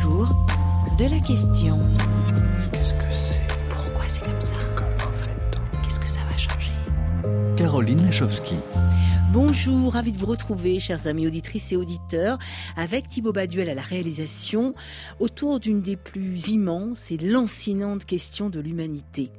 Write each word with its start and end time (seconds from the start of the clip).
autour 0.00 0.28
de 0.98 1.04
la 1.04 1.20
question. 1.20 1.78
Qu'est-ce 2.72 2.92
que 2.94 3.12
c'est 3.12 3.40
Pourquoi 3.68 4.08
c'est 4.08 4.24
comme 4.24 4.40
ça 4.40 4.54
Comment 4.74 5.12
fait-on 5.12 5.82
Qu'est-ce 5.82 6.00
que 6.00 6.08
ça 6.08 6.20
va 6.30 6.36
changer 6.36 6.72
Caroline 7.56 8.02
Lachowski. 8.04 8.56
Bonjour, 9.32 9.92
ravi 9.92 10.12
de 10.12 10.18
vous 10.18 10.26
retrouver, 10.26 10.80
chers 10.80 11.06
amis 11.06 11.26
auditrices 11.26 11.72
et 11.72 11.76
auditeurs, 11.76 12.38
avec 12.76 13.08
Thibaut 13.08 13.32
Baduel 13.32 13.68
à 13.68 13.74
la 13.74 13.82
réalisation, 13.82 14.74
autour 15.18 15.60
d'une 15.60 15.82
des 15.82 15.96
plus 15.96 16.48
immenses 16.48 17.10
et 17.10 17.18
lancinantes 17.18 18.04
questions 18.04 18.48
de 18.48 18.60
l'humanité. 18.60 19.30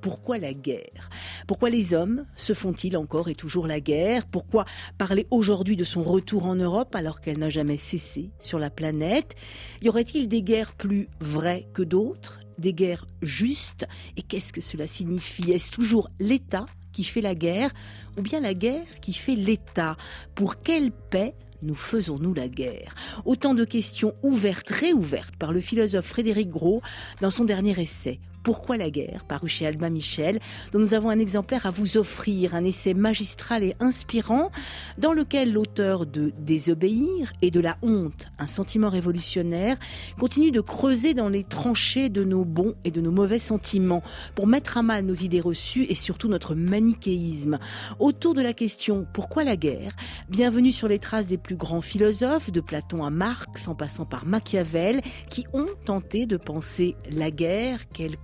Pourquoi 0.00 0.38
la 0.38 0.54
guerre? 0.54 1.10
Pourquoi 1.46 1.70
les 1.70 1.92
hommes 1.92 2.24
se 2.36 2.52
font-ils 2.52 2.96
encore 2.96 3.28
et 3.28 3.34
toujours 3.34 3.66
la 3.66 3.80
guerre? 3.80 4.26
Pourquoi 4.26 4.64
parler 4.96 5.26
aujourd'hui 5.30 5.76
de 5.76 5.84
son 5.84 6.02
retour 6.02 6.46
en 6.46 6.54
Europe 6.54 6.94
alors 6.94 7.20
qu'elle 7.20 7.38
n'a 7.38 7.50
jamais 7.50 7.78
cessé 7.78 8.30
sur 8.38 8.58
la 8.58 8.70
planète? 8.70 9.34
Y 9.82 9.88
aurait-il 9.88 10.28
des 10.28 10.42
guerres 10.42 10.72
plus 10.72 11.08
vraies 11.20 11.68
que 11.74 11.82
d'autres? 11.82 12.40
Des 12.58 12.72
guerres 12.72 13.06
justes? 13.22 13.86
Et 14.16 14.22
qu'est-ce 14.22 14.52
que 14.52 14.60
cela 14.60 14.86
signifie? 14.86 15.50
Est-ce 15.50 15.70
toujours 15.72 16.10
l'État 16.20 16.66
qui 16.92 17.04
fait 17.04 17.20
la 17.20 17.34
guerre 17.34 17.70
ou 18.16 18.22
bien 18.22 18.40
la 18.40 18.54
guerre 18.54 19.00
qui 19.00 19.12
fait 19.12 19.36
l'État? 19.36 19.96
Pour 20.34 20.62
quelle 20.62 20.92
paix 20.92 21.34
nous 21.62 21.74
faisons-nous 21.74 22.34
la 22.34 22.46
guerre? 22.46 22.94
Autant 23.24 23.54
de 23.54 23.64
questions 23.64 24.14
ouvertes, 24.22 24.70
réouvertes 24.70 25.36
par 25.36 25.52
le 25.52 25.60
philosophe 25.60 26.06
Frédéric 26.06 26.48
Gros 26.48 26.82
dans 27.20 27.30
son 27.30 27.44
dernier 27.44 27.80
essai. 27.80 28.20
Pourquoi 28.48 28.78
la 28.78 28.88
guerre, 28.88 29.26
paru 29.28 29.46
chez 29.46 29.66
Albin 29.66 29.90
Michel, 29.90 30.40
dont 30.72 30.78
nous 30.78 30.94
avons 30.94 31.10
un 31.10 31.18
exemplaire 31.18 31.66
à 31.66 31.70
vous 31.70 31.98
offrir, 31.98 32.54
un 32.54 32.64
essai 32.64 32.94
magistral 32.94 33.62
et 33.62 33.76
inspirant, 33.78 34.50
dans 34.96 35.12
lequel 35.12 35.52
l'auteur 35.52 36.06
de 36.06 36.32
Désobéir 36.38 37.30
et 37.42 37.50
de 37.50 37.60
la 37.60 37.76
honte, 37.82 38.28
un 38.38 38.46
sentiment 38.46 38.88
révolutionnaire, 38.88 39.76
continue 40.18 40.50
de 40.50 40.62
creuser 40.62 41.12
dans 41.12 41.28
les 41.28 41.44
tranchées 41.44 42.08
de 42.08 42.24
nos 42.24 42.46
bons 42.46 42.74
et 42.84 42.90
de 42.90 43.02
nos 43.02 43.10
mauvais 43.10 43.38
sentiments, 43.38 44.02
pour 44.34 44.46
mettre 44.46 44.78
à 44.78 44.82
mal 44.82 45.04
nos 45.04 45.12
idées 45.12 45.42
reçues 45.42 45.84
et 45.90 45.94
surtout 45.94 46.28
notre 46.28 46.54
manichéisme. 46.54 47.58
Autour 47.98 48.32
de 48.32 48.40
la 48.40 48.54
question 48.54 49.06
Pourquoi 49.12 49.44
la 49.44 49.56
guerre 49.56 49.92
Bienvenue 50.30 50.72
sur 50.72 50.88
les 50.88 50.98
traces 50.98 51.26
des 51.26 51.36
plus 51.36 51.56
grands 51.56 51.82
philosophes, 51.82 52.50
de 52.50 52.62
Platon 52.62 53.04
à 53.04 53.10
Marx, 53.10 53.68
en 53.68 53.74
passant 53.74 54.06
par 54.06 54.24
Machiavel, 54.24 55.02
qui 55.28 55.44
ont 55.52 55.68
tenté 55.84 56.24
de 56.24 56.38
penser 56.38 56.96
la 57.10 57.30
guerre, 57.30 57.90
quelle 57.92 58.16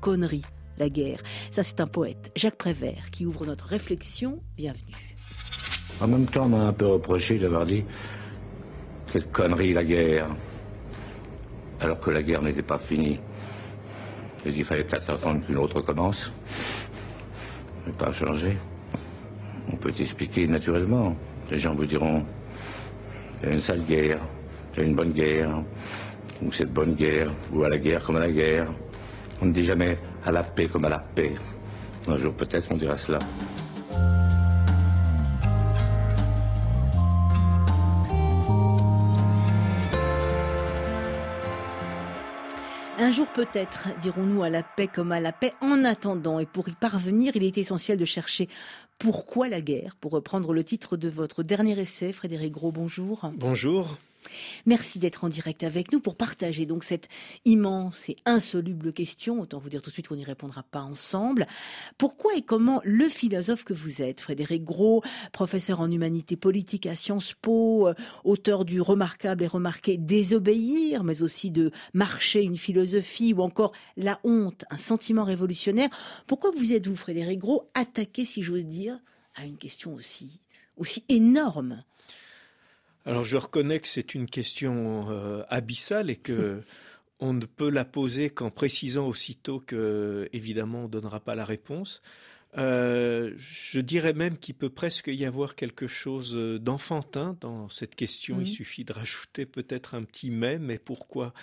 la 0.79 0.89
guerre. 0.89 1.19
Ça, 1.51 1.63
c'est 1.63 1.81
un 1.81 1.87
poète, 1.87 2.31
Jacques 2.37 2.57
Prévert, 2.57 3.11
qui 3.11 3.27
ouvre 3.27 3.47
notre 3.47 3.67
réflexion. 3.67 4.41
Bienvenue. 4.57 5.15
En 6.01 6.09
même 6.09 6.27
temps, 6.27 6.45
on 6.45 6.49
m'a 6.49 6.67
un 6.67 6.73
peu 6.73 6.87
reproché 6.87 7.39
d'avoir 7.39 7.67
dit 7.67 7.85
quelle 9.13 9.27
connerie 9.29 9.73
la 9.73 9.85
guerre, 9.85 10.29
alors 11.81 12.01
que 12.01 12.11
la 12.11 12.23
guerre 12.23 12.43
n'était 12.43 12.63
pas 12.63 12.79
finie. 12.79 13.21
Et 14.45 14.51
il 14.51 14.65
fallait 14.65 14.85
peut-être 14.85 15.11
attendre 15.11 15.45
qu'une 15.47 15.57
autre 15.59 15.81
commence. 15.81 16.33
Mais 17.87 17.93
pas 17.93 18.13
changer. 18.13 18.57
On 19.73 19.77
peut 19.77 19.93
expliquer 19.99 20.47
naturellement. 20.47 21.17
Les 21.51 21.59
gens 21.59 21.75
vous 21.75 21.87
diront 21.87 22.25
c'est 23.41 23.53
une 23.53 23.61
sale 23.61 23.85
guerre, 23.85 24.21
c'est 24.73 24.83
une 24.83 24.95
bonne 24.95 25.13
guerre, 25.13 25.63
ou 26.43 26.51
c'est 26.53 26.65
de 26.65 26.73
bonne 26.73 26.95
guerre, 26.95 27.31
ou 27.53 27.63
à 27.63 27.69
la 27.69 27.79
guerre 27.79 28.05
comme 28.05 28.17
à 28.17 28.21
la 28.21 28.31
guerre. 28.31 28.69
On 29.45 29.49
ne 29.49 29.53
dit 29.53 29.65
jamais 29.65 29.99
à 30.25 30.33
la 30.33 30.43
paix 30.43 30.69
comme 30.69 30.87
à 30.87 30.89
la 30.89 31.01
paix. 31.01 31.35
Un 32.07 32.17
jour 32.17 32.33
peut-être 32.33 32.67
on 32.71 32.79
dira 32.79 32.97
cela. 32.97 33.19
Un 42.99 43.11
jour 43.11 43.27
peut-être, 43.35 43.89
dirons-nous, 44.01 44.43
à 44.43 44.49
la 44.49 44.63
paix 44.63 44.89
comme 44.89 45.13
à 45.13 45.21
la 45.21 45.33
paix. 45.33 45.53
En 45.61 45.85
attendant, 45.85 46.39
et 46.39 46.47
pour 46.47 46.71
y 46.71 46.73
parvenir, 46.73 47.33
il 47.37 47.45
est 47.45 47.59
essentiel 47.59 47.99
de 47.99 48.07
chercher 48.07 48.49
pourquoi 48.99 49.49
la 49.49 49.61
guerre, 49.61 49.95
pour 50.01 50.13
reprendre 50.13 50.55
le 50.55 50.65
titre 50.65 50.97
de 50.97 51.11
votre 51.11 51.43
dernier 51.43 51.79
essai. 51.79 52.15
Frédéric 52.15 52.53
Gros, 52.53 52.73
bonjour. 52.73 53.31
Bonjour. 53.37 53.99
Merci 54.67 54.99
d'être 54.99 55.25
en 55.25 55.29
direct 55.29 55.63
avec 55.63 55.93
nous 55.93 56.01
pour 56.01 56.17
partager 56.17 56.67
donc 56.67 56.85
cette 56.85 57.09
immense 57.45 58.09
et 58.09 58.17
insoluble 58.25 58.93
question. 58.93 59.41
Autant 59.41 59.59
vous 59.59 59.69
dire 59.69 59.83
tout 59.83 59.91
de 59.91 59.95
suite 59.95 60.09
qu'on 60.09 60.17
n'y 60.17 60.25
répondra 60.25 60.63
pas 60.63 60.81
ensemble. 60.81 61.47
Pourquoi 61.99 62.35
et 62.35 62.43
comment 62.43 62.81
le 62.85 63.09
philosophe 63.09 63.65
que 63.65 63.75
vous 63.75 64.03
êtes, 64.03 64.21
Frédéric 64.21 64.65
Gros, 64.65 65.03
professeur 65.33 65.81
en 65.81 65.91
humanité 65.91 66.37
politique 66.37 66.87
à 66.87 66.97
Sciences 66.97 67.35
Po, 67.35 67.89
euh, 67.89 67.95
auteur 68.25 68.65
du 68.65 68.81
remarquable 68.81 69.45
et 69.45 69.49
remarqué 69.49 69.97
Désobéir, 69.97 71.05
mais 71.05 71.23
aussi 71.23 71.51
de 71.51 71.71
Marcher 71.93 72.43
une 72.43 72.57
philosophie 72.57 73.33
ou 73.33 73.43
encore 73.43 73.73
La 73.97 74.21
honte, 74.25 74.65
un 74.71 74.79
sentiment 74.79 75.25
révolutionnaire. 75.25 75.91
Pourquoi 76.27 76.51
vous 76.57 76.73
êtes-vous, 76.73 76.97
Frédéric 76.97 77.39
Gros, 77.39 77.71
attaqué, 77.75 78.25
si 78.25 78.43
j'ose 78.43 78.67
dire, 78.67 78.99
à 79.35 79.45
une 79.45 79.59
question 79.59 79.95
aussi, 79.95 80.41
aussi 80.77 81.05
énorme 81.09 81.83
alors 83.05 83.25
je 83.25 83.37
reconnais 83.37 83.81
que 83.81 83.89
c'est 83.89 84.15
une 84.15 84.27
question 84.27 85.07
euh, 85.11 85.43
abyssale 85.49 86.11
et 86.11 86.17
que 86.17 86.63
on 87.21 87.33
ne 87.33 87.47
peut 87.47 87.71
la 87.71 87.85
poser 87.85 88.31
qu'en 88.31 88.51
précisant 88.51 89.07
aussitôt 89.07 89.61
que 89.61 90.29
évidemment 90.33 90.85
on 90.85 90.89
donnera 90.89 91.21
pas 91.21 91.35
la 91.35 91.45
réponse. 91.45 92.03
Euh, 92.57 93.33
je 93.37 93.81
dirais 93.81 94.13
même 94.13 94.39
qu'il 94.39 94.55
peut 94.55 94.71
presque 94.71 95.09
y 95.09 95.25
avoir 95.25 95.57
quelque 95.57 95.89
chose 95.89 96.37
d'enfantin 96.61 97.37
dans 97.41 97.69
cette 97.69 97.97
question. 97.97 98.41
Il 98.41 98.47
suffit 98.47 98.85
de 98.85 98.93
rajouter 98.93 99.45
peut-être 99.45 99.95
un 99.95 100.05
petit 100.05 100.31
mais, 100.31 100.59
mais 100.59 100.79
pourquoi? 100.79 101.35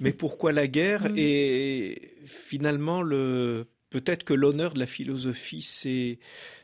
Mais 0.00 0.12
pourquoi 0.12 0.52
la 0.52 0.66
guerre? 0.66 1.08
Mhm. 1.10 1.14
Et 1.18 2.14
finalement, 2.24 3.02
le 3.02 3.66
peut-être 3.90 4.24
que 4.24 4.34
l'honneur 4.34 4.72
de 4.72 4.78
la 4.78 4.86
philosophie, 4.86 5.62
c'est 5.62 6.18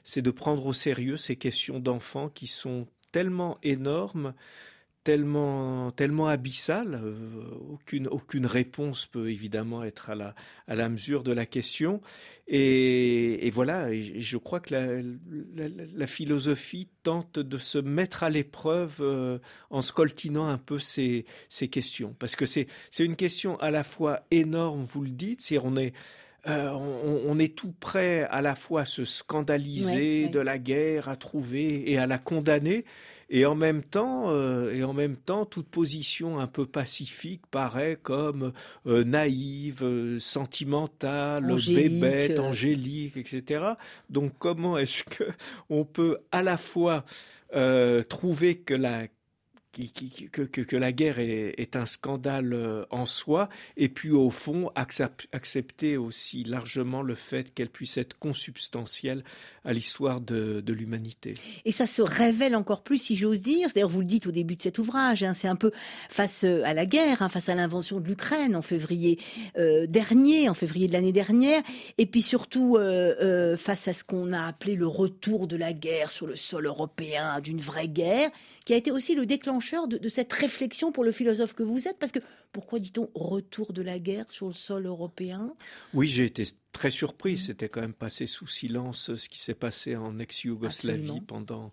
c'est 0.04 0.22
de 0.22 0.30
prendre 0.30 0.66
au 0.66 0.72
sérieux 0.72 1.16
ces 1.16 1.36
questions 1.36 1.78
d'enfants 1.80 2.28
qui 2.28 2.46
sont 2.46 2.86
tellement 3.16 3.56
énormes, 3.62 4.34
tellement 5.02 5.90
tellement 5.90 6.28
abyssales. 6.28 7.00
euh, 7.02 7.48
aucune 7.70 8.08
aucune 8.08 8.44
réponse 8.44 9.06
peut 9.06 9.30
évidemment 9.30 9.84
être 9.84 10.10
à 10.10 10.14
la 10.14 10.34
à 10.66 10.74
la 10.74 10.90
mesure 10.90 11.22
de 11.22 11.32
la 11.32 11.46
question. 11.46 12.02
Et, 12.46 13.48
voilà, 13.54 13.88
je 13.90 14.36
crois 14.36 14.60
que 14.60 14.74
la, 14.74 16.06
philosophie 16.06 16.88
tente 17.04 17.38
de 17.38 17.56
se 17.56 17.78
mettre 17.78 18.22
à 18.22 18.28
l'épreuve 18.28 18.98
euh, 19.00 19.38
en 19.70 19.80
scoltinant 19.80 20.46
un 20.46 20.58
peu 20.58 20.78
ces, 20.78 21.24
ces 21.48 21.68
questions. 21.68 22.14
Parce 22.18 22.36
que 22.36 22.44
c'est 22.44 22.68
une 22.98 23.16
question 23.16 23.58
à 23.60 23.70
la 23.70 23.82
fois 23.82 24.26
énorme, 24.30 24.84
vous 24.84 25.02
le 25.02 25.10
dites, 25.10 25.40
c'est 25.40 25.58
on 25.58 25.74
est 25.78 25.94
euh, 26.48 26.70
on, 26.72 27.22
on 27.26 27.38
est 27.38 27.56
tout 27.56 27.72
prêt 27.78 28.22
à 28.30 28.42
la 28.42 28.54
fois 28.54 28.82
à 28.82 28.84
se 28.84 29.04
scandaliser 29.04 29.86
Ouais, 30.20 30.24
ouais. 30.24 30.28
de 30.30 30.38
la 30.40 30.58
guerre, 30.58 31.08
à 31.08 31.16
trouver 31.16 31.90
et 31.90 31.98
à 31.98 32.06
la 32.06 32.18
condamner, 32.18 32.84
et 33.28 33.44
en 33.44 33.54
même 33.56 33.82
temps, 33.82 34.30
euh, 34.30 34.72
et 34.72 34.84
en 34.84 34.92
même 34.92 35.16
temps, 35.16 35.44
toute 35.44 35.68
position 35.68 36.38
un 36.38 36.46
peu 36.46 36.64
pacifique 36.66 37.42
paraît 37.50 37.98
comme 38.00 38.52
euh, 38.86 39.02
naïve, 39.02 40.18
sentimentale, 40.20 41.50
Angélique, 41.50 42.00
bébête, 42.00 42.38
angélique, 42.38 43.16
etc. 43.16 43.64
Donc, 44.10 44.32
comment 44.38 44.78
est-ce 44.78 45.02
que 45.04 45.24
on 45.70 45.84
peut 45.84 46.18
à 46.30 46.42
la 46.42 46.56
fois 46.56 47.04
trouver 48.08 48.58
que 48.58 48.74
la 48.74 49.06
que, 50.32 50.76
la 50.76 50.92
guerre 50.92 51.18
est, 51.18 51.76
un 51.76 51.86
scandale 51.86 52.52
euh, 52.52 52.84
en 52.90 53.06
soi, 53.06 53.48
et 53.76 53.88
puis 53.88 54.10
au 54.10 54.30
fond 54.30 54.70
accep- 54.74 55.26
accepter 55.32 55.96
aussi 55.96 56.44
largement 56.44 57.02
le 57.02 57.14
fait 57.14 57.52
qu'elle 57.52 57.68
puisse 57.68 57.98
être 57.98 58.18
consubstantielle 58.18 59.24
à 59.64 59.72
l'histoire 59.72 60.20
de, 60.20 60.62
l'humanité. 60.66 61.34
Et 61.64 61.72
ça 61.72 61.86
se 61.86 62.02
révèle 62.02 62.54
encore 62.54 62.82
plus, 62.82 62.98
si 62.98 63.16
j'ose 63.16 63.40
dire. 63.40 63.68
D'ailleurs, 63.74 63.88
vous 63.88 64.00
le 64.00 64.06
dites 64.06 64.26
au 64.26 64.30
début 64.30 64.56
de 64.56 64.62
cet 64.62 64.78
ouvrage, 64.78 65.22
hein, 65.22 65.34
c'est 65.34 65.48
un 65.48 65.56
peu 65.56 65.72
face 66.08 66.44
euh, 66.44 66.62
à 66.64 66.74
la 66.74 66.86
guerre, 66.86 67.22
hein, 67.22 67.28
face 67.28 67.48
à 67.48 67.54
l'invention 67.54 68.00
de 68.00 68.06
l'Ukraine 68.06 68.56
en 68.56 68.62
février 68.62 69.18
euh, 69.58 69.86
dernier, 69.86 70.48
en 70.48 70.54
février 70.54 70.88
de 70.88 70.92
l'année 70.92 71.12
dernière, 71.12 71.62
et 71.98 72.06
puis 72.06 72.22
surtout 72.22 72.78
face 73.56 73.88
à 73.88 73.92
ce 73.92 74.04
qu'on 74.04 74.32
a 74.32 74.42
appelé 74.42 74.74
le 74.74 74.86
retour 74.86 75.46
de 75.46 75.56
la 75.56 75.72
guerre 75.72 76.10
sur 76.10 76.26
le 76.26 76.36
sol 76.36 76.66
européen, 76.66 77.40
d'une 77.40 77.60
vraie 77.60 77.88
guerre, 77.88 78.30
qui 78.64 78.74
a 78.74 78.76
été 78.76 78.90
aussi 78.90 79.14
le 79.14 79.26
déclencheur 79.26 79.65
de, 79.88 79.98
de 79.98 80.08
cette 80.08 80.32
réflexion 80.32 80.92
pour 80.92 81.04
le 81.04 81.12
philosophe 81.12 81.54
que 81.54 81.62
vous 81.62 81.88
êtes? 81.88 81.98
Parce 81.98 82.12
que 82.12 82.20
pourquoi 82.52 82.78
dit-on 82.78 83.10
retour 83.14 83.72
de 83.72 83.82
la 83.82 83.98
guerre 83.98 84.30
sur 84.30 84.46
le 84.46 84.54
sol 84.54 84.86
européen? 84.86 85.54
Oui, 85.92 86.06
j'ai 86.06 86.24
été 86.24 86.44
très 86.72 86.90
surpris. 86.90 87.36
C'était 87.36 87.68
quand 87.68 87.80
même 87.80 87.92
passé 87.92 88.26
sous 88.26 88.46
silence 88.46 89.14
ce 89.16 89.28
qui 89.28 89.40
s'est 89.40 89.54
passé 89.54 89.96
en 89.96 90.18
ex-Yougoslavie 90.18 91.20
pendant, 91.26 91.72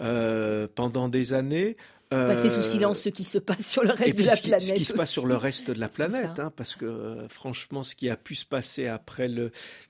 euh, 0.00 0.66
pendant 0.74 1.08
des 1.08 1.32
années. 1.32 1.76
Passer 2.10 2.48
sous 2.50 2.60
Euh, 2.60 2.62
silence 2.62 3.02
ce 3.02 3.10
qui 3.10 3.24
se 3.24 3.38
passe 3.38 3.66
sur 3.66 3.82
le 3.84 3.90
reste 3.92 4.16
de 4.18 4.24
la 4.24 4.36
planète. 4.36 4.62
ce 4.62 4.72
qui 4.74 4.84
se 4.86 4.92
passe 4.94 5.10
sur 5.10 5.26
le 5.26 5.36
reste 5.36 5.70
de 5.70 5.78
la 5.78 5.88
planète, 5.90 6.38
hein, 6.38 6.50
parce 6.56 6.74
que 6.74 6.86
euh, 6.86 7.28
franchement, 7.28 7.82
ce 7.82 7.94
qui 7.94 8.08
a 8.08 8.16
pu 8.16 8.34
se 8.34 8.46
passer 8.46 8.86
après 8.86 9.28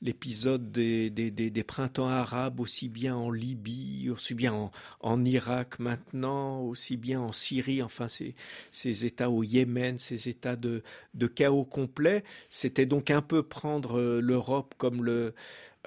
l'épisode 0.02 0.72
des, 0.72 1.10
des, 1.10 1.30
des- 1.30 1.50
des 1.50 1.62
printemps 1.62 2.08
arabes, 2.08 2.60
aussi 2.60 2.88
bien 2.88 3.14
en 3.16 3.30
Libye, 3.30 4.10
aussi 4.10 4.34
bien 4.34 4.52
en, 4.52 4.70
en 5.00 5.24
Irak 5.24 5.78
maintenant, 5.78 6.60
aussi 6.62 6.96
bien 6.96 7.20
en 7.20 7.32
Syrie, 7.32 7.82
enfin 7.82 8.08
ces, 8.08 8.34
ces 8.72 9.04
États 9.06 9.30
au 9.30 9.42
Yémen, 9.44 9.98
ces 9.98 10.28
États 10.28 10.56
de, 10.56 10.82
de 11.14 11.26
chaos 11.28 11.64
complet, 11.64 12.24
c'était 12.50 12.86
donc 12.86 13.10
un 13.10 13.22
peu 13.22 13.42
prendre 13.42 13.98
euh, 13.98 14.20
l'Europe 14.20 14.74
comme 14.78 15.04
le... 15.04 15.34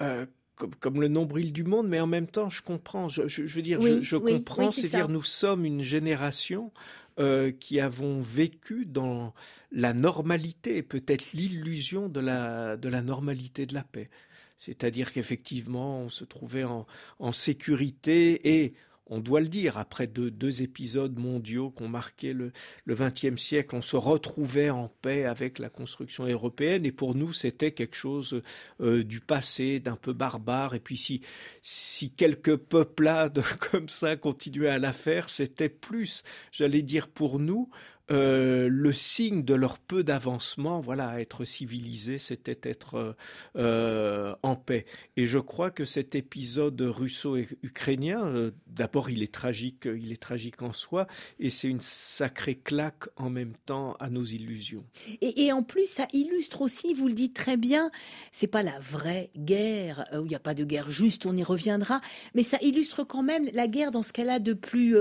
euh, 0.02 0.26
comme, 0.56 0.76
comme 0.76 1.02
le 1.02 1.08
nombril 1.08 1.54
du 1.54 1.64
monde, 1.64 1.88
mais 1.88 2.00
en 2.00 2.08
même 2.08 2.28
temps, 2.28 2.50
je 2.50 2.62
comprends. 2.62 3.08
Je, 3.10 3.28
je- 3.28 3.48
je 3.48 3.56
veux 3.56 3.62
dire, 3.62 3.80
Oui, 3.82 3.98
je, 3.98 4.02
je 4.02 4.16
oui, 4.18 4.34
comprends. 4.34 4.68
oui, 4.68 4.72
C'est-à-dire, 4.74 5.10
nous 5.10 5.24
sommes 5.24 5.66
une 5.66 5.82
génération 5.82 6.72
euh, 7.20 7.52
qui 7.52 7.80
avons 7.80 8.22
vécu 8.22 8.86
dans 8.86 9.34
la 9.72 9.94
normalité 9.94 10.82
peut-être 10.84 11.34
l'illusion 11.34 12.10
de 12.10 12.20
la, 12.20 12.78
de 12.78 12.90
la 12.90 13.02
normalité 13.02 13.66
de 13.66 13.74
la 13.74 13.84
paix. 13.84 14.10
C'est-à-dire 14.58 15.12
qu'effectivement, 15.12 16.02
on 16.02 16.10
se 16.10 16.24
trouvait 16.24 16.64
en, 16.64 16.86
en 17.20 17.32
sécurité 17.32 18.62
et, 18.64 18.74
on 19.12 19.20
doit 19.20 19.42
le 19.42 19.50
dire, 19.50 19.78
après 19.78 20.08
deux, 20.08 20.32
deux 20.32 20.62
épisodes 20.62 21.20
mondiaux 21.20 21.70
qui 21.70 21.84
ont 21.84 21.90
marqué 21.90 22.34
le 22.34 22.52
XXe 22.90 23.40
siècle, 23.40 23.76
on 23.76 23.82
se 23.82 23.98
retrouvait 23.98 24.70
en 24.70 24.88
paix 25.02 25.26
avec 25.26 25.60
la 25.60 25.70
construction 25.70 26.26
européenne 26.26 26.86
et 26.86 26.94
pour 26.94 27.14
nous, 27.14 27.34
c'était 27.34 27.74
quelque 27.74 27.96
chose 27.96 28.42
euh, 28.80 29.04
du 29.04 29.20
passé, 29.20 29.82
d'un 29.82 29.98
peu 29.98 30.14
barbare. 30.14 30.76
Et 30.76 30.80
puis 30.80 30.98
si, 30.98 31.22
si 31.62 32.12
quelques 32.12 32.56
peuplades 32.56 33.44
comme 33.72 33.90
ça 33.90 34.16
continuaient 34.16 34.70
à 34.70 34.80
la 34.80 34.94
faire, 34.94 35.30
c'était 35.30 35.70
plus, 35.70 36.24
j'allais 36.52 36.82
dire 36.82 37.10
pour 37.10 37.40
nous, 37.40 37.70
euh, 38.10 38.68
le 38.70 38.94
signe 38.94 39.44
de 39.44 39.54
leur 39.54 39.80
peu 39.80 40.04
d'avancement, 40.04 40.80
voilà, 40.80 41.22
être 41.22 41.46
civilisé, 41.46 42.18
c'était 42.18 42.60
être 42.64 42.96
euh, 42.96 43.14
euh, 43.58 44.36
en 44.44 44.56
paix. 44.56 44.86
Et 45.18 45.26
je 45.26 45.40
crois 45.40 45.72
que 45.72 45.86
cet 45.86 46.16
épisode 46.16 46.82
russo-ukrainien, 46.82 48.52
d'abord, 48.68 49.10
il 49.10 49.24
est 49.24 49.32
tragique, 49.34 49.86
il 49.86 50.12
est 50.12 50.22
tragique 50.22 50.62
en 50.62 50.74
soi, 50.74 51.08
et 51.40 51.50
c'est 51.50 51.68
une 51.68 51.82
sacrée 51.82 52.56
claque 52.56 53.06
en 53.16 53.30
même 53.30 53.54
temps 53.66 53.96
à 54.00 54.10
nos 54.10 54.24
illusions. 54.24 54.84
Et, 55.22 55.52
en 55.52 55.64
plus, 55.64 55.88
ça 55.88 56.08
illustre 56.12 56.62
aussi, 56.62 56.94
vous 56.94 57.08
le 57.08 57.14
dites 57.14 57.36
très 57.36 57.58
bien, 57.58 57.92
c'est 58.32 58.48
pas 58.48 58.64
la 58.64 58.80
vraie 58.80 59.30
guerre, 59.38 60.08
où 60.14 60.26
il 60.26 60.30
n'y 60.30 60.36
a 60.36 60.40
pas 60.40 60.54
de 60.54 60.64
guerre 60.64 60.90
juste, 60.90 61.26
on 61.26 61.36
y 61.36 61.44
reviendra, 61.44 62.02
mais 62.36 62.44
ça 62.44 62.58
illustre 62.62 63.04
quand 63.04 63.24
même 63.24 63.50
la 63.54 63.68
guerre 63.68 63.92
dans 63.92 64.04
ce 64.04 64.12
qu'elle 64.12 64.30
a 64.30 64.40
de 64.40 64.54
plus, 64.54 64.96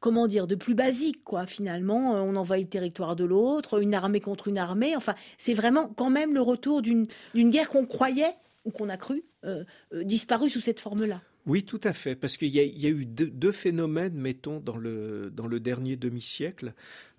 comment 0.00 0.26
dire, 0.26 0.46
de 0.46 0.54
plus 0.54 0.74
basique, 0.74 1.22
quoi, 1.24 1.46
finalement. 1.46 2.12
On 2.22 2.36
le 2.54 2.66
territoire 2.66 3.16
de 3.16 3.24
l'autre, 3.24 3.80
une 3.80 3.94
armée 3.94 4.20
contre 4.20 4.48
une 4.48 4.58
armée, 4.58 4.96
enfin, 4.96 5.14
c'est 5.38 5.54
vraiment 5.54 5.88
quand 5.88 6.10
même 6.10 6.34
le 6.34 6.40
retour 6.40 6.82
d'une 6.82 7.06
guerre 7.34 7.68
qu'on 7.68 7.86
croyait, 7.86 8.34
ou 8.64 8.70
qu'on 8.70 8.88
a 8.88 8.96
cru, 8.96 9.22
euh, 9.44 9.64
euh, 9.94 10.04
disparue 10.04 10.50
sous 10.50 10.60
cette 10.60 10.80
forme-là. 10.80 11.22
Oui, 11.46 11.62
tout 11.62 11.80
à 11.84 11.92
fait, 11.92 12.16
parce 12.16 12.36
qu'il 12.36 12.48
y, 12.48 12.58
y 12.58 12.86
a 12.86 12.90
eu 12.90 13.06
deux, 13.06 13.52
phénomènes, 13.52 14.14
mettons, 14.14 14.58
dans 14.58 14.76
le 14.76 15.58
dernier 15.60 15.96
demi-siècle. 15.96 16.74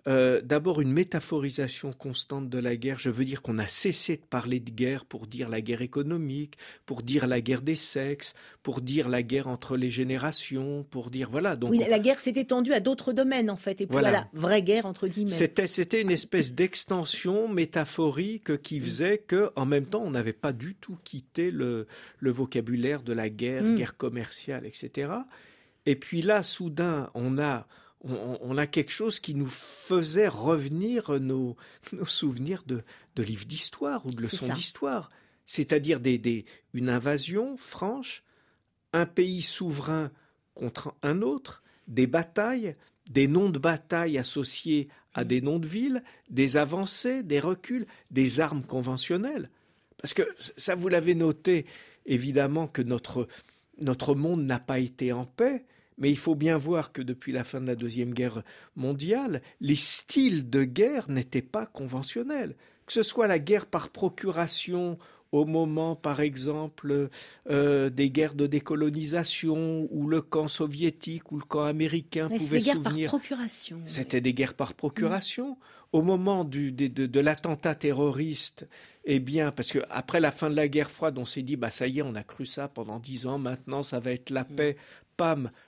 Euh, 0.08 0.42
D'abord, 0.42 0.80
une 0.80 0.92
métaphorisation 0.94 1.92
constante 1.92 2.50
de 2.50 2.58
la 2.60 2.76
guerre. 2.78 2.98
Je 2.98 3.10
veux 3.10 3.26
dire 3.26 3.42
qu'on 3.42 3.60
a 3.60 3.68
cessé 3.68 4.16
de 4.16 4.22
parler 4.22 4.60
de 4.62 4.70
guerre 4.72 5.06
pour 5.06 5.28
dire 5.28 5.50
la 5.50 5.60
guerre 5.60 5.82
économique, 5.82 6.56
pour 6.86 7.02
dire 7.04 7.28
la 7.28 7.42
guerre 7.42 7.62
des 7.62 7.76
sexes, 7.76 8.34
pour 8.64 8.80
dire 8.82 9.10
la 9.10 9.22
guerre 9.22 9.48
entre 9.48 9.76
les 9.76 9.90
générations, 9.92 10.86
pour 10.90 11.10
dire 11.10 11.30
voilà. 11.30 11.56
Donc 11.58 11.72
Oui, 11.72 11.82
on- 11.86 11.90
la 11.90 12.00
guerre 12.00 12.20
s'est 12.22 12.32
étendue 12.32 12.72
à 12.74 12.80
d'autres 12.80 13.12
domaines, 13.12 13.50
en 13.50 13.58
fait, 13.58 13.82
et 13.82 13.86
puis 13.86 13.92
Voilà. 13.92 14.10
voilà, 14.10 14.28
vraie 14.34 14.62
guerre, 14.62 14.86
entre 14.86 15.08
guillemets. 15.08 15.30
C'était, 15.32 15.68
c'était 15.68 16.02
une 16.02 16.12
espèce 16.12 16.54
d'extension 16.54 17.50
métaphorique 17.50 18.62
qui 18.62 18.80
faisait 18.80 19.18
que, 19.18 19.52
en 19.56 19.66
même 19.66 19.86
temps, 19.86 20.04
on 20.06 20.12
n'avait 20.12 20.34
pas 20.34 20.54
du 20.54 20.76
tout 20.76 20.98
quitté 21.04 21.52
le, 21.52 21.88
le 22.20 22.32
vocabulaire 22.32 23.04
de 23.04 23.14
la 23.14 23.30
guerre, 23.30 23.64
Mm. 23.64 23.76
guerre 23.76 23.98
commerciale, 23.98 24.66
etc. 24.66 25.12
Et 25.86 25.96
puis 25.96 26.22
là, 26.22 26.44
soudain, 26.44 27.10
on 27.14 27.38
a, 27.40 27.68
on, 28.08 28.38
on 28.42 28.58
a 28.58 28.68
quelque 28.68 28.92
chose 28.92 29.20
qui 29.20 29.36
nous 29.36 29.50
faisait 29.50 30.28
revenir 30.28 31.20
nos, 31.20 31.56
nos 31.92 32.06
souvenirs 32.06 32.64
de, 32.66 32.84
de 33.16 33.24
livres 33.24 33.46
d'histoire 33.46 34.06
ou 34.06 34.12
de 34.12 34.22
leçons 34.22 34.52
d'histoire. 34.54 35.10
C'est-à-dire 35.46 36.00
des, 36.00 36.18
des, 36.18 36.46
une 36.74 36.90
invasion 36.90 37.58
franche, 37.58 38.24
un 38.94 39.06
pays 39.06 39.42
souverain 39.42 40.12
contre 40.54 40.94
un 41.04 41.22
autre, 41.22 41.64
des 41.88 42.08
batailles, 42.08 42.76
des 43.10 43.28
noms 43.28 43.50
de 43.50 43.60
bataille 43.60 44.18
associés 44.18 44.90
à 45.14 45.24
des 45.24 45.42
noms 45.42 45.60
de 45.60 45.68
villes, 45.68 46.04
des 46.30 46.58
avancées, 46.58 47.24
des 47.24 47.40
reculs, 47.40 47.88
des 48.12 48.40
armes 48.40 48.64
conventionnelles. 48.64 49.50
Parce 49.98 50.14
que 50.14 50.24
ça, 50.38 50.76
vous 50.76 50.90
l'avez 50.90 51.16
noté, 51.16 51.66
évidemment 52.06 52.68
que 52.68 52.82
notre, 52.82 53.28
notre 53.82 54.16
monde 54.16 54.44
n'a 54.44 54.60
pas 54.60 54.80
été 54.80 55.14
en 55.14 55.26
paix, 55.26 55.66
mais 55.98 56.10
il 56.12 56.18
faut 56.18 56.36
bien 56.36 56.58
voir 56.58 56.92
que 56.92 57.02
depuis 57.02 57.32
la 57.32 57.44
fin 57.44 57.60
de 57.62 57.68
la 57.68 57.76
Deuxième 57.76 58.14
Guerre 58.14 58.44
mondiale, 58.76 59.42
les 59.62 59.76
styles 59.76 60.50
de 60.50 60.64
guerre 60.64 61.10
n'étaient 61.10 61.42
pas 61.42 61.66
conventionnels. 61.66 62.56
Que 62.86 62.94
ce 62.94 63.04
soit 63.04 63.28
la 63.28 63.40
guerre 63.40 63.66
par 63.66 63.90
procuration 63.90 64.98
au 65.34 65.44
moment, 65.44 65.96
par 65.96 66.22
exemple, 66.22 67.10
euh, 67.50 67.90
des 67.90 68.10
guerres 68.10 68.34
de 68.36 68.48
décolonisation, 68.48 69.88
où 69.92 70.08
le 70.08 70.22
camp 70.22 70.48
soviétique 70.48 71.32
ou 71.32 71.38
le 71.38 71.44
camp 71.44 71.64
américain 71.64 72.28
Mais 72.30 72.38
pouvait 72.38 72.60
des 72.60 72.66
guerres 72.66 72.82
par 72.82 72.92
souvenir. 72.92 73.10
procuration. 73.10 73.78
C'était 73.86 74.22
des 74.22 74.34
guerres 74.34 74.54
par 74.54 74.74
procuration. 74.74 75.58
Au 75.94 76.02
moment 76.02 76.44
du, 76.44 76.72
de, 76.72 76.88
de- 76.88 77.06
de 77.06 77.20
l'attentat 77.20 77.76
terroriste, 77.76 78.68
eh 79.06 79.20
bien, 79.20 79.52
parce 79.52 79.72
que 79.72 79.80
après 79.90 80.20
la 80.20 80.32
fin 80.32 80.50
de 80.50 80.56
la 80.56 80.68
guerre 80.68 80.92
froide, 80.92 81.18
on 81.18 81.24
s'est 81.26 81.42
dit, 81.44 81.56
bah 81.56 81.72
ça 81.72 81.88
y 81.88 82.00
est, 82.00 82.02
on 82.02 82.16
a 82.16 82.24
cru 82.24 82.46
ça 82.46 82.68
pendant 82.68 83.00
dix 83.00 83.26
ans, 83.26 83.38
maintenant 83.38 83.84
ça 83.84 84.00
va 84.00 84.12
être 84.12 84.30
la 84.30 84.44
paix. 84.44 84.76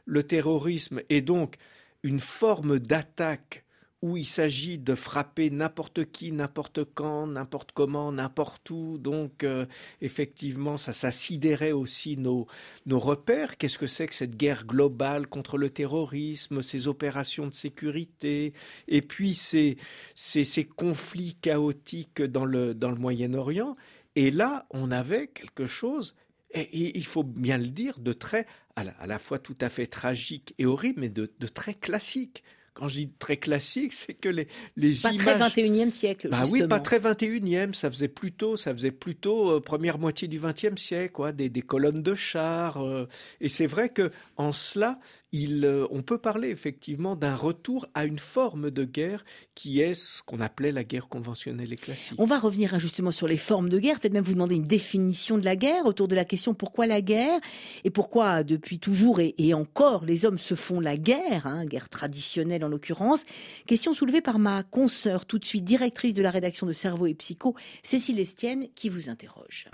Le 0.05 0.23
terrorisme 0.23 1.01
est 1.09 1.21
donc 1.21 1.55
une 2.03 2.19
forme 2.19 2.79
d'attaque 2.79 3.65
où 4.01 4.15
il 4.15 4.25
s'agit 4.25 4.77
de 4.77 4.95
frapper 4.95 5.49
n'importe 5.49 6.05
qui, 6.05 6.31
n'importe 6.31 6.85
quand, 6.93 7.27
n'importe 7.27 7.73
comment, 7.73 8.11
n'importe 8.13 8.69
où. 8.69 8.97
Donc, 8.97 9.43
euh, 9.43 9.65
effectivement, 10.01 10.77
ça, 10.77 10.93
ça 10.93 11.11
sidérait 11.11 11.73
aussi 11.73 12.15
nos, 12.15 12.47
nos 12.85 12.99
repères. 12.99 13.57
Qu'est-ce 13.57 13.77
que 13.77 13.87
c'est 13.87 14.07
que 14.07 14.15
cette 14.15 14.37
guerre 14.37 14.65
globale 14.65 15.27
contre 15.27 15.57
le 15.57 15.69
terrorisme, 15.69 16.61
ces 16.61 16.87
opérations 16.87 17.47
de 17.47 17.53
sécurité, 17.53 18.53
et 18.87 19.01
puis 19.01 19.33
ces, 19.33 19.77
ces, 20.15 20.45
ces 20.45 20.63
conflits 20.63 21.35
chaotiques 21.35 22.21
dans 22.21 22.45
le, 22.45 22.73
dans 22.73 22.91
le 22.91 22.97
Moyen-Orient. 22.97 23.75
Et 24.15 24.31
là, 24.31 24.65
on 24.71 24.91
avait 24.91 25.27
quelque 25.27 25.65
chose, 25.65 26.15
et, 26.53 26.97
il 26.97 27.05
faut 27.05 27.23
bien 27.23 27.57
le 27.57 27.67
dire, 27.67 27.99
de 27.99 28.13
très, 28.13 28.45
à 28.75 28.83
la, 28.83 28.91
à 28.99 29.07
la 29.07 29.19
fois 29.19 29.39
tout 29.39 29.55
à 29.61 29.69
fait 29.69 29.87
tragique 29.87 30.53
et 30.57 30.65
horrible, 30.65 31.01
mais 31.01 31.09
de, 31.09 31.31
de 31.39 31.47
très 31.47 31.73
classique. 31.73 32.43
Quand 32.75 32.87
je 32.87 32.99
dis 32.99 33.09
très 33.19 33.35
classique, 33.37 33.91
c'est 33.91 34.13
que 34.13 34.29
les, 34.29 34.47
les 34.77 34.93
Pas 35.03 35.11
images... 35.11 35.51
très 35.51 35.63
21e 35.63 35.89
siècle, 35.89 36.29
Bah 36.29 36.43
oui, 36.49 36.65
pas 36.65 36.79
très 36.79 36.99
21e, 36.99 37.73
ça 37.73 37.91
faisait 37.91 38.07
plutôt, 38.07 38.55
ça 38.55 38.73
faisait 38.73 38.91
plutôt 38.91 39.51
euh, 39.51 39.59
première 39.59 39.99
moitié 39.99 40.29
du 40.29 40.39
20e 40.39 40.77
siècle, 40.77 41.11
quoi, 41.11 41.31
des, 41.33 41.49
des 41.49 41.61
colonnes 41.61 42.01
de 42.01 42.15
chars. 42.15 42.77
euh, 42.81 43.05
et 43.41 43.49
c'est 43.49 43.67
vrai 43.67 43.89
que 43.89 44.11
en 44.37 44.53
cela, 44.53 44.99
euh, 45.33 45.87
on 45.91 46.01
peut 46.01 46.17
parler 46.17 46.49
effectivement 46.49 47.15
d'un 47.15 47.35
retour 47.35 47.87
à 47.93 48.05
une 48.05 48.19
forme 48.19 48.71
de 48.71 48.83
guerre 48.83 49.23
qui 49.53 49.79
est 49.81 49.93
ce 49.93 50.23
qu'on 50.23 50.39
appelait 50.39 50.71
la 50.71 50.83
guerre 50.83 51.07
conventionnelle 51.07 51.71
et 51.71 51.75
classique. 51.75 52.15
On 52.17 52.25
va 52.25 52.39
revenir 52.39 52.73
hein, 52.73 52.79
justement 52.79 53.11
sur 53.11 53.27
les 53.27 53.37
formes 53.37 53.69
de 53.69 53.79
guerre, 53.79 53.99
peut-être 53.99 54.13
même 54.13 54.23
vous 54.23 54.33
demander 54.33 54.55
une 54.55 54.63
définition 54.63 55.37
de 55.37 55.45
la 55.45 55.55
guerre 55.55 55.85
autour 55.85 56.07
de 56.07 56.15
la 56.15 56.25
question 56.25 56.53
pourquoi 56.53 56.87
la 56.87 57.01
guerre 57.01 57.39
et 57.83 57.89
pourquoi 57.89 58.43
depuis 58.43 58.79
toujours 58.79 59.19
et, 59.19 59.35
et 59.37 59.53
encore 59.53 60.05
les 60.05 60.25
hommes 60.25 60.39
se 60.39 60.55
font 60.55 60.79
la 60.79 60.97
guerre, 60.97 61.45
hein, 61.45 61.65
guerre 61.65 61.89
traditionnelle 61.89 62.63
en 62.63 62.69
l'occurrence. 62.69 63.25
Question 63.67 63.93
soulevée 63.93 64.21
par 64.21 64.39
ma 64.39 64.63
consoeur, 64.63 65.25
tout 65.25 65.39
de 65.39 65.45
suite 65.45 65.63
directrice 65.63 66.13
de 66.13 66.23
la 66.23 66.31
rédaction 66.31 66.65
de 66.65 66.73
Cerveau 66.73 67.05
et 67.05 67.13
Psycho, 67.13 67.55
Cécile 67.83 68.19
Estienne, 68.19 68.67
qui 68.75 68.89
vous 68.89 69.09
interroge. 69.09 69.69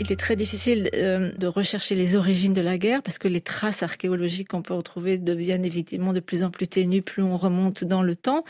Il 0.00 0.10
est 0.12 0.16
très 0.16 0.34
difficile 0.34 0.90
euh, 0.94 1.30
de 1.38 1.46
rechercher 1.46 1.94
les 1.94 2.16
origines 2.16 2.52
de 2.52 2.60
la 2.60 2.76
guerre 2.76 3.00
parce 3.00 3.16
que 3.18 3.28
les 3.28 3.40
traces 3.40 3.82
archéologiques 3.84 4.48
qu'on 4.48 4.60
peut 4.60 4.74
retrouver 4.74 5.18
deviennent 5.18 5.64
effectivement 5.64 6.12
de 6.12 6.18
plus 6.18 6.42
en 6.42 6.50
plus 6.50 6.66
ténues 6.66 7.00
plus 7.00 7.22
on 7.22 7.36
remonte 7.38 7.84
dans 7.84 8.02
le 8.02 8.16
temps. 8.16 8.44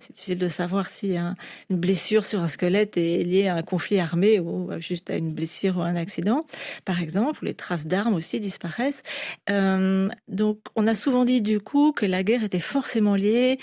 C'est 0.00 0.14
difficile 0.14 0.38
de 0.38 0.48
savoir 0.48 0.88
si 0.88 1.16
un- 1.18 1.36
une 1.68 1.76
blessure 1.76 2.24
sur 2.24 2.40
un 2.40 2.48
squelette 2.48 2.96
est 2.96 3.22
liée 3.24 3.46
à 3.46 3.56
un 3.56 3.62
conflit 3.62 4.00
armé 4.00 4.40
ou 4.40 4.70
juste 4.80 5.10
à 5.10 5.16
une 5.16 5.32
blessure 5.34 5.76
ou 5.76 5.82
un 5.82 5.96
accident, 5.96 6.46
par 6.86 7.02
exemple, 7.02 7.40
ou 7.42 7.44
les 7.44 7.54
traces 7.54 7.86
d'armes 7.86 8.14
aussi 8.14 8.40
disparaissent. 8.40 9.02
Euh, 9.50 10.08
donc, 10.28 10.58
on 10.76 10.86
a 10.86 10.94
souvent 10.94 11.26
dit 11.26 11.42
du 11.42 11.60
coup 11.60 11.92
que 11.92 12.06
la 12.06 12.22
guerre 12.24 12.42
était 12.42 12.58
forcément 12.58 13.14
liée 13.16 13.58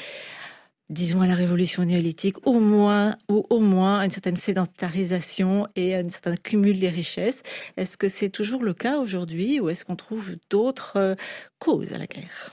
disons 0.90 1.22
à 1.22 1.28
la 1.28 1.36
révolution 1.36 1.84
néolithique, 1.86 2.46
au 2.48 2.60
moins 2.60 3.16
ou 3.30 3.46
au 3.50 3.60
moins 3.60 4.04
une 4.04 4.12
certaine 4.12 4.38
sédentarisation 4.38 5.68
et 5.76 5.96
un 5.96 6.10
certain 6.10 6.36
cumul 6.36 6.80
des 6.80 6.90
richesses. 6.90 7.42
Est-ce 7.78 7.98
que 7.98 8.08
c'est 8.08 8.30
toujours 8.30 8.64
le 8.64 8.74
cas 8.74 8.98
aujourd'hui 8.98 9.60
ou 9.60 9.70
est-ce 9.70 9.86
qu'on 9.86 9.96
trouve 9.96 10.32
d'autres 10.50 10.98
euh, 10.98 11.16
causes 11.60 11.94
à 11.94 11.98
la 11.98 12.08
guerre? 12.08 12.52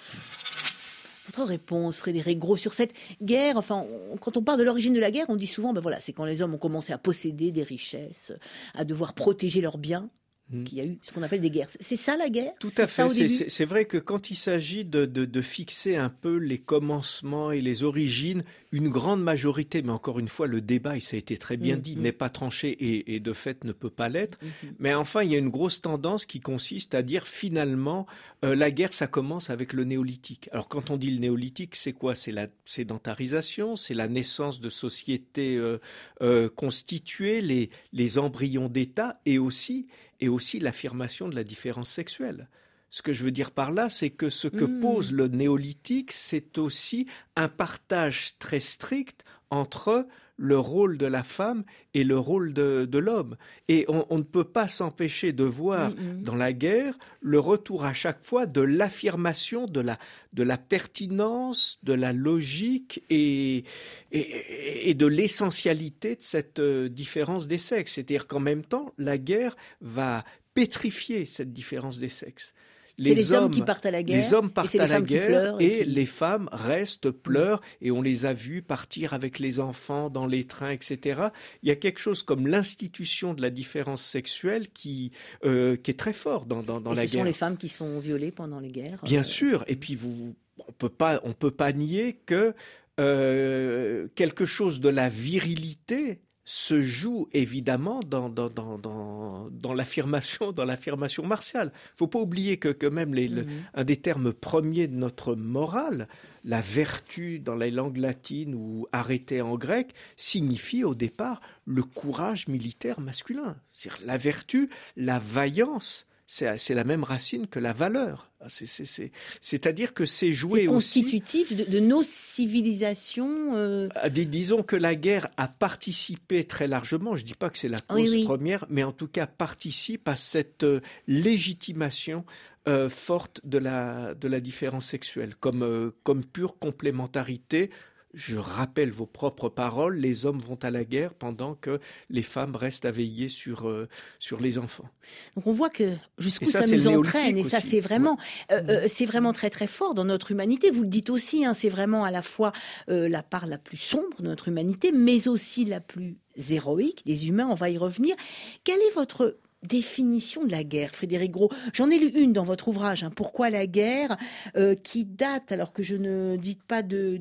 Votre 1.27 1.41
votre 1.41 1.51
réponse, 1.51 1.97
Frédéric 1.99 2.41
Gros, 2.41 2.57
sur 2.57 2.75
cette 2.75 2.93
guerre 3.23 3.57
Enfin, 3.57 3.87
quand 4.21 4.37
on 4.37 4.43
parle 4.43 4.59
de 4.59 4.65
l'origine 4.65 4.93
de 4.93 5.01
la 5.01 5.13
guerre, 5.13 5.27
on 5.29 5.37
dit 5.37 5.47
souvent, 5.47 5.73
ben 5.73 5.81
voilà, 5.81 6.01
c'est 6.01 6.13
quand 6.13 6.25
les 6.25 6.43
hommes 6.43 6.55
ont 6.55 6.59
commencé 6.59 6.93
à 6.93 6.99
posséder 6.99 7.53
des 7.53 7.63
richesses, 7.63 8.33
à 8.75 8.85
devoir 8.85 9.13
protéger 9.15 9.61
leurs 9.61 9.79
biens. 9.79 10.11
Mm. 10.51 10.65
qu'il 10.65 10.79
y 10.79 10.81
a 10.81 10.85
eu 10.85 10.99
ce 11.03 11.13
qu'on 11.13 11.23
appelle 11.23 11.41
des 11.41 11.51
guerres. 11.51 11.69
C'est 11.79 11.97
ça 11.97 12.17
la 12.17 12.29
guerre? 12.29 12.53
Tout 12.59 12.73
à 12.77 12.87
fait. 12.87 13.29
C'est 13.49 13.65
vrai 13.65 13.85
que 13.85 13.99
quand 13.99 14.31
il 14.31 14.35
s'agit 14.35 14.85
de, 14.85 15.05
de, 15.07 15.41
fixer 15.41 15.97
un 15.97 16.11
peu 16.11 16.37
les 16.37 16.59
commencements 16.59 17.53
et 17.53 17.61
les 17.61 17.83
origines, 17.83 18.43
une 18.73 18.89
grande 18.89 19.23
majorité, 19.23 19.83
mais 19.83 19.93
encore 19.93 20.19
une 20.19 20.29
fois, 20.29 20.47
le 20.47 20.61
débat, 20.61 20.97
et 20.97 21.01
ça 21.01 21.17
a 21.17 21.19
été 21.19 21.37
très 21.37 21.57
bien 21.57 21.77
mm, 21.77 21.81
dit, 21.81 21.97
mm. 21.97 22.01
n'est 22.01 22.13
pas 22.13 22.31
tranché 22.31 22.71
et, 22.71 23.15
et, 23.15 23.21
de 23.21 23.33
fait 23.33 23.65
ne 23.65 23.73
peut 23.73 23.91
pas 23.91 24.09
l'être. 24.09 24.39
Mais 24.79 24.93
enfin, 24.93 25.23
il 25.23 25.31
y 25.31 25.35
a 25.35 25.39
une 25.39 25.49
grosse 25.49 25.81
tendance 25.81 26.27
qui 26.27 26.41
consiste 26.41 26.95
à 26.95 27.03
dire 27.03 27.29
finalement, 27.29 28.07
euh, 28.45 28.55
la 28.55 28.71
guerre, 28.71 28.93
ça 28.93 29.07
commence 29.07 29.51
avec 29.51 29.73
le 29.73 29.85
néolithique. 29.85 30.49
Alors 30.53 30.69
quand 30.69 30.91
on 30.91 30.97
dit 30.97 31.11
le 31.11 31.21
néolithique, 31.21 31.77
c'est 31.77 31.93
quoi? 31.93 32.15
C'est 32.15 32.33
la 32.33 32.49
sédentarisation, 32.65 33.77
c'est 33.77 33.95
la 33.95 34.09
naissance 34.09 34.61
de 34.61 34.71
sociétés 34.71 35.57
euh, 35.57 35.79
euh, 36.23 36.49
constituées, 36.49 37.41
les, 37.41 37.71
les 37.93 38.19
embryons 38.19 38.69
d'État 38.69 39.21
et 39.27 39.39
aussi 39.39 39.87
et 40.21 40.29
aussi 40.29 40.59
l'affirmation 40.59 41.29
de 41.29 41.35
la 41.35 41.45
différence 41.45 41.89
sexuelle. 41.89 42.49
Ce 42.91 43.03
que 43.03 43.13
je 43.13 43.23
veux 43.23 43.31
dire 43.31 43.53
par 43.53 43.71
là, 43.71 43.89
c'est 43.89 44.11
que 44.11 44.29
ce 44.29 44.49
que 44.49 44.65
hmm. 44.65 44.81
pose 44.81 45.13
le 45.13 45.29
néolithique, 45.29 46.13
c'est 46.13 46.59
aussi 46.59 47.07
un 47.37 47.49
partage 47.49 48.37
très 48.39 48.61
strict 48.61 49.25
entre 49.51 50.07
le 50.43 50.59
rôle 50.59 50.97
de 50.97 51.05
la 51.05 51.23
femme 51.23 51.65
et 51.93 52.03
le 52.03 52.19
rôle 52.19 52.55
de, 52.55 52.99
l'homme. 52.99 53.37
Et 53.69 53.85
on, 53.89 54.17
ne 54.17 54.23
peut 54.23 54.45
pas 54.45 54.69
s'empêcher 54.69 55.33
de 55.33 55.45
voir 55.45 55.91
hmm, 55.91 55.93
hmm. 55.93 56.23
dans 56.23 56.35
la 56.35 56.55
guerre 56.55 56.99
le 57.21 57.39
retour 57.39 57.85
à 57.85 57.93
chaque 57.93 58.25
fois 58.25 58.47
de 58.47 58.63
l'affirmation 58.63 59.67
de 59.67 59.81
la, 59.81 59.99
de 60.33 60.43
la 60.43 60.57
pertinence, 60.57 61.79
de 61.83 61.93
la 61.93 62.15
logique 62.15 63.05
et, 63.11 63.65
et, 64.13 64.91
et 64.91 64.95
de 64.95 65.07
l'essentialité 65.07 66.17
de 66.17 66.23
cette 66.23 66.59
euh, 66.59 66.89
différence 66.89 67.47
des 67.47 67.59
sexes. 67.59 67.93
C'est-à-dire 67.95 68.27
qu'en 68.27 68.41
même 68.41 68.65
temps, 68.65 68.95
la 68.97 69.19
guerre 69.19 69.57
va 69.83 70.25
pétrifier 70.55 71.27
cette 71.27 71.53
différence 71.53 71.99
des 71.99 72.09
sexes 72.09 72.55
les, 73.01 73.33
hommes, 73.33 73.51
qui 73.51 73.63
partent 73.63 73.87
à 73.87 73.91
la 73.91 74.03
guerre. 74.03 74.17
Les 74.17 74.35
hommes 74.35 74.51
partent 74.51 74.75
à 74.75 74.87
la 74.87 75.01
guerre 75.01 75.57
et, 75.59 75.85
les 75.85 76.07
femmes 76.07 76.49
restent, 76.53 77.11
pleurent 77.11 77.61
et 77.81 77.91
on 77.91 78.03
les 78.03 78.27
a 78.27 78.33
vus 78.33 78.63
partir 78.63 79.15
avec 79.15 79.39
les 79.39 79.59
enfants 79.61 80.11
dans 80.11 80.27
les 80.27 80.45
trains, 80.45 80.71
etc. 80.71 81.29
Il 81.63 81.69
y 81.69 81.73
a 81.73 81.77
quelque 81.77 81.99
chose 81.99 82.23
comme 82.23 82.47
l'institution 82.47 83.35
de 83.35 83.43
la 83.43 83.51
différence 83.51 84.03
sexuelle 84.03 84.69
qui, 84.71 85.13
euh, 85.45 85.77
qui 85.77 85.91
est 85.91 85.99
très 85.99 86.13
fort 86.13 86.47
dans, 86.47 86.63
dans, 86.63 86.81
dans 86.81 86.93
et 86.93 86.97
la 86.97 87.07
ce 87.07 87.13
guerre. 87.13 87.21
sont 87.21 87.25
les 87.25 87.33
femmes 87.33 87.57
qui 87.57 87.69
sont 87.69 87.99
violées 87.99 88.31
pendant 88.31 88.61
les 88.61 88.71
guerres. 88.71 89.01
Bien 89.03 89.21
euh, 89.21 89.25
sûr. 89.25 89.65
Et 89.67 89.77
puis 89.77 89.95
vous, 89.95 90.35
on 90.69 90.73
peut 90.73 90.89
pas, 90.89 91.21
on 91.25 91.33
peut 91.33 91.51
pas 91.51 91.73
nier 91.73 92.21
que 92.27 92.55
euh, 92.99 94.09
quelque 94.15 94.45
chose 94.45 94.81
de 94.81 94.89
la 94.89 95.09
virilité 95.09 96.21
se 96.51 96.81
joue 96.81 97.29
évidemment 97.33 98.01
dans, 98.01 98.29
dans, 98.29 98.51
dans, 98.51 99.49
dans, 99.53 99.73
l'affirmation, 99.73 100.51
dans 100.51 100.65
l'affirmation 100.65 101.25
martiale. 101.25 101.71
Il 101.95 101.99
faut 101.99 102.09
pas 102.09 102.19
oublier 102.19 102.57
que, 102.57 102.71
que 102.71 102.89
même 102.89 103.15
les, 103.15 103.29
mhm. 103.29 103.47
un 103.73 103.85
des 103.85 103.97
termes 103.97 104.33
premiers 104.33 104.89
de 104.89 104.97
notre 104.97 105.37
morale, 105.37 106.09
la 106.45 106.61
vertu 106.61 107.39
dans 107.39 107.55
les 107.55 107.71
langues 107.71 107.99
latines 107.99 108.57
ou 108.57 108.89
arrêté 108.91 109.41
en 109.41 109.55
grec, 109.55 109.95
signifie 110.17 110.83
au 110.83 110.97
départ 110.97 111.41
le 111.67 111.85
courage 111.85 112.49
militaire 112.49 112.99
masculin. 112.99 113.57
C'est-à-dire 113.73 114.05
la 114.09 114.19
vertu, 114.19 114.71
la 114.97 115.21
vaillance, 115.21 116.05
c'est 116.33 116.75
la 116.75 116.85
même 116.85 117.03
racine 117.03 117.49
que 117.49 117.59
la 117.59 117.73
valeur. 117.73 118.31
C'est-à-dire 118.47 119.93
que 119.93 120.05
c'est 120.07 120.33
joué 120.33 120.69
aussi. 120.69 121.03
constitutif 121.03 121.57
de, 121.57 121.81
nos 121.81 122.05
civilisations. 122.05 123.57
Euh, 123.57 123.89
ah, 123.97 124.09
disons 124.09 124.63
que 124.63 124.77
la 124.77 124.95
guerre 124.95 125.29
a 125.37 125.49
participé 125.49 126.45
très 126.45 126.69
largement. 126.69 127.17
Je 127.17 127.23
ne 127.23 127.27
dis 127.27 127.35
pas 127.35 127.51
que 127.51 127.59
c'est 127.59 127.69
la 127.69 127.81
cause 127.81 128.25
première, 128.25 128.65
mais 128.71 128.85
en 128.85 128.93
tout 128.93 129.09
cas 129.09 129.27
participe 129.27 130.07
à 130.07 130.15
cette 130.15 130.63
euh, 130.63 130.81
légitimation 131.09 132.25
euh, 132.69 132.89
forte 132.89 133.41
de 133.45 133.59
la, 133.59 134.15
de 134.15 134.29
la 134.29 134.39
différence 134.39 134.87
sexuelle 134.87 135.35
comme, 135.35 135.93
comme 136.05 136.25
pure 136.25 136.59
complémentarité 136.61 137.71
je 138.15 138.37
rappelle 138.37 138.91
vos 138.91 139.07
propres 139.07 139.49
paroles, 139.49 139.97
les 139.97 140.27
hommes 140.27 140.41
vont 140.41 140.59
à 140.63 140.71
la 140.71 140.85
guerre 140.85 141.15
pendant 141.15 141.55
que 141.55 141.81
les 142.09 142.23
femmes 142.23 142.57
restent 142.57 142.85
à 142.85 142.91
veiller 142.91 143.29
sur, 143.29 143.69
euh, 143.69 143.89
sur 144.19 144.41
les 144.41 144.59
enfants. 144.59 144.89
Donc 145.37 145.47
on 145.47 145.53
voit 145.53 145.71
que 145.71 145.95
jusqu'où 146.19 146.47
ça, 146.47 146.67
nous 146.67 146.89
entraîne, 146.89 147.39
et 147.39 147.45
ça 147.45 147.61
c'est 147.61 147.81
vraiment, 147.81 148.19
euh, 148.51 148.63
euh, 148.69 148.87
c'est 148.89 149.07
vraiment 149.07 149.33
très 149.33 149.51
très 149.51 149.67
fort 149.67 149.95
dans 149.95 150.05
notre 150.05 150.33
humanité. 150.33 150.71
Vous 150.71 150.83
le 150.83 150.89
dites 150.89 151.11
aussi, 151.11 151.45
hein, 151.45 151.55
c'est 151.55 151.69
vraiment 151.69 152.05
à 152.05 152.11
la 152.11 152.23
fois 152.23 152.53
la 152.89 153.23
part 153.23 153.47
la 153.47 153.59
plus 153.59 153.77
sombre 153.77 154.21
de 154.23 154.29
notre 154.29 154.49
humanité, 154.49 154.93
mais 154.93 155.29
aussi 155.29 155.65
la 155.65 155.81
plus 155.81 156.17
héroïque 156.51 157.05
des 157.07 157.29
humains. 157.29 157.49
On 157.49 157.55
va 157.55 157.71
y 157.71 157.79
revenir. 157.79 158.17
Quel 158.65 158.81
est 158.81 158.95
votre 158.95 159.37
définition 159.63 160.45
de 160.45 160.51
la 160.51 160.65
guerre, 160.65 160.91
Frédéric 160.91 161.33
Gros. 161.33 161.51
J'en 161.73 161.91
ai 161.91 161.99
lu 161.99 162.09
une 162.09 162.33
dans 162.33 162.45
votre 162.45 162.69
ouvrage, 162.69 163.03
hein. 163.03 163.11
Pourquoi 163.15 163.51
la 163.51 163.67
guerre, 163.67 164.17
euh, 164.57 164.75
qui 164.75 165.05
date, 165.05 165.53
alors 165.53 165.73
que 165.73 165.83
je 165.83 165.97
ne 165.97 166.37
dis 166.37 166.59
pas 166.67 166.83
de, 166.83 167.21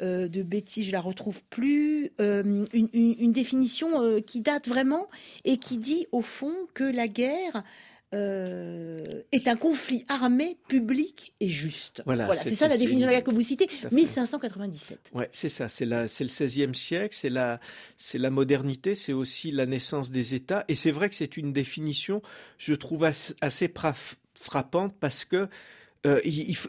euh, 0.00 0.28
de 0.28 0.42
bêtises, 0.42 0.86
je 0.86 0.92
la 0.92 1.00
retrouve 1.00 1.42
plus, 1.50 2.12
euh, 2.20 2.64
une, 2.72 2.88
une, 2.92 3.32
définition 3.32 4.20
qui 4.20 4.40
date 4.40 4.68
vraiment 4.68 5.08
et 5.44 5.56
qui 5.56 5.78
dit 5.78 6.06
au 6.12 6.20
fond 6.20 6.54
que 6.74 6.84
la 6.84 7.08
guerre 7.08 7.64
euh, 8.14 9.22
est 9.32 9.48
un 9.48 9.56
conflit 9.56 10.04
armé, 10.08 10.58
public 10.68 11.32
et 11.40 11.48
juste. 11.48 12.02
Voilà, 12.04 12.34
c'est 12.36 12.54
ça 12.54 12.68
la 12.68 12.76
définition 12.76 13.06
de 13.06 13.12
la 13.12 13.18
guerre 13.18 13.24
que 13.24 13.30
vous 13.30 13.42
citez, 13.42 13.68
1597. 13.90 15.10
Ouais, 15.14 15.28
c'est 15.32 15.48
ça, 15.48 15.68
c'est 15.68 15.86
le 15.86 16.06
XVIe 16.06 16.74
siècle, 16.74 17.16
c'est 17.18 17.30
la, 17.30 17.58
la 18.14 18.30
modernité, 18.30 18.94
c'est 18.94 19.12
aussi 19.14 19.50
la 19.50 19.66
naissance 19.66 20.10
des 20.10 20.34
États, 20.34 20.64
et 20.68 20.74
c'est 20.74 20.90
vrai 20.90 21.08
que 21.08 21.14
c'est 21.14 21.36
une 21.36 21.52
définition, 21.52 22.22
je 22.58 22.74
trouve 22.74 23.04
assez, 23.04 23.72
frappante 24.34 24.94
parce 24.98 25.24
que 25.24 25.48
euh, 26.06 26.20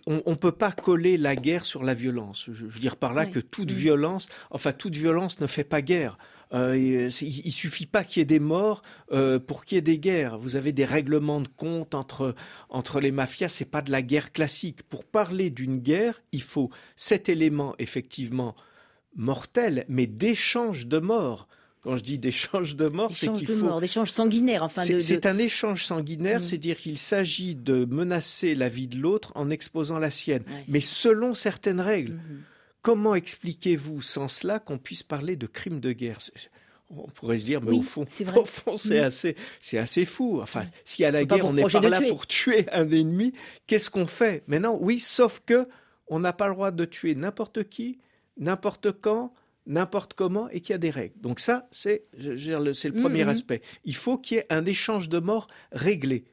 on 0.06 0.22
ne 0.28 0.36
peut 0.36 0.52
pas 0.52 0.72
coller 0.72 1.18
la 1.18 1.36
guerre 1.36 1.66
sur 1.66 1.84
la 1.84 1.94
violence. 1.94 2.50
Je, 2.52 2.66
veux 2.66 2.80
dire 2.80 2.98
par 2.98 3.14
là 3.14 3.26
que 3.26 3.40
toute 3.40 3.72
violence, 3.72 4.30
enfin 4.52 4.72
toute 4.72 4.96
violence 4.96 5.40
ne 5.40 5.48
fait 5.48 5.64
pas 5.64 5.82
guerre. 5.82 6.18
Euh, 6.54 7.10
il, 7.22 7.52
suffit 7.52 7.88
pas 7.88 8.04
qu'il 8.04 8.20
y 8.20 8.22
ait 8.22 8.26
des 8.26 8.40
morts 8.40 8.84
euh, 9.12 9.40
pour 9.40 9.66
qu'il 9.66 9.78
y 9.78 9.80
ait 9.80 9.82
des 9.82 9.98
guerres. 9.98 10.38
Vous 10.38 10.56
avez 10.56 10.72
des 10.72 10.86
règlements 10.86 11.42
de 11.42 11.48
compte 11.48 11.96
entre 11.96 12.36
entre 12.70 13.00
les 13.00 13.12
mafias. 13.12 13.50
C'est 13.50 13.66
pas 13.66 13.82
de 13.82 13.92
la 13.92 14.02
guerre 14.02 14.32
classique. 14.32 14.84
Pour 14.84 15.04
parler 15.04 15.50
d'une 15.50 15.80
guerre, 15.80 16.22
il 16.32 16.44
faut 16.44 16.70
cet 16.96 17.28
élément 17.28 17.74
effectivement 17.80 18.56
mortel, 19.16 19.86
mais 19.88 20.06
d'échange 20.06 20.88
de 20.88 21.00
morts. 21.00 21.48
Quand 21.82 21.98
je 21.98 22.04
dis 22.04 22.18
d'échange 22.18 22.78
de 22.78 22.88
morts, 22.88 23.12
c'est 23.14 23.32
qu'il 23.34 23.48
faut 23.48 23.80
d'échange 23.82 24.10
sanguinaire. 24.10 24.64
Enfin, 24.64 24.84
c'est 24.84 25.26
un 25.26 25.38
échange 25.38 25.84
sanguinaire, 25.84 26.40
mm. 26.40 26.44
c'est-à-dire 26.44 26.78
qu'il 26.78 26.98
s'agit 26.98 27.56
de 27.56 27.84
menacer 27.84 28.56
la 28.56 28.70
vie 28.70 28.88
de 28.88 28.98
l'autre 28.98 29.34
en 29.36 29.50
exposant 29.50 30.00
la 30.00 30.12
sienne, 30.12 30.44
mais 30.70 30.80
selon 30.80 31.34
certaines 31.34 31.82
règles. 31.82 32.14
Mm-hmm. 32.14 32.53
Comment 32.84 33.16
expliquez-vous 33.16 34.02
sans 34.02 34.28
cela 34.28 34.60
qu'on 34.60 34.78
puisse 34.78 35.04
parler 35.04 35.38
de 35.38 35.48
crimes 35.48 35.80
de 35.80 35.94
guerre? 35.94 36.20
On 36.90 37.08
pourrait 37.08 37.40
se 37.40 37.46
dire, 37.46 37.62
mais 37.62 37.72
au 37.72 37.82
fond, 37.82 38.06
c'est 38.10 38.26
c'est 38.76 39.00
assez, 39.00 39.36
c'est 39.62 39.78
assez 39.78 40.04
fou. 40.04 40.42
Enfin, 40.42 40.66
si 40.84 41.06
à 41.06 41.10
la 41.10 41.24
guerre, 41.24 41.46
on 41.46 41.54
n'est 41.54 41.64
pas 41.64 41.80
là 41.80 42.02
pour 42.02 42.28
tuer 42.28 42.66
un 42.74 42.92
ennemi, 42.92 43.34
qu'est-ce 43.68 43.90
qu'on 43.90 44.06
fait? 44.06 44.44
Maintenant, 44.48 44.78
oui, 44.80 45.00
sauf 45.00 45.42
que 45.46 45.68
on 46.08 46.20
n'a 46.20 46.34
pas 46.34 46.50
le 46.50 46.54
droit 46.54 46.72
de 46.72 46.84
tuer 46.84 47.16
n'importe 47.16 47.64
qui, 47.70 48.00
n'importe 48.38 48.92
quand, 48.92 49.34
n'importe 49.66 50.14
comment, 50.14 50.50
et 50.50 50.60
qu'il 50.60 50.74
y 50.74 50.76
a 50.76 50.78
des 50.78 50.90
règles. 50.90 51.16
Donc 51.22 51.40
ça, 51.40 51.70
c'est, 51.72 52.04
c'est 52.20 52.90
le 52.90 53.02
premier 53.02 53.24
mm-hmm. 53.24 53.30
aspect. 53.30 53.62
Il 53.86 53.96
faut 53.96 54.18
qu'il 54.18 54.38
y 54.38 54.40
ait 54.42 54.48
un 54.50 54.66
échange 54.66 55.08
de 55.08 55.20
morts 55.20 55.48
réglé, 55.72 56.26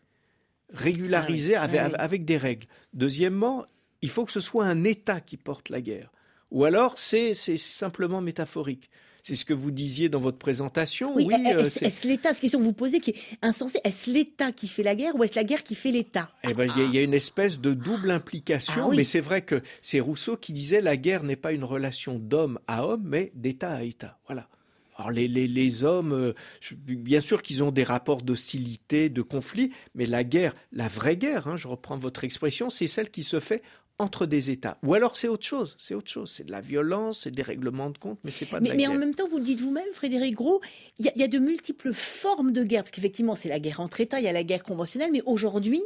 régularisé 0.72 1.54
ah 1.54 1.62
avec, 1.62 1.80
ah 1.80 1.90
avec 1.96 2.24
des 2.24 2.36
règles. 2.36 2.66
Deuxièmement, 2.92 3.64
il 4.02 4.10
faut 4.10 4.24
que 4.24 4.32
ce 4.32 4.40
soit 4.40 4.66
un 4.66 4.82
État 4.82 5.20
qui 5.20 5.36
porte 5.36 5.68
la 5.68 5.80
guerre. 5.80 6.10
Ou 6.50 6.64
alors 6.64 6.98
c'est 6.98 7.34
simplement 7.34 8.20
métaphorique. 8.20 8.90
C'est 9.22 9.34
ce 9.34 9.44
que 9.44 9.52
vous 9.52 9.70
disiez 9.70 10.08
dans 10.08 10.18
votre 10.18 10.38
présentation. 10.38 11.14
Oui, 11.14 11.28
euh, 11.30 11.66
est-ce 11.66 12.06
l'État, 12.06 12.32
cette 12.32 12.40
question 12.40 12.58
que 12.58 12.64
vous 12.64 12.72
posez 12.72 13.00
qui 13.00 13.10
est 13.10 13.16
insensée, 13.42 13.78
est-ce 13.84 14.10
l'État 14.10 14.52
qui 14.52 14.66
fait 14.66 14.82
la 14.82 14.94
guerre 14.94 15.14
ou 15.14 15.24
est-ce 15.24 15.36
la 15.36 15.44
guerre 15.44 15.62
qui 15.62 15.74
fait 15.74 15.90
l'État? 15.90 16.30
Eh 16.48 16.54
ben, 16.54 16.70
il 16.76 16.94
y, 16.94 16.98
a 16.98 17.02
une 17.02 17.14
espèce 17.14 17.60
de 17.60 17.74
double 17.74 18.10
implication, 18.10 18.90
ah 18.90 18.94
mais 18.94 19.04
c'est 19.04 19.20
vrai 19.20 19.42
que 19.42 19.62
c'est 19.82 20.00
Rousseau 20.00 20.36
qui 20.36 20.52
disait 20.52 20.80
la 20.80 20.96
guerre 20.96 21.22
n'est 21.22 21.36
pas 21.36 21.52
une 21.52 21.64
relation 21.64 22.18
d'homme 22.18 22.58
à 22.66 22.86
homme, 22.86 23.02
mais 23.04 23.30
d'État 23.34 23.72
à 23.72 23.82
État. 23.82 24.18
Voilà. 24.26 24.48
Alors 24.96 25.10
les, 25.12 25.28
les, 25.28 25.46
les 25.46 25.84
hommes, 25.84 26.12
euh, 26.12 26.34
bien 26.72 27.20
sûr 27.20 27.40
qu'ils 27.40 27.62
ont 27.62 27.70
des 27.70 27.84
rapports 27.84 28.20
d'hostilité, 28.20 29.08
de 29.08 29.22
conflit, 29.22 29.70
mais 29.94 30.04
la 30.04 30.24
guerre, 30.24 30.54
la 30.72 30.88
vraie 30.88 31.16
guerre, 31.16 31.48
hein, 31.48 31.56
je 31.56 31.68
reprends 31.68 31.96
votre 31.96 32.22
expression, 32.22 32.68
c'est 32.68 32.86
celle 32.86 33.10
qui 33.10 33.22
se 33.22 33.40
fait 33.40 33.62
entre 34.00 34.26
des 34.26 34.50
États. 34.50 34.78
Ou 34.82 34.94
alors 34.94 35.16
c'est 35.16 35.28
autre 35.28 35.44
chose, 35.44 35.76
c'est 35.78 35.94
autre 35.94 36.10
chose, 36.10 36.32
c'est 36.34 36.44
de 36.44 36.50
la 36.50 36.60
violence, 36.60 37.20
c'est 37.22 37.30
des 37.30 37.42
règlements 37.42 37.90
de 37.90 37.98
compte, 37.98 38.18
mais 38.24 38.30
c'est 38.30 38.46
pas 38.46 38.58
de 38.58 38.62
mais, 38.62 38.70
la 38.70 38.74
mais 38.74 38.82
guerre. 38.82 38.90
Mais 38.90 38.96
en 38.96 38.98
même 38.98 39.14
temps, 39.14 39.28
vous 39.28 39.38
le 39.38 39.44
dites 39.44 39.60
vous-même, 39.60 39.92
Frédéric 39.92 40.34
Gros, 40.34 40.60
il 40.98 41.12
y, 41.14 41.22
a 41.22 41.28
de 41.28 41.38
multiples 41.38 41.92
formes 41.92 42.52
de 42.52 42.64
guerre, 42.64 42.82
parce 42.82 42.92
qu'effectivement 42.92 43.34
c'est 43.34 43.48
la 43.48 43.60
guerre 43.60 43.80
entre 43.80 44.00
États, 44.00 44.18
il 44.18 44.24
y 44.24 44.28
a 44.28 44.32
la 44.32 44.42
guerre 44.42 44.62
conventionnelle, 44.62 45.10
mais 45.12 45.22
aujourd'hui, 45.26 45.82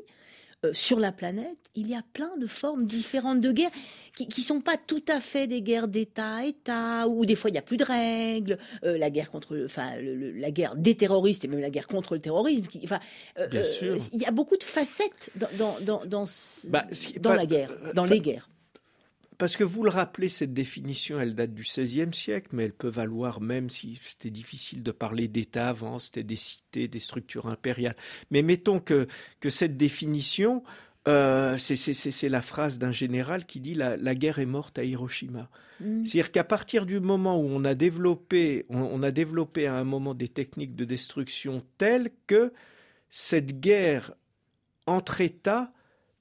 euh, 0.64 0.73
sur 0.73 0.99
la 0.99 1.12
planète, 1.12 1.56
il 1.75 1.88
y 1.88 1.94
a 1.94 2.02
plein 2.12 2.37
de 2.38 2.47
formes 2.47 2.87
différentes 2.87 3.40
de 3.40 3.52
guerre 3.52 3.71
qui 4.16 4.28
ne 4.40 4.44
sont 4.44 4.61
pas 4.61 4.76
tout 4.76 5.02
à 5.09 5.21
fait 5.21 5.47
des 5.49 5.61
guerres 5.61 5.88
d'État 5.88 6.37
à 6.37 6.44
État, 6.44 7.09
où 7.09 7.26
des 7.26 7.35
fois 7.35 7.50
il 7.50 7.54
n'y 7.54 7.59
a 7.59 7.62
plus 7.62 7.76
de 7.76 7.85
règles, 7.85 8.59
euh, 8.85 8.97
la 8.97 9.11
guerre 9.11 9.30
contre, 9.30 9.61
enfin, 9.64 9.90
la 10.00 10.50
guerre 10.52 10.76
des 10.76 10.94
terroristes 10.97 11.44
et 11.44 11.49
même 11.49 11.61
la 11.61 11.71
guerre 11.71 11.88
contre 11.88 12.14
le 12.14 12.21
terrorisme. 12.21 12.66
Qui, 12.66 12.80
enfin, 12.85 13.00
euh, 13.38 13.49
Bien 13.49 13.64
sûr. 13.64 13.97
il 14.12 14.21
y 14.23 14.25
a 14.25 14.30
beaucoup 14.30 14.56
de 14.56 14.62
facettes 14.62 15.30
dans, 15.35 15.49
dans, 15.59 15.76
dans, 15.80 16.06
dans, 16.06 16.26
Bah, 16.68 16.87
si- 16.92 17.14
dans 17.14 17.30
pas- 17.30 17.37
la 17.37 17.47
guerre, 17.47 17.71
dans 17.94 18.04
pas- 18.04 18.09
les 18.14 18.21
guerres. 18.21 18.49
Parce 19.38 19.57
que 19.57 19.64
vous 19.64 19.83
le 19.83 19.91
rappelez, 19.91 20.29
cette 20.29 20.55
définition, 20.55 21.21
elle 21.21 21.35
date 21.35 21.55
du 21.55 21.62
XVIe 21.62 22.12
siècle, 22.12 22.49
mais 22.53 22.64
elle 22.64 22.73
peut 22.73 22.88
valoir 22.88 23.41
même 23.41 23.69
si 23.71 23.99
c'était 24.05 24.31
difficile 24.31 24.83
de 24.83 24.93
parler 24.93 25.29
d'État 25.29 25.69
avant, 25.69 25.99
c'était 25.99 26.23
des 26.23 26.37
cités, 26.37 26.88
des 26.88 27.00
structures 27.00 27.47
impériales. 27.47 27.97
Mais 28.31 28.43
mettons 28.43 28.81
que, 28.81 29.07
que 29.41 29.50
cette 29.50 29.76
définition, 29.76 30.62
euh, 31.09 31.57
c'est- 31.57 32.29
la 32.29 32.43
phrase 32.43 32.79
d'un 32.79 32.93
général 32.93 33.45
qui 33.45 33.61
dit 33.61 33.75
la, 33.75 33.97
la 33.97 34.14
guerre 34.14 34.38
est 34.38 34.47
morte 34.47 34.79
à 34.79 34.85
Hiroshima. 34.85 35.50
Mm. 35.81 36.05
C'est-à-dire 36.05 36.31
qu'à 36.33 36.45
partir 36.45 36.87
du 36.87 37.00
moment 37.00 37.38
où 37.38 37.45
on 37.47 37.64
a 37.64 37.75
développé, 37.75 38.64
on, 38.69 38.79
on 38.81 39.03
a 39.03 39.11
développé 39.11 39.67
à 39.67 39.75
un 39.75 39.85
moment 39.85 40.14
des 40.14 40.29
techniques 40.29 40.75
de 40.76 40.85
destruction 40.85 41.62
telles 41.76 42.11
que 42.26 42.53
cette 43.11 43.61
guerre 43.61 44.14
entre 44.87 45.21
États 45.21 45.73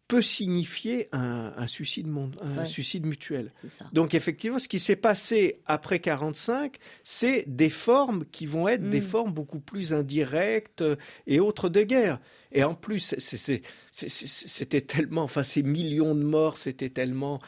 peut 0.08 0.22
signifier 0.22 1.08
un, 1.14 1.54
un 1.58 1.66
suicide, 1.68 2.08
mon- 2.08 2.30
un 2.42 2.58
Ouais. 2.60 2.66
suicide 2.66 3.06
mutuel. 3.06 3.52
Donc 3.94 4.14
effectivement, 4.14 4.60
ce 4.60 4.68
qui 4.68 4.80
s'est 4.80 4.96
passé 4.98 5.62
après 5.66 6.00
45, 6.00 6.76
c'est 7.04 7.46
des 7.48 7.70
formes 7.70 8.26
qui 8.32 8.46
vont 8.46 8.68
être 8.68 8.88
des 8.90 9.00
Mm. 9.00 9.04
formes 9.04 9.34
beaucoup 9.34 9.60
plus 9.62 9.94
indirectes 9.94 10.82
euh, 10.82 10.98
et 11.26 11.40
autres 11.40 11.70
de 11.70 11.82
guerre. 11.84 12.20
Et 12.52 12.64
en 12.64 12.76
plus, 12.76 13.16
c'était 13.92 14.82
tellement, 14.82 15.24
enfin 15.24 15.44
ces 15.44 15.64
millions 15.64 16.16
de 16.16 16.24
morts, 16.24 16.58
c'était 16.58 16.90
tellement 16.90 17.40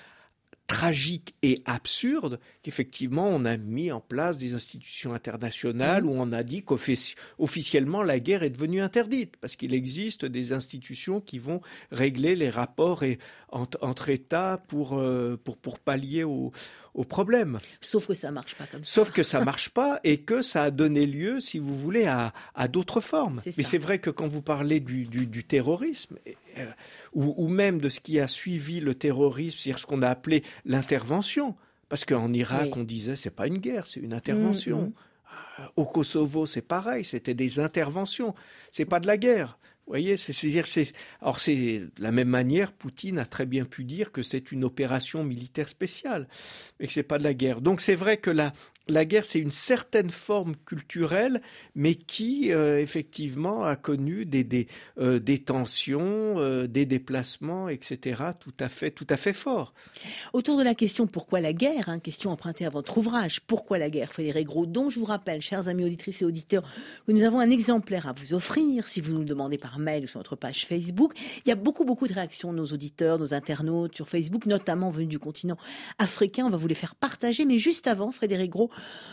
tragique 0.68 1.36
et 1.44 1.62
absurde 1.66 2.40
qu'effectivement 2.64 3.28
on 3.30 3.46
a 3.46 3.56
mis 3.56 3.92
en 3.92 4.00
place 4.02 4.38
des 4.38 4.54
institutions 4.56 5.14
internationales 5.14 6.04
Mhm. 6.04 6.10
où 6.10 6.14
on 6.18 6.32
a 6.32 6.42
dit 6.44 6.64
qu'officiellement 6.64 8.02
la 8.02 8.20
guerre 8.20 8.42
est 8.44 8.50
devenue 8.50 8.82
interdite 8.82 9.38
parce 9.38 9.56
qu'il 9.56 9.74
existe 9.74 10.26
des 10.26 10.54
institutions 10.54 11.22
qui 11.22 11.38
vont 11.38 11.62
régler 11.92 12.36
les 12.36 12.50
rapports 12.50 13.04
et, 13.04 13.20
entre, 13.50 13.78
entre 13.82 14.10
États 14.10 14.58
pour, 14.68 14.98
euh, 14.98 15.40
pour, 15.44 15.58
pour 15.58 15.80
pallier 15.80 16.24
aux 16.24 16.52
au 16.96 17.04
problèmes. 17.04 17.60
Sauf 17.82 18.08
que 18.08 18.14
ça 18.16 18.32
marche 18.32 18.56
pas 18.56 18.66
comme 18.66 18.84
ça. 18.84 18.92
Sauf 18.92 19.12
que 19.12 19.22
ça 19.22 19.44
marche 19.46 19.70
pas 19.70 20.00
et 20.04 20.22
que 20.22 20.42
ça 20.42 20.64
a 20.64 20.72
donné 20.72 21.06
lieu, 21.06 21.40
si 21.40 21.60
vous 21.60 21.78
voulez, 21.78 22.06
à, 22.06 22.34
à 22.56 22.68
d'autres 22.68 23.02
formes. 23.02 23.42
Mais 23.58 23.64
c'est 23.64 23.78
vrai 23.78 24.00
que 24.00 24.10
quand 24.10 24.28
vous 24.28 24.42
parlez 24.42 24.80
du, 24.80 25.06
du, 25.06 25.28
du 25.28 25.44
terrorisme, 25.44 26.18
euh, 26.58 26.66
ou, 27.14 27.34
ou 27.38 27.48
même 27.48 27.80
de 27.80 27.90
ce 27.90 28.00
qui 28.00 28.20
a 28.20 28.28
suivi 28.28 28.80
le 28.80 28.96
terrorisme, 28.96 29.58
c'est-à-dire 29.60 29.80
ce 29.80 29.86
qu'on 29.86 30.02
a 30.02 30.10
appelé 30.10 30.44
l'intervention, 30.66 31.56
parce 31.90 32.06
qu'en 32.06 32.32
Irak, 32.34 32.64
Oui. 32.66 32.72
on 32.78 32.84
disait 32.84 33.16
c'est 33.16 33.30
pas 33.30 33.48
une 33.48 33.60
guerre, 33.60 33.88
c'est 33.88 34.00
une 34.00 34.14
intervention. 34.14 34.82
Mm, 34.82 34.86
mm. 34.86 34.94
Euh, 35.60 35.64
Au 35.78 35.86
Kosovo, 35.86 36.46
c'est 36.46 36.62
pareil, 36.62 37.06
c'était 37.06 37.34
des 37.34 37.60
interventions, 37.60 38.34
c'est 38.72 38.86
pas 38.86 39.00
de 39.00 39.08
la 39.08 39.18
guerre. 39.18 39.58
Vous 39.86 39.92
voyez, 39.92 40.18
c'est, 40.18 40.34
c'est-à-dire, 40.34 40.66
c'est, 40.66 40.94
alors 41.22 41.40
c'est 41.40 41.56
de 41.56 41.92
la 42.00 42.12
même 42.12 42.28
manière, 42.28 42.72
Poutine 42.72 43.20
a 43.20 43.26
très 43.26 43.46
bien 43.46 43.66
pu 43.66 43.84
dire 43.84 44.12
que 44.12 44.24
c'est 44.24 44.52
une 44.52 44.64
opération 44.64 45.24
militaire 45.24 45.70
spéciale, 45.70 46.28
mais 46.80 46.88
que 46.88 46.94
c'est 46.94 47.04
pas 47.04 47.20
de 47.20 47.24
la 47.24 47.36
guerre. 47.36 47.62
Donc 47.62 47.82
c'est 47.82 47.94
vrai 47.94 48.18
que 48.18 48.32
la, 48.32 48.52
la 48.88 49.06
guerre, 49.06 49.26
c'est 49.26 49.40
une 49.40 49.52
certaine 49.52 50.10
forme 50.10 50.56
culturelle, 50.66 51.42
mais 51.76 51.96
qui 51.96 52.54
euh, 52.54 52.80
effectivement 52.80 53.64
a 53.64 53.76
connu 53.76 54.26
des, 54.26 54.44
des, 54.44 54.68
euh, 55.00 55.20
des 55.20 55.40
tensions, 55.40 56.36
euh, 56.38 56.68
des 56.68 56.86
déplacements, 56.86 57.70
etc. 57.70 58.24
Tout 58.40 58.54
à 58.60 58.70
fait, 58.70 58.92
tout 58.92 59.08
à 59.10 59.18
fait 59.18 59.34
forts. 59.34 59.74
Autour 60.34 60.58
de 60.58 60.64
la 60.64 60.76
question 60.76 61.08
pourquoi 61.08 61.40
la 61.40 61.54
guerre, 61.54 61.90
hein, 61.90 62.00
question 62.00 62.32
empruntée 62.32 62.66
à 62.66 62.70
votre 62.70 62.98
ouvrage 62.98 63.42
Pourquoi 63.42 63.78
la 63.78 63.90
guerre, 63.90 64.14
Frédéric 64.14 64.48
Gros, 64.48 64.66
dont 64.66 64.90
je 64.90 65.00
vous 65.00 65.06
rappelle, 65.06 65.42
chers 65.42 65.68
amis 65.68 65.84
auditrices 65.84 66.22
et 66.22 66.26
auditeurs, 66.26 66.64
que 67.08 67.12
nous 67.12 67.24
avons 67.24 67.40
un 67.40 67.50
exemplaire 67.50 68.08
à 68.08 68.14
vous 68.14 68.34
offrir 68.34 68.88
si 68.88 69.02
vous 69.02 69.14
nous 69.14 69.20
le 69.20 69.26
demandez 69.26 69.58
par 69.58 69.80
mail 69.80 70.04
ou 70.04 70.08
sur 70.08 70.20
notre 70.20 70.36
page 70.36 70.66
Facebook. 70.66 71.14
Il 71.46 71.50
y 71.50 71.52
a 71.52 71.56
beaucoup, 71.56 71.86
beaucoup 71.86 72.08
de 72.08 72.14
réactions 72.14 72.52
de 72.52 72.58
nos 72.58 72.68
auditeurs, 72.68 73.18
nos 73.18 73.34
internautes 73.34 73.96
sur 73.96 74.08
Facebook, 74.08 74.46
notamment 74.46 74.92
venus 74.92 75.10
du 75.10 75.20
continent 75.20 75.58
africain. 75.98 76.46
On 76.46 76.50
va 76.50 76.58
vous 76.58 76.68
les 76.68 76.76
faire 76.76 76.96
partager, 76.96 77.46
mais 77.46 77.58
juste 77.58 77.88
avant, 77.88 78.12
Frédéric 78.12 78.52
Gros, 78.52 78.70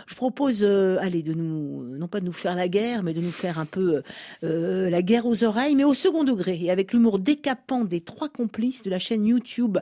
je 0.07 0.15
propose, 0.15 0.63
euh, 0.63 0.99
allez, 1.01 1.23
de 1.23 1.33
nous, 1.33 1.85
non 1.97 2.09
pas 2.09 2.21
de 2.21 2.27
nous 2.27 2.33
faire 2.33 2.55
la 2.55 2.69
guerre, 2.69 3.03
mais 3.03 3.15
de 3.15 3.21
nous 3.21 3.31
faire 3.31 3.59
un 3.59 3.65
peu 3.65 4.03
euh, 4.45 4.91
la 4.91 5.03
guerre 5.03 5.27
aux 5.27 5.45
oreilles, 5.45 5.75
mais 5.75 5.85
au 5.85 5.95
second 5.95 6.25
degré, 6.25 6.59
et 6.61 6.71
avec 6.71 6.93
l'humour 6.93 7.19
décapant 7.19 7.85
des 7.85 8.01
trois 8.01 8.29
complices 8.29 8.83
de 8.83 8.91
la 8.91 8.99
chaîne 8.99 9.27
YouTube 9.27 9.79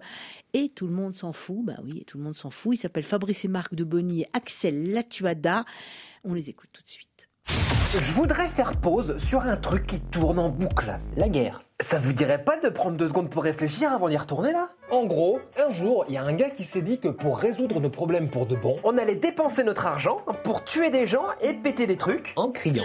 et 0.53 0.69
tout 0.69 0.87
le 0.87 0.93
monde 0.93 1.17
s'en 1.17 1.33
fout. 1.33 1.65
Bah 1.65 1.81
oui, 1.85 1.99
et 2.01 2.05
tout 2.05 2.19
le 2.19 2.25
monde 2.25 2.37
s'en 2.37 2.51
fout. 2.51 2.77
Ils 2.77 2.81
s'appellent 2.81 3.03
Fabrice 3.03 3.45
et 3.45 3.49
Marc 3.49 3.75
de 3.75 3.85
Bonny 3.85 4.23
et 4.23 4.27
Axel 4.33 4.93
Latuada. 4.93 5.65
On 6.25 6.35
les 6.35 6.51
écoute 6.51 6.71
tout 6.73 6.83
de 6.83 6.91
suite. 6.91 7.09
Je 7.99 8.13
voudrais 8.13 8.47
faire 8.47 8.77
pause 8.77 9.19
sur 9.19 9.41
un 9.41 9.57
truc 9.57 9.87
qui 9.87 10.01
tourne 10.01 10.39
en 10.39 10.49
boucle, 10.49 10.97
la 11.17 11.29
guerre. 11.29 11.65
Ça 11.81 11.99
vous 11.99 12.13
dirait 12.13 12.45
pas 12.45 12.57
de 12.57 12.69
prendre 12.69 12.97
deux 12.97 13.09
secondes 13.09 13.31
pour 13.31 13.43
réfléchir 13.43 13.91
avant 13.91 14.09
d'y 14.09 14.17
retourner 14.17 14.53
là? 14.53 14.71
En 14.91 15.05
gros, 15.05 15.39
un 15.57 15.71
jour, 15.71 16.05
il 16.09 16.15
y 16.15 16.19
a 16.19 16.25
un 16.25 16.33
gars 16.33 16.51
qui 16.51 16.65
s'est 16.65 16.83
dit 16.83 16.99
que 16.99 17.07
pour 17.07 17.39
résoudre 17.39 17.81
nos 17.81 17.91
problèmes 17.91 18.29
pour 18.29 18.47
de 18.47 18.57
bon, 18.57 18.77
on 18.83 18.99
allait 18.99 19.15
dépenser 19.15 19.63
notre 19.63 19.87
argent 19.87 20.19
pour 20.43 20.65
tuer 20.65 20.91
des 20.91 21.07
gens 21.07 21.27
et 21.43 21.53
péter 21.53 21.87
des 21.87 21.97
trucs 21.97 22.33
en 22.35 22.51
criant. 22.51 22.83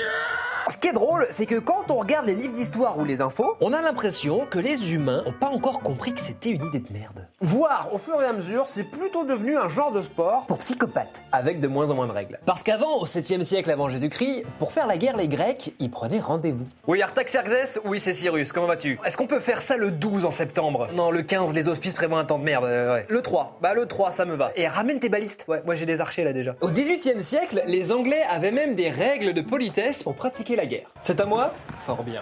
Ce 0.68 0.80
qui 0.80 0.88
est 0.88 0.94
drôle, 0.94 1.28
c'est 1.30 1.46
que 1.46 1.60
quand 1.60 1.92
on 1.92 1.98
regarde 1.98 2.26
les 2.26 2.34
livres 2.34 2.54
d'histoire 2.54 2.98
ou 2.98 3.06
les 3.06 3.22
infos, 3.22 3.56
on 3.62 3.72
a 3.72 3.84
l'impression 3.84 4.48
que 4.50 4.58
les 4.58 4.96
humains 4.96 5.24
ont 5.28 5.32
pas 5.32 5.50
encore 5.50 5.82
compris 5.82 6.12
que 6.12 6.20
c'était 6.20 6.50
une 6.50 6.66
idée 6.66 6.80
de 6.80 6.92
merde. 6.92 7.28
Voire, 7.40 7.90
au 7.94 8.00
fur 8.00 8.20
et 8.20 8.26
à 8.26 8.34
mesure, 8.34 8.64
c'est 8.66 8.84
plutôt 8.84 9.26
devenu 9.26 9.58
un 9.58 9.68
genre 9.68 9.92
de 9.92 10.02
sport 10.02 10.46
pour 10.48 10.58
psychopathes, 10.58 11.22
avec 11.32 11.60
de 11.60 11.68
moins 11.68 11.92
en 11.92 11.94
moins 11.94 12.08
de 12.08 12.14
règles. 12.14 12.40
Parce 12.48 12.64
qu'avant, 12.64 12.96
au 12.96 13.06
7e 13.06 13.44
siècle 13.44 13.70
avant 13.70 13.90
Jésus-Christ, 13.90 14.44
pour 14.58 14.72
faire 14.72 14.88
la 14.88 14.98
guerre, 14.98 15.18
les 15.18 15.28
Grecs, 15.28 15.76
ils 15.78 15.92
prenaient 15.92 16.20
rendez-vous. 16.20 16.66
Oui, 16.88 17.00
Artaxerxès, 17.04 17.80
oui, 17.86 18.00
c'est 18.00 18.16
Cyrus, 18.16 18.52
comment 18.52 18.66
vas-tu? 18.66 18.98
Est-ce 19.06 19.18
qu'on 19.18 19.28
peut 19.28 19.42
faire 19.42 19.62
ça 19.62 19.78
le 19.78 19.92
12 19.92 20.26
en 20.26 20.32
septembre? 20.32 20.88
Non, 20.96 21.12
le 21.12 21.22
15, 21.22 21.54
les 21.54 21.68
hospices 21.68 21.94
prévoient 21.96 22.20
un 22.20 22.26
temps 22.26 22.38
de 22.38 22.44
merde, 22.44 22.64
ouais. 22.66 23.06
Le 23.08 23.22
3, 23.22 23.58
bah 23.62 23.74
le 23.74 23.86
3, 23.86 24.12
ça 24.12 24.26
me 24.26 24.36
va. 24.36 24.52
Et 24.56 24.68
ramène 24.68 25.00
tes 25.00 25.10
balistes. 25.10 25.46
Ouais, 25.48 25.62
moi 25.66 25.76
j'ai 25.76 25.86
des 25.86 26.02
archers 26.02 26.24
là 26.24 26.34
déjà. 26.34 26.56
Au 26.62 26.70
18e 26.70 27.22
siècle, 27.22 27.64
les 27.66 27.92
Anglais 27.92 28.24
avaient 28.30 28.52
même 28.52 28.76
des 28.76 28.90
règles 28.90 29.34
de 29.34 29.42
politesse 29.42 30.04
pour 30.04 30.16
pratiquer 30.16 30.56
la 30.56 30.66
guerre. 30.66 30.92
C'est 31.00 31.20
à 31.20 31.26
moi 31.26 31.54
Fort 31.80 32.04
bien. 32.04 32.22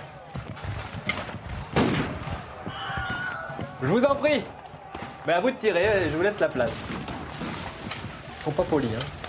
Je 3.81 3.87
vous 3.87 4.05
en 4.05 4.15
prie 4.15 4.43
Mais 5.27 5.33
à 5.33 5.41
vous 5.41 5.51
de 5.51 5.57
tirer, 5.57 6.09
je 6.09 6.15
vous 6.15 6.23
laisse 6.23 6.39
la 6.39 6.47
place. 6.47 6.73
Ils 8.37 8.43
sont 8.43 8.51
pas 8.51 8.63
polis, 8.63 8.89
hein. 8.95 9.22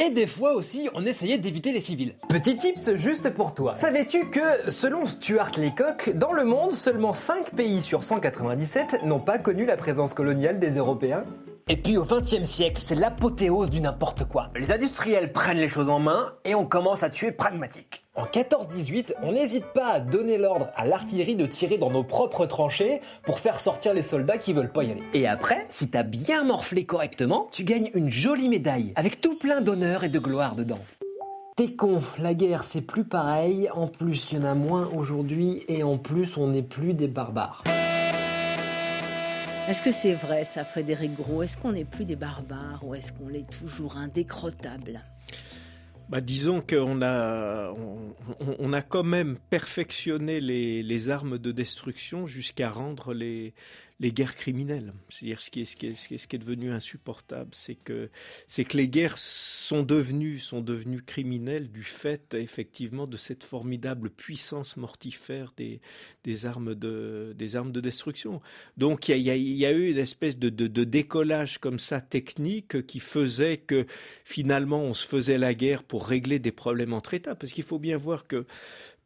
Et 0.00 0.10
des 0.10 0.28
fois 0.28 0.54
aussi, 0.54 0.88
on 0.94 1.04
essayait 1.04 1.38
d'éviter 1.38 1.72
les 1.72 1.80
civils. 1.80 2.14
Petit 2.28 2.56
tips 2.56 2.94
juste 2.94 3.30
pour 3.30 3.52
toi. 3.52 3.74
Savais-tu 3.76 4.30
que, 4.30 4.70
selon 4.70 5.06
Stuart 5.06 5.50
Leacock, 5.58 6.10
dans 6.14 6.32
le 6.32 6.44
monde, 6.44 6.70
seulement 6.70 7.12
5 7.12 7.50
pays 7.56 7.82
sur 7.82 8.04
197 8.04 9.02
n'ont 9.02 9.18
pas 9.18 9.38
connu 9.38 9.66
la 9.66 9.76
présence 9.76 10.14
coloniale 10.14 10.60
des 10.60 10.78
Européens? 10.78 11.24
Et 11.70 11.76
puis 11.76 11.98
au 11.98 12.04
XXe 12.04 12.44
siècle, 12.44 12.80
c'est 12.82 12.94
l'apothéose 12.94 13.70
du 13.70 13.80
n'importe 13.80 14.24
quoi. 14.24 14.50
Les 14.56 14.72
industriels 14.72 15.32
prennent 15.32 15.58
les 15.58 15.68
choses 15.68 15.88
en 15.88 15.98
main 15.98 16.32
et 16.44 16.54
on 16.54 16.64
commence 16.64 17.02
à 17.02 17.10
tuer 17.10 17.32
pragmatique. 17.32 18.07
En 18.18 18.24
14-18, 18.24 19.14
on 19.22 19.30
n'hésite 19.30 19.66
pas 19.66 19.92
à 19.92 20.00
donner 20.00 20.38
l'ordre 20.38 20.70
à 20.74 20.84
l'artillerie 20.84 21.36
de 21.36 21.46
tirer 21.46 21.78
dans 21.78 21.92
nos 21.92 22.02
propres 22.02 22.46
tranchées 22.46 23.00
pour 23.22 23.38
faire 23.38 23.60
sortir 23.60 23.94
les 23.94 24.02
soldats 24.02 24.38
qui 24.38 24.52
veulent 24.52 24.72
pas 24.72 24.82
y 24.82 24.90
aller. 24.90 25.04
Et 25.14 25.28
après, 25.28 25.64
si 25.70 25.88
t'as 25.88 26.02
bien 26.02 26.42
morflé 26.42 26.84
correctement, 26.84 27.46
tu 27.52 27.62
gagnes 27.62 27.92
une 27.94 28.10
jolie 28.10 28.48
médaille 28.48 28.92
avec 28.96 29.20
tout 29.20 29.38
plein 29.38 29.60
d'honneur 29.60 30.02
et 30.02 30.08
de 30.08 30.18
gloire 30.18 30.56
dedans. 30.56 30.80
T'es 31.54 31.68
con, 31.68 32.02
la 32.18 32.34
guerre 32.34 32.64
c'est 32.64 32.80
plus 32.80 33.04
pareil, 33.04 33.70
en 33.72 33.86
plus 33.86 34.32
il 34.32 34.38
y 34.38 34.40
en 34.40 34.44
a 34.44 34.56
moins 34.56 34.90
aujourd'hui 34.92 35.62
et 35.68 35.84
en 35.84 35.96
plus 35.96 36.36
on 36.36 36.48
n'est 36.48 36.62
plus 36.62 36.94
des 36.94 37.06
barbares. 37.06 37.62
Est-ce 39.68 39.80
que 39.80 39.92
c'est 39.92 40.14
vrai 40.14 40.44
ça, 40.44 40.64
Frédéric 40.64 41.14
Gros? 41.14 41.44
Est-ce 41.44 41.56
qu'on 41.56 41.70
n'est 41.70 41.84
plus 41.84 42.04
des 42.04 42.16
barbares 42.16 42.80
ou 42.82 42.96
est-ce 42.96 43.12
qu'on 43.12 43.28
l'est 43.28 43.46
toujours 43.60 43.96
indécrottable 43.96 45.02
Bah, 46.08 46.22
disons 46.22 46.62
qu'on 46.62 47.02
a, 47.02 47.70
on, 48.40 48.72
a 48.72 48.80
quand 48.80 49.02
même 49.02 49.36
perfectionné 49.50 50.40
les 50.40 51.10
armes 51.10 51.36
de 51.36 51.52
destruction 51.52 52.26
jusqu'à 52.26 52.70
rendre 52.70 53.12
les, 53.12 53.52
les 54.00 54.12
guerres 54.12 54.36
criminelles. 54.36 54.92
C'est-à-dire 55.08 55.40
ce 55.40 55.50
qui 55.50 55.62
est, 55.62 55.64
ce 55.64 55.76
qui 55.76 55.86
est, 55.86 55.94
ce 55.94 56.28
qui 56.28 56.36
est, 56.36 56.38
devenu 56.38 56.70
insupportable, 56.70 57.50
c'est 57.52 57.74
que, 57.74 58.10
c'est 58.46 58.64
que 58.64 58.76
les 58.76 58.88
guerres 58.88 59.18
sont 59.18 59.82
devenues, 59.82 60.38
sont 60.38 60.60
devenues 60.60 61.02
criminelles 61.02 61.70
du 61.70 61.82
fait 61.82 62.34
effectivement 62.34 63.06
de 63.06 63.16
cette 63.16 63.42
formidable 63.42 64.10
puissance 64.10 64.76
mortifère 64.76 65.52
des, 65.56 65.80
armes, 66.46 66.74
de, 66.74 67.34
destruction. 67.80 68.40
Donc 68.76 69.08
il 69.08 69.18
y 69.18 69.66
a, 69.66 69.72
eu 69.72 69.90
une 69.90 69.98
espèce 69.98 70.38
de 70.38 70.84
décollage 70.84 71.58
comme 71.58 71.80
ça 71.80 72.00
technique 72.00 72.86
qui 72.86 73.00
faisait 73.00 73.58
que 73.58 73.86
finalement 74.24 74.82
on 74.82 74.94
se 74.94 75.06
faisait 75.06 75.38
la 75.38 75.54
guerre 75.54 75.82
pour 75.82 76.06
régler 76.06 76.38
des 76.38 76.52
problèmes 76.52 76.92
entre 76.92 77.14
États. 77.14 77.34
Parce 77.34 77.52
qu'il 77.52 77.64
faut 77.64 77.78
bien 77.78 77.96
voir 77.96 78.26
que 78.26 78.46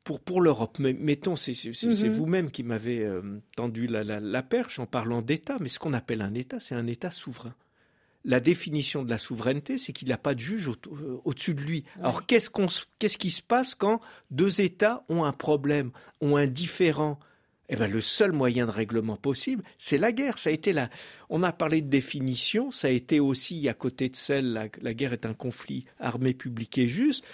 pour, 0.05 0.21
pour 0.21 0.41
l'Europe, 0.41 0.79
mettons, 0.79 1.37
c'est 1.37 1.53
Mhm. 1.85 2.09
vous-même 2.09 2.51
qui 2.51 2.63
m'avez 2.63 3.01
euh, 3.05 3.23
tendu 3.57 3.87
la, 3.87 4.03
la- 4.03 4.21
la 4.21 4.43
perche 4.43 4.79
en 4.79 4.87
parlant 4.87 5.23
d'État, 5.23 5.59
mais 5.61 5.69
ce 5.69 5.79
qu'on 5.79 5.93
appelle 5.93 6.23
un 6.23 6.35
État, 6.35 6.59
c'est 6.61 6.75
un 6.75 6.87
État 6.87 7.11
souverain. 7.11 7.55
La 8.25 8.39
définition 8.39 9.03
de 9.05 9.11
la 9.11 9.19
souveraineté, 9.19 9.79
c'est 9.79 9.93
qu'il 9.93 10.09
n'a 10.09 10.17
pas 10.17 10.35
de 10.35 10.39
juge 10.41 10.69
au- 10.69 10.77
euh, 10.93 11.19
au-dessus 11.25 11.55
de 11.55 11.61
lui. 11.61 11.85
Alors 12.01 12.25
qu'est-ce 12.27 13.19
qui 13.19 13.31
se 13.31 13.43
passe 13.43 13.75
quand 13.75 14.01
deux 14.31 14.61
États 14.61 15.05
ont 15.09 15.25
un 15.25 15.33
problème, 15.33 15.91
ont 16.21 16.37
un 16.37 16.47
différent? 16.47 17.19
Eh 17.69 17.77
ben, 17.77 17.91
le 17.91 18.01
seul 18.03 18.33
moyen 18.33 18.67
de 18.67 18.71
règlement 18.71 19.17
possible, 19.17 19.65
c'est 19.79 19.97
la 19.97 20.13
guerre. 20.13 20.37
Ça 20.37 20.51
a 20.51 20.53
été 20.53 20.73
la. 20.75 20.91
On 21.31 21.43
a 21.43 21.53
parlé 21.53 21.81
de 21.81 21.89
définition. 21.89 22.71
Ça 22.71 22.89
a 22.89 22.91
été 22.91 23.19
aussi 23.19 23.67
à 23.69 23.73
côté 23.75 24.09
de 24.11 24.17
celle 24.17 24.53
la, 24.53 24.67
la 24.83 24.93
guerre 24.95 25.15
est 25.15 25.25
un 25.25 25.33
conflit 25.33 25.87
armé, 25.99 26.35
public 26.35 26.77
et 26.77 26.87
juste. 26.87 27.25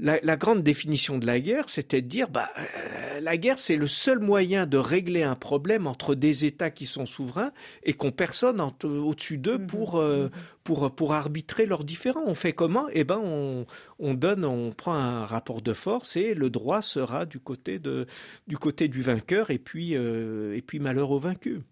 La, 0.00 0.20
la 0.22 0.36
grande 0.36 0.62
définition 0.62 1.18
de 1.18 1.26
la 1.26 1.40
guerre, 1.40 1.68
c'était 1.68 2.02
de 2.02 2.06
dire, 2.06 2.28
bah, 2.30 2.50
euh, 2.56 3.20
la 3.20 3.36
guerre, 3.36 3.58
c'est 3.58 3.74
le 3.74 3.88
seul 3.88 4.20
moyen 4.20 4.64
de 4.64 4.76
régler 4.78 5.24
un 5.24 5.34
problème 5.34 5.88
entre 5.88 6.14
des 6.14 6.44
États 6.44 6.70
qui 6.70 6.86
sont 6.86 7.04
souverains 7.04 7.50
et 7.82 7.94
qu'on 7.94 8.12
personne 8.12 8.60
au-dessus 8.60 9.38
d'eux 9.38 9.58
Mhm. 9.58 9.66
pour, 9.66 9.96
euh, 9.98 10.28
pour, 10.62 10.94
pour 10.94 11.14
arbitrer 11.14 11.66
leurs 11.66 11.82
différends. 11.82 12.22
On 12.26 12.34
fait 12.34 12.52
comment? 12.52 12.86
Eh 12.92 13.02
ben, 13.02 13.20
on, 13.20 13.66
on 13.98 14.14
donne, 14.14 14.44
on 14.44 14.70
prend 14.70 14.94
un 14.94 15.26
rapport 15.26 15.62
de 15.62 15.72
force 15.72 16.16
et 16.16 16.32
le 16.34 16.48
droit 16.48 16.80
sera 16.80 17.26
du 17.26 17.40
côté 17.40 17.80
de, 17.80 18.06
du 18.46 18.56
côté 18.56 18.86
du 18.86 19.02
vainqueur 19.02 19.50
et 19.50 19.58
puis, 19.58 19.96
euh, 19.96 20.54
et 20.56 20.62
puis 20.62 20.78
malheur 20.78 21.10
au 21.10 21.18
vaincu. 21.18 21.62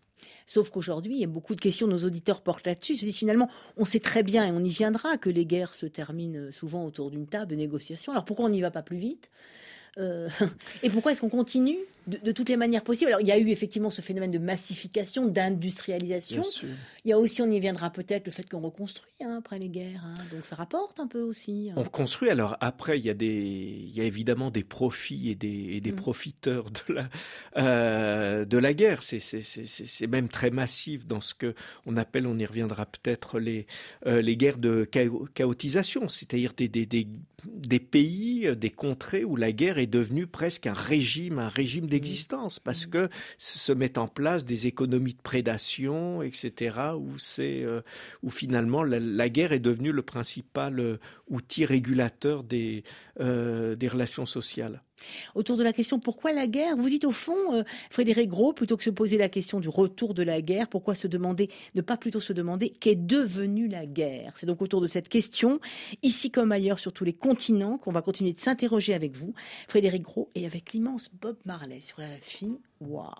Sauf 0.47 0.71
qu'aujourd'hui, 0.71 1.15
il 1.15 1.21
y 1.21 1.25
a 1.25 1.29
beaucoup 1.29 1.55
de 1.55 1.61
questions, 1.61 1.87
nos 1.87 2.05
auditeurs 2.05 2.41
portent 2.41 2.67
là-dessus. 2.67 2.97
Se 2.97 3.05
disent 3.05 3.17
finalement, 3.17 3.51
on 3.77 3.85
sait 3.85 4.01
très 4.01 4.23
bien, 4.23 4.47
et 4.47 4.51
on 4.51 4.61
y 4.61 4.69
viendra, 4.69 5.19
que 5.19 5.29
les 5.29 5.45
guerres 5.45 5.75
se 5.75 5.87
terminent 5.87 6.51
souvent 6.53 6.85
autour 6.85 7.11
d'une 7.11 7.27
table 7.27 7.51
de 7.51 7.57
négociation. 7.57 8.13
Alors 8.13 8.25
pourquoi 8.25 8.47
on 8.47 8.51
n'y 8.51 8.61
va 8.61 8.71
pas 8.71 8.83
plus 8.83 8.99
vite? 8.99 9.31
Euh, 9.99 10.29
Et 10.83 10.91
pourquoi 10.91 11.13
est-ce 11.13 11.21
qu'on 11.21 11.29
continue? 11.29 11.79
De, 12.07 12.19
de 12.19 12.33
toutes 12.33 12.49
les 12.49 12.57
manières 12.57 12.83
possibles 12.85 13.09
Alors 13.09 13.21
il 13.21 13.27
y 13.27 13.33
a 13.33 13.39
eu 13.39 13.49
effectivement 13.49 13.91
ce 13.91 14.01
phénomène 14.03 14.31
de 14.31 14.39
massification, 14.39 15.27
d'industrialisation. 15.27 16.43
Il 17.05 17.09
y 17.11 17.13
a 17.13 17.19
aussi, 17.19 17.43
on 17.43 17.51
y 17.51 17.59
viendra 17.61 17.91
peut-être, 17.91 18.27
le 18.27 18.33
fait 18.33 18.49
qu'on 18.49 18.61
reconstruit 18.61 19.11
hein, 19.23 19.37
après 19.39 19.59
les 19.59 19.69
guerres. 19.69 20.05
hein. 20.05 20.15
Donc 20.33 20.45
ça 20.45 20.57
rapporte 20.57 21.01
un 21.01 21.07
peu 21.07 21.21
aussi. 21.21 21.71
hein. 21.71 21.75
On 21.77 21.85
construit. 21.85 22.31
Alors 22.31 22.57
après, 22.61 22.99
il 22.99 23.05
y 23.05 23.11
a 23.11 23.15
des, 23.15 23.27
il 23.27 23.91
y 23.97 24.01
a 24.01 24.05
évidemment 24.05 24.51
des 24.51 24.65
profits 24.65 25.31
et 25.31 25.35
des, 25.35 25.69
et 25.77 25.81
des 25.81 25.93
Mm. 25.93 25.97
profiteurs 25.97 26.67
de 26.89 26.95
la, 26.95 27.09
euh, 27.57 28.45
de 28.45 28.59
la 28.59 28.75
guerre. 28.75 29.03
C'est, 29.03 30.07
même 30.07 30.29
très 30.29 30.51
massif 30.51 31.07
dans 31.07 31.21
ce 31.21 31.35
que 31.35 31.55
on 31.87 31.97
appelle, 31.97 32.27
on 32.27 32.39
y 32.39 32.47
reviendra 32.47 32.87
peut-être 32.87 33.39
les, 33.41 33.67
euh, 34.07 34.21
les 34.21 34.37
guerres 34.37 34.59
de 34.59 34.89
chao- 34.93 35.27
chaotisation, 35.35 36.09
c'est-à-dire 36.09 36.53
des, 36.57 36.69
des, 36.69 36.87
des, 36.87 37.07
des 37.47 37.81
pays, 37.81 38.47
euh, 38.47 38.55
des 38.55 38.71
contrées 38.71 39.25
où 39.25 39.37
la 39.37 39.53
guerre 39.53 39.79
est 39.79 39.87
devenue 39.87 40.27
presque 40.27 40.67
un 40.67 40.73
régime, 40.75 41.39
un 41.39 41.49
régime 41.49 41.87
d'existence, 41.97 42.59
parce 42.59 42.87
que 42.87 43.09
se 43.39 43.73
mettent 43.73 43.99
en 43.99 44.09
place 44.09 44.45
des 44.45 44.67
économies 44.67 45.15
de 45.15 45.23
prédation, 45.23 46.23
etc., 46.23 46.79
où 46.99 47.19
c'est, 47.19 47.63
euh, 47.63 47.81
où 48.23 48.31
finalement 48.31 48.83
la, 48.83 49.01
la 49.01 49.29
guerre 49.29 49.53
est 49.53 49.61
devenue 49.61 49.93
le 49.93 50.03
principal 50.03 50.79
euh, 50.79 50.99
outil 51.29 51.65
régulateur 51.65 52.43
des, 52.43 52.85
euh, 53.21 53.77
des 53.77 53.89
relations 53.89 54.27
sociales. 54.27 54.83
Autour 55.35 55.57
de 55.57 55.63
la 55.63 55.73
question 55.73 55.99
pourquoi 55.99 56.33
la 56.33 56.47
guerre, 56.47 56.77
vous 56.77 56.89
dites 56.89 57.05
au 57.05 57.13
fond, 57.13 57.55
euh, 57.55 57.63
Frédéric 57.91 58.29
Gros, 58.29 58.53
plutôt 58.53 58.77
que 58.77 58.83
se 58.83 58.91
poser 58.91 59.19
la 59.19 59.29
question 59.29 59.61
du 59.61 59.69
retour 59.69 60.15
de 60.15 60.23
la 60.23 60.41
guerre, 60.41 60.69
pourquoi 60.69 60.95
se 60.95 61.07
demander, 61.07 61.51
ne 61.75 61.81
pas 61.81 61.97
plutôt 61.97 62.21
se 62.21 62.33
demander 62.33 62.71
qu'est 62.71 62.95
devenue 62.95 63.69
la 63.69 63.87
guerre? 63.87 64.35
C'est 64.37 64.47
donc 64.47 64.63
autour 64.63 64.81
de 64.81 64.87
cette 64.87 65.09
question, 65.09 65.61
ici 66.03 66.31
comme 66.31 66.53
ailleurs 66.53 66.79
sur 66.79 66.93
tous 66.93 67.05
les 67.05 67.13
continents, 67.13 67.79
qu'on 67.79 67.93
va 67.93 68.03
continuer 68.03 68.33
de 68.33 68.41
s'interroger 68.41 68.95
avec 68.95 69.17
vous, 69.17 69.35
Frédéric 69.69 70.03
Gros, 70.03 70.31
et 70.35 70.47
avec 70.47 70.73
l'immense 70.73 71.11
Bob 71.21 71.37
Marley 71.45 71.81
sur 71.81 71.99
RFI. 71.99 72.61
Waouh 72.81 73.13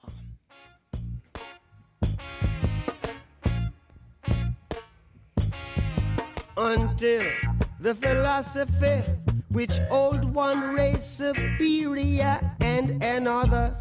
until 6.59 7.21
the 7.81 7.95
which 9.57 9.81
old 9.91 10.23
one 10.35 10.75
race 10.75 11.07
superior 11.07 12.39
and 12.61 13.03
another 13.03 13.75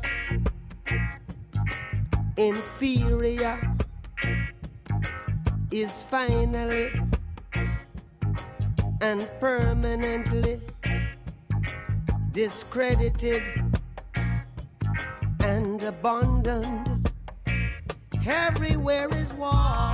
inferior 2.38 3.60
is 5.72 6.02
finally 6.02 6.94
and 9.02 9.30
permanently 9.42 10.62
discredited 12.32 13.44
and 15.42 15.84
abandoned. 15.84 17.12
Everywhere 18.26 19.10
is 19.18 19.34
war. 19.34 19.92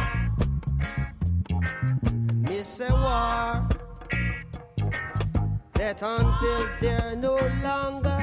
It's 2.45 2.79
a 2.81 2.93
war 2.93 3.80
that 5.81 6.03
until 6.03 6.69
they're 6.79 7.15
no 7.15 7.39
longer 7.63 8.21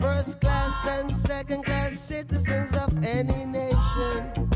first 0.00 0.40
class 0.40 0.86
and 0.86 1.12
second 1.12 1.64
class 1.64 1.98
citizens 1.98 2.72
of 2.76 3.04
any 3.04 3.44
nation, 3.44 4.48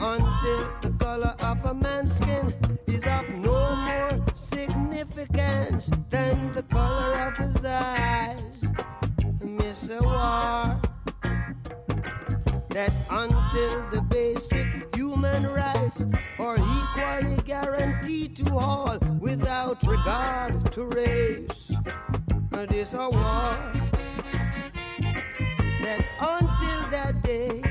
until 0.00 0.60
the 0.82 0.94
color 1.00 1.34
of 1.40 1.64
a 1.64 1.74
man's 1.74 2.14
skin 2.16 2.54
is 2.86 3.04
of 3.08 3.28
no 3.40 3.74
more 3.74 4.24
significance 4.34 5.90
than 6.10 6.54
the 6.54 6.62
color 6.62 7.18
of 7.26 7.36
his 7.36 7.64
eyes. 7.64 8.40
Miss 9.42 9.90
a 9.90 10.00
war 10.00 10.80
that 12.68 12.92
until 13.10 13.90
the 13.90 14.02
basic 14.08 14.94
human 14.94 15.42
rights 15.48 16.06
are 16.38 16.56
equally 16.56 17.42
guaranteed 17.42 18.36
to 18.36 18.56
all 18.56 18.96
regard 19.98 20.72
to 20.72 20.84
race. 20.84 21.72
It 22.52 22.72
is 22.72 22.94
a 22.94 23.08
war 23.08 23.50
that 25.82 26.02
until 26.20 26.80
that 26.90 27.20
day, 27.22 27.62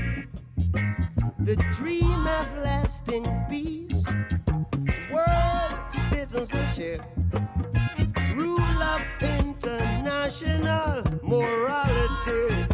the 1.39 1.55
dream 1.75 2.27
of 2.27 2.45
lasting 2.57 3.25
peace, 3.49 4.05
world 5.11 5.73
citizenship, 6.09 7.01
rule 8.35 8.81
of 8.93 9.01
international 9.21 11.03
morality 11.23 12.67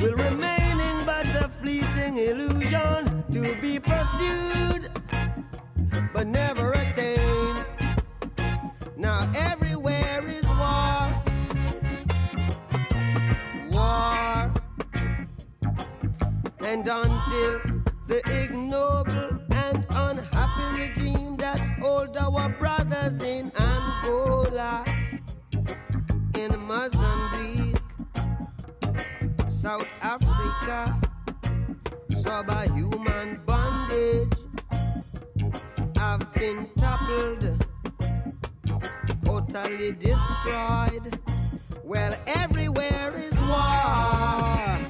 will 0.00 0.16
remaining 0.16 0.98
but 1.06 1.26
a 1.44 1.50
fleeting 1.60 2.16
illusion 2.16 3.24
to 3.30 3.40
be 3.60 3.78
pursued 3.78 4.90
but 6.12 6.26
never 6.26 6.74
until 16.90 17.60
the 18.08 18.20
ignoble 18.42 19.38
and 19.52 19.86
unhappy 19.90 20.80
regime 20.80 21.36
that 21.36 21.58
hold 21.80 22.16
our 22.16 22.48
brothers 22.58 23.22
in 23.22 23.52
Angola, 23.56 24.84
in 26.34 26.58
Mozambique. 26.66 27.76
South 29.48 29.88
Africa, 30.02 31.00
subhuman 32.10 33.40
bondage 33.46 34.38
have 35.96 36.34
been 36.34 36.68
toppled, 36.76 37.64
totally 39.24 39.92
destroyed. 39.92 41.20
Well, 41.84 42.14
everywhere 42.26 43.12
is 43.16 43.40
war. 43.42 44.89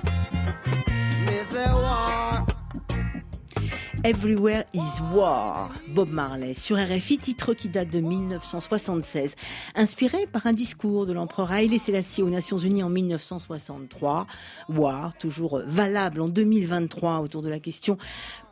Everywhere 4.03 4.65
is 4.73 5.03
War, 5.13 5.71
Bob 5.89 6.09
Marley, 6.09 6.55
sur 6.55 6.79
RFI, 6.79 7.19
titre 7.19 7.53
qui 7.53 7.69
date 7.69 7.91
de 7.91 8.01
1976, 8.01 9.35
inspiré 9.75 10.27
par 10.27 10.47
un 10.47 10.55
discours 10.55 11.05
de 11.05 11.13
l'empereur 11.13 11.53
Haïlé 11.53 11.79
Sélassié 11.79 12.23
aux 12.23 12.31
Nations 12.31 12.57
Unies 12.57 12.83
en 12.83 12.89
1963. 12.89 14.27
War, 14.71 15.13
toujours 15.19 15.61
valable 15.67 16.23
en 16.23 16.29
2023 16.29 17.19
autour 17.19 17.43
de 17.43 17.51
la 17.51 17.61
question 17.61 17.99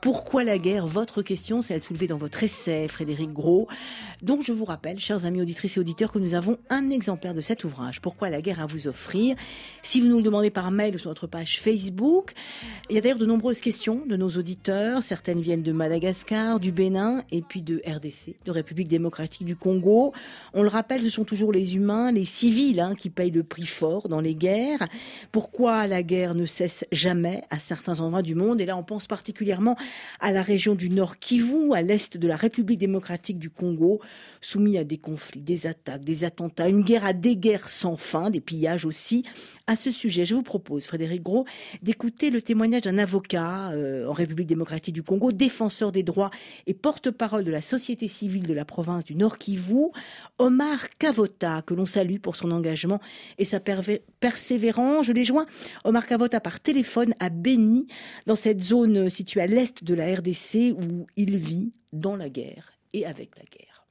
Pourquoi 0.00 0.44
la 0.44 0.58
guerre? 0.58 0.86
Votre 0.86 1.22
question, 1.22 1.62
celle 1.62 1.82
soulevée 1.82 2.06
dans 2.06 2.16
votre 2.16 2.42
essai, 2.42 2.88
Frédéric 2.88 3.32
Gros. 3.32 3.68
Donc 4.22 4.42
je 4.42 4.52
vous 4.52 4.64
rappelle, 4.64 4.98
chers 4.98 5.24
amis 5.24 5.40
auditrices 5.42 5.76
et 5.76 5.80
auditeurs, 5.80 6.10
que 6.10 6.18
nous 6.18 6.34
avons 6.34 6.58
un 6.70 6.90
exemplaire 6.90 7.34
de 7.34 7.40
cet 7.40 7.64
ouvrage, 7.64 8.00
Pourquoi 8.00 8.30
la 8.30 8.40
guerre 8.40 8.60
à 8.60 8.66
vous 8.66 8.88
offrir. 8.88 9.36
Si 9.82 10.00
vous 10.00 10.08
nous 10.08 10.16
le 10.16 10.22
demandez 10.22 10.50
par 10.50 10.70
mail 10.70 10.94
ou 10.94 10.98
sur 10.98 11.10
notre 11.10 11.26
page 11.26 11.60
Facebook, 11.60 12.32
il 12.90 12.96
y 12.96 12.98
a 12.98 13.00
d'ailleurs 13.00 13.18
de 13.18 13.26
nombreuses 13.26 13.60
questions 13.60 14.02
de 14.06 14.16
nos 14.16 14.28
auditeurs, 14.28 15.02
certaines 15.02 15.18
certaines 15.18 15.42
viennent 15.42 15.62
de 15.62 15.72
Madagascar, 15.72 16.58
du 16.60 16.72
Bénin 16.72 17.22
et 17.32 17.42
puis 17.42 17.60
de 17.60 17.82
RDC, 17.84 18.36
de 18.46 18.50
République 18.50 18.88
démocratique 18.88 19.44
du 19.44 19.56
Congo. 19.56 20.14
On 20.54 20.62
le 20.62 20.68
rappelle, 20.68 21.02
ce 21.02 21.10
sont 21.10 21.24
toujours 21.24 21.52
les 21.52 21.76
humains, 21.76 22.12
les 22.12 22.24
civils 22.24 22.80
hein, 22.80 22.94
qui 22.94 23.10
payent 23.10 23.32
le 23.32 23.42
prix 23.42 23.66
fort 23.66 24.08
dans 24.08 24.20
les 24.20 24.34
guerres. 24.34 24.86
Pourquoi 25.32 25.86
la 25.86 26.02
guerre 26.02 26.34
ne 26.34 26.46
cesse 26.46 26.86
jamais 26.92 27.42
à 27.50 27.58
certains 27.58 28.00
endroits 28.00 28.22
du 28.22 28.36
monde? 28.36 28.60
Et 28.60 28.64
là, 28.64 28.76
on 28.76 28.84
pense 28.84 29.06
particulièrement 29.06 29.76
à 30.20 30.32
la 30.32 30.42
région 30.42 30.74
du 30.74 30.90
Nord 30.90 31.18
Kivu, 31.18 31.72
à 31.74 31.82
l'est 31.82 32.16
de 32.16 32.28
la 32.28 32.36
République 32.36 32.78
démocratique 32.78 33.38
du 33.38 33.50
Congo, 33.50 34.00
soumis 34.40 34.78
à 34.78 34.84
des 34.84 34.98
conflits, 34.98 35.40
des 35.40 35.66
attaques, 35.66 36.04
des 36.04 36.24
attentats, 36.24 36.68
une 36.68 36.82
guerre 36.82 37.04
à 37.04 37.12
des 37.12 37.36
guerres 37.36 37.70
sans 37.70 37.96
fin, 37.96 38.30
des 38.30 38.40
pillages 38.40 38.84
aussi. 38.84 39.24
À 39.66 39.76
ce 39.76 39.90
sujet, 39.90 40.24
je 40.24 40.34
vous 40.34 40.42
propose, 40.42 40.86
Frédéric 40.86 41.22
Gros, 41.22 41.44
d'écouter 41.82 42.30
le 42.30 42.40
témoignage 42.40 42.82
d'un 42.82 42.98
avocat 42.98 43.70
euh, 43.70 44.06
en 44.06 44.12
République 44.12 44.46
démocratique 44.46 44.94
du 44.94 45.02
Congo, 45.02 45.32
défenseur 45.32 45.92
des 45.92 46.02
droits 46.02 46.30
et 46.66 46.74
porte-parole 46.74 47.44
de 47.44 47.50
la 47.50 47.60
société 47.60 48.08
civile 48.08 48.46
de 48.46 48.54
la 48.54 48.64
province 48.64 49.04
du 49.04 49.14
Nord 49.14 49.38
Kivu, 49.38 49.88
Omar 50.38 50.88
Kavota, 50.98 51.62
que 51.62 51.74
l'on 51.74 51.86
salue 51.86 52.18
pour 52.18 52.36
son 52.36 52.50
engagement 52.50 53.00
et 53.38 53.44
sa 53.44 53.60
persévérance. 53.60 55.06
Je 55.06 55.12
l'ai 55.12 55.24
joint, 55.24 55.46
Omar 55.84 56.06
Kavota, 56.06 56.40
par 56.40 56.60
téléphone 56.60 57.14
à 57.20 57.28
Beni, 57.28 57.86
dans 58.26 58.36
cette 58.36 58.62
zone 58.62 59.10
située 59.10 59.40
à 59.40 59.46
l'est 59.46 59.77
de 59.82 59.94
la 59.94 60.14
RDC 60.14 60.74
où 60.76 61.06
il 61.16 61.36
vit 61.36 61.72
dans 61.92 62.16
la 62.16 62.28
guerre 62.28 62.72
et 62.92 63.06
avec 63.06 63.30
la 63.36 63.44
guerre. 63.44 63.86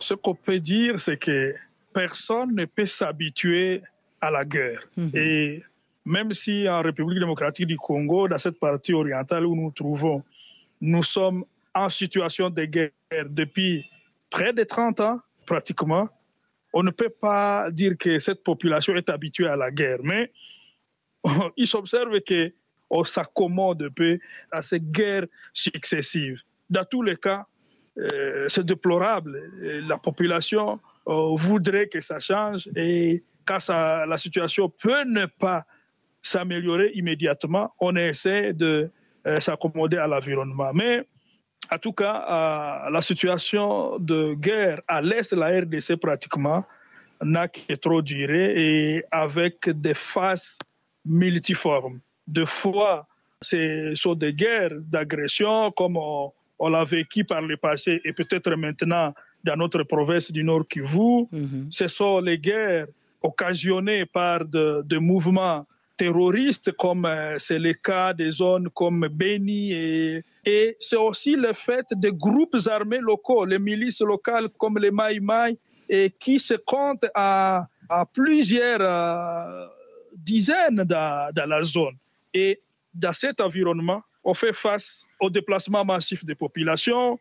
Ce 0.00 0.14
qu'on 0.14 0.34
peut 0.34 0.60
dire, 0.60 0.98
c'est 0.98 1.16
que 1.16 1.54
personne 1.92 2.54
ne 2.54 2.64
peut 2.64 2.86
s'habituer 2.86 3.82
à 4.20 4.30
la 4.30 4.44
guerre. 4.44 4.82
Mhm. 4.96 5.10
Et 5.14 5.62
même 6.04 6.32
si 6.32 6.68
en 6.68 6.82
République 6.82 7.18
démocratique 7.18 7.66
du 7.66 7.76
Congo, 7.76 8.28
dans 8.28 8.38
cette 8.38 8.58
partie 8.58 8.92
orientale 8.92 9.46
où 9.46 9.54
nous 9.54 9.62
nous 9.62 9.70
trouvons, 9.70 10.22
nous 10.80 11.02
sommes 11.02 11.44
en 11.74 11.88
situation 11.88 12.50
de 12.50 12.64
guerre 12.64 12.90
depuis 13.28 13.86
près 14.30 14.52
de 14.52 14.64
30 14.64 15.00
ans, 15.00 15.20
pratiquement, 15.46 16.08
on 16.72 16.82
ne 16.82 16.90
peut 16.90 17.08
pas 17.08 17.70
dire 17.70 17.96
que 17.96 18.18
cette 18.18 18.42
population 18.42 18.94
est 18.96 19.08
habituée 19.08 19.46
à 19.46 19.56
la 19.56 19.70
guerre. 19.70 19.98
Mais 20.02 20.32
il 21.56 21.66
s'observe 21.66 22.20
qu'on 22.94 23.04
s'accommode 23.04 23.82
un 23.82 23.90
peu 23.90 24.18
à 24.52 24.62
ces 24.62 24.80
guerres 24.80 25.26
successives. 25.52 26.40
Dans 26.70 26.84
tous 26.84 27.02
les 27.02 27.16
cas, 27.16 27.44
euh, 27.98 28.46
c'est 28.48 28.64
déplorable. 28.64 29.50
La 29.88 29.98
population 29.98 30.80
euh, 31.08 31.34
voudrait 31.34 31.88
que 31.88 32.00
ça 32.00 32.20
change 32.20 32.68
et 32.76 33.24
quand 33.44 33.58
la 33.68 34.16
situation 34.16 34.70
peut 34.70 35.04
ne 35.04 35.26
pas 35.26 35.64
s'améliorer 36.22 36.92
immédiatement, 36.94 37.74
on 37.78 37.94
essaie 37.96 38.54
de 38.54 38.90
euh, 39.26 39.40
s'accommoder 39.40 39.98
à 39.98 40.06
l'environnement. 40.06 40.72
Mais 40.72 41.06
en 41.70 41.78
tout 41.78 41.92
cas, 41.92 42.88
la 42.90 43.00
situation 43.00 43.98
de 43.98 44.34
guerre 44.34 44.80
à 44.86 45.02
l'est 45.02 45.34
de 45.34 45.40
la 45.40 45.60
RDC 45.60 45.96
pratiquement 45.96 46.64
n'a 47.22 47.48
que 47.48 47.74
trop 47.74 48.02
duré 48.02 48.52
et 48.56 49.04
avec 49.10 49.68
des 49.68 49.94
phases 49.94 50.58
multiformes. 51.04 52.00
De 52.26 52.44
fois, 52.44 53.06
c'est 53.40 53.94
sur 53.94 54.16
des 54.16 54.32
guerres 54.32 54.72
d'agression 54.80 55.70
comme 55.72 55.96
on, 55.96 56.32
l'a 56.68 56.84
vécu 56.84 57.24
par 57.24 57.42
le 57.42 57.56
passé 57.56 58.00
et 58.04 58.12
peut-être 58.12 58.54
maintenant 58.56 59.12
dans 59.42 59.56
notre 59.56 59.82
province 59.82 60.32
du 60.32 60.42
Nord 60.42 60.66
Kivu. 60.66 61.26
Mhm. 61.30 61.66
Ce 61.70 61.86
sont 61.88 62.20
les 62.20 62.38
guerres 62.38 62.86
occasionnées 63.22 64.06
par 64.06 64.40
des 64.46 64.98
mouvements 64.98 65.66
terroristes, 65.96 66.72
comme 66.72 67.04
euh, 67.06 67.38
c'est 67.38 67.58
le 67.58 67.72
cas 67.74 68.12
des 68.12 68.30
zones 68.30 68.68
comme 68.70 69.08
Beni. 69.08 69.72
Et, 69.72 70.24
et 70.44 70.76
c'est 70.80 70.96
aussi 70.96 71.36
le 71.36 71.52
fait 71.52 71.86
des 71.92 72.12
groupes 72.12 72.56
armés 72.66 72.98
locaux, 72.98 73.44
les 73.44 73.58
milices 73.58 74.00
locales 74.00 74.48
comme 74.58 74.78
les 74.78 74.90
Mai 74.90 75.20
Mai, 75.20 75.56
et 75.88 76.10
qui 76.18 76.38
se 76.38 76.54
comptent 76.54 77.06
à, 77.14 77.66
à 77.88 78.06
plusieurs 78.06 78.80
euh, 78.80 79.66
dizaines 80.16 80.84
dans, 80.84 81.32
dans 81.34 81.46
la 81.48 81.62
zone. 81.62 81.96
Et 82.34 82.60
dans 82.92 83.12
cet 83.12 83.40
environnement, 83.40 84.02
on 84.24 84.34
fait 84.34 84.52
face 84.52 85.04
au 85.20 85.30
déplacement 85.30 85.84
massif 85.84 86.24
des 86.24 86.34
populations, 86.34 87.18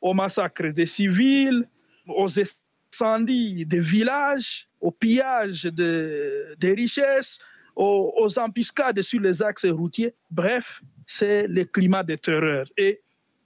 au 0.00 0.14
massacre 0.14 0.68
des 0.68 0.86
civils, 0.86 1.68
aux 2.06 2.30
incendies 2.38 3.66
des 3.66 3.80
villages, 3.80 4.68
au 4.80 4.90
pillage 4.90 5.64
de, 5.64 6.54
des 6.58 6.72
richesses, 6.72 7.38
aux, 7.76 8.38
embuscades 8.38 9.02
sur 9.02 9.20
les 9.20 9.42
axes 9.42 9.66
routiers. 9.66 10.14
Bref, 10.30 10.80
c'est 11.06 11.46
le 11.48 11.64
climat 11.64 12.02
de 12.02 12.14
terreur. 12.14 12.66
Et 12.76 13.00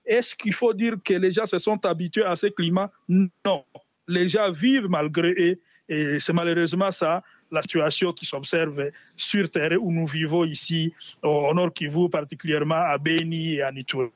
est-ce 0.04 0.34
qu'il 0.34 0.52
faut 0.52 0.74
dire 0.74 0.96
que 1.04 1.14
les 1.14 1.32
gens 1.32 1.46
se 1.46 1.58
sont 1.58 1.84
habitués 1.86 2.24
à 2.24 2.36
ce 2.36 2.48
climat? 2.48 2.90
Non. 3.08 3.64
Les 4.06 4.28
gens 4.28 4.50
vivent 4.50 4.88
malgré 4.88 5.32
eux. 5.38 5.60
Et 5.88 6.18
c'est 6.18 6.34
malheureusement 6.34 6.90
ça, 6.90 7.22
la 7.50 7.62
situation 7.62 8.12
qui 8.12 8.26
s'observe 8.26 8.90
sur 9.16 9.50
terre 9.50 9.78
où 9.80 9.92
nous 9.92 10.06
vivons 10.06 10.44
ici, 10.44 10.92
au 11.22 11.52
Nord 11.54 11.72
Kivu, 11.72 12.08
particulièrement 12.08 12.82
à 12.86 12.98
Beni 12.98 13.54
et 13.54 13.62
à 13.62 13.72
Nitou. 13.72 14.10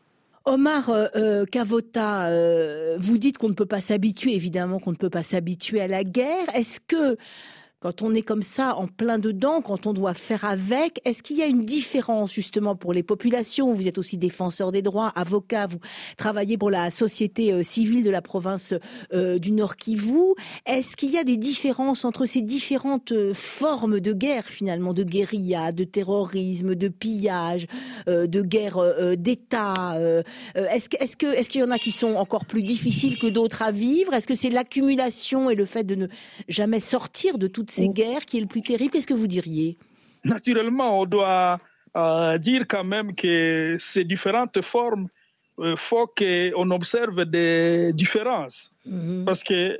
Omar 0.44 0.90
euh, 0.90 1.06
euh, 1.14 1.44
Kavota, 1.44 2.26
euh, 2.26 2.96
vous 2.98 3.18
dites 3.18 3.38
qu'on 3.38 3.48
ne 3.48 3.54
peut 3.54 3.66
pas 3.66 3.80
s'habituer, 3.80 4.34
évidemment 4.34 4.80
qu'on 4.80 4.90
ne 4.90 4.96
peut 4.96 5.10
pas 5.10 5.22
s'habituer 5.22 5.80
à 5.80 5.86
la 5.86 6.02
guerre. 6.02 6.48
Est-ce 6.54 6.80
que 6.80 7.16
quand 7.82 8.00
on 8.02 8.14
est 8.14 8.22
comme 8.22 8.44
ça 8.44 8.76
en 8.76 8.86
plein 8.86 9.18
dedans, 9.18 9.60
quand 9.60 9.88
on 9.88 9.92
doit 9.92 10.14
faire 10.14 10.44
avec, 10.44 11.00
est-ce 11.04 11.20
qu'il 11.20 11.36
y 11.36 11.42
a 11.42 11.46
une 11.46 11.64
différence 11.64 12.32
justement 12.32 12.76
pour 12.76 12.92
les 12.92 13.02
populations? 13.02 13.74
Vous 13.74 13.88
êtes 13.88 13.98
aussi 13.98 14.18
défenseur 14.18 14.70
des 14.70 14.82
droits, 14.82 15.08
avocat, 15.16 15.66
vous 15.66 15.80
travaillez 16.16 16.56
pour 16.56 16.70
la 16.70 16.92
société 16.92 17.52
euh, 17.52 17.64
civile 17.64 18.04
de 18.04 18.10
la 18.10 18.22
province 18.22 18.72
euh, 19.12 19.40
du 19.40 19.50
Nord 19.50 19.74
Kivu. 19.74 20.34
Est-ce 20.64 20.94
qu'il 20.96 21.10
y 21.10 21.18
a 21.18 21.24
des 21.24 21.36
différences 21.36 22.04
entre 22.04 22.24
ces 22.24 22.40
différentes 22.40 23.10
euh, 23.10 23.34
formes 23.34 23.98
de 23.98 24.12
guerre 24.12 24.44
finalement, 24.44 24.94
de 24.94 25.02
guérilla, 25.02 25.72
de 25.72 25.82
terrorisme, 25.82 26.76
de 26.76 26.86
pillage, 26.86 27.66
de 28.06 28.42
guerre 28.42 29.16
d'État 29.16 29.96
Est-ce 30.54 30.88
que, 30.88 30.96
est-ce 31.02 31.16
que, 31.16 31.26
est-ce 31.26 31.50
qu'il 31.50 31.62
y 31.62 31.64
en 31.64 31.70
a 31.70 31.78
qui 31.78 31.90
sont 31.90 32.14
encore 32.14 32.44
plus 32.44 32.62
difficiles 32.62 33.18
que 33.18 33.26
d'autres 33.26 33.62
à 33.62 33.72
vivre? 33.72 34.14
Est-ce 34.14 34.28
que 34.28 34.34
c'est 34.36 34.50
l'accumulation 34.50 35.50
et 35.50 35.56
le 35.56 35.64
fait 35.64 35.84
de 35.84 35.96
ne 35.96 36.06
jamais 36.48 36.80
sortir 36.80 37.38
de 37.38 37.48
toutes 37.48 37.71
ces 37.72 37.88
guerres 37.88 38.24
qui 38.24 38.38
est 38.38 38.40
le 38.40 38.46
plus 38.46 38.62
terrible 38.62 38.90
Qu'est-ce 38.90 39.06
que 39.06 39.14
vous 39.14 39.26
diriez? 39.26 39.76
Naturellement, 40.24 41.00
on 41.00 41.06
doit 41.06 41.60
euh, 41.96 42.38
dire 42.38 42.64
quand 42.68 42.84
même 42.84 43.14
que 43.14 43.76
ces 43.78 44.04
différentes 44.04 44.60
formes, 44.62 45.08
il 45.58 45.64
euh, 45.64 45.76
faut 45.76 46.06
qu'on 46.06 46.70
observe 46.70 47.24
des 47.24 47.92
différences. 47.92 48.70
Mhm. 48.86 49.24
Parce 49.26 49.42
que 49.42 49.78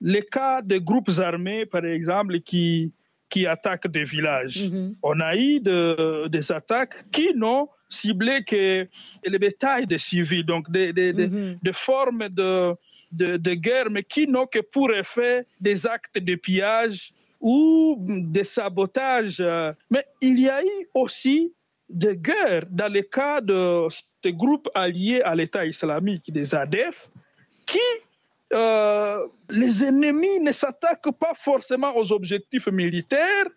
les 0.00 0.22
cas 0.22 0.62
de 0.62 0.78
groupes 0.78 1.10
armés, 1.18 1.64
par 1.66 1.84
exemple, 1.84 2.40
qui, 2.40 2.92
qui 3.28 3.46
attaquent 3.46 3.88
des 3.88 4.04
villages, 4.04 4.70
mhm. 4.70 4.96
on 5.02 5.20
a 5.20 5.36
eu 5.36 5.60
des 5.60 6.52
attaques 6.52 7.10
qui 7.10 7.34
n'ont 7.34 7.68
ciblé 7.88 8.42
que 8.44 8.88
les 9.24 9.38
bétails 9.38 9.86
des 9.86 9.98
civils, 9.98 10.44
donc 10.44 10.70
des, 10.70 10.92
des, 10.92 11.12
des, 11.12 11.28
mhm. 11.28 11.58
des 11.62 11.72
formes 11.72 12.28
de, 12.28 12.74
de, 13.12 13.36
de, 13.36 13.54
guerre, 13.54 13.90
mais 13.90 14.02
qui 14.02 14.26
n'ont 14.26 14.46
que 14.46 14.58
pour 14.58 14.92
effet 14.92 15.46
des 15.60 15.86
actes 15.86 16.18
de 16.18 16.34
pillage 16.34 17.13
ou 17.44 17.98
des 18.00 18.42
sabotages. 18.42 19.44
Mais 19.90 20.04
il 20.22 20.40
y 20.40 20.48
a 20.48 20.64
eu 20.64 20.88
aussi 20.94 21.52
des 21.90 22.16
guerres 22.16 22.64
dans 22.70 22.90
le 22.90 23.02
cas 23.02 23.42
de 23.42 23.86
ces 24.22 24.32
groupes 24.32 24.68
alliés 24.74 25.20
à 25.20 25.34
l'État 25.34 25.66
islamique, 25.66 26.32
des 26.32 26.54
ADF, 26.54 27.10
qui, 27.66 27.78
euh, 28.54 29.26
les 29.50 29.84
ennemis 29.84 30.40
ne 30.40 30.52
s'attaquent 30.52 31.16
pas 31.18 31.34
forcément 31.34 31.94
aux 31.94 32.10
objectifs 32.12 32.68
militaires, 32.68 33.48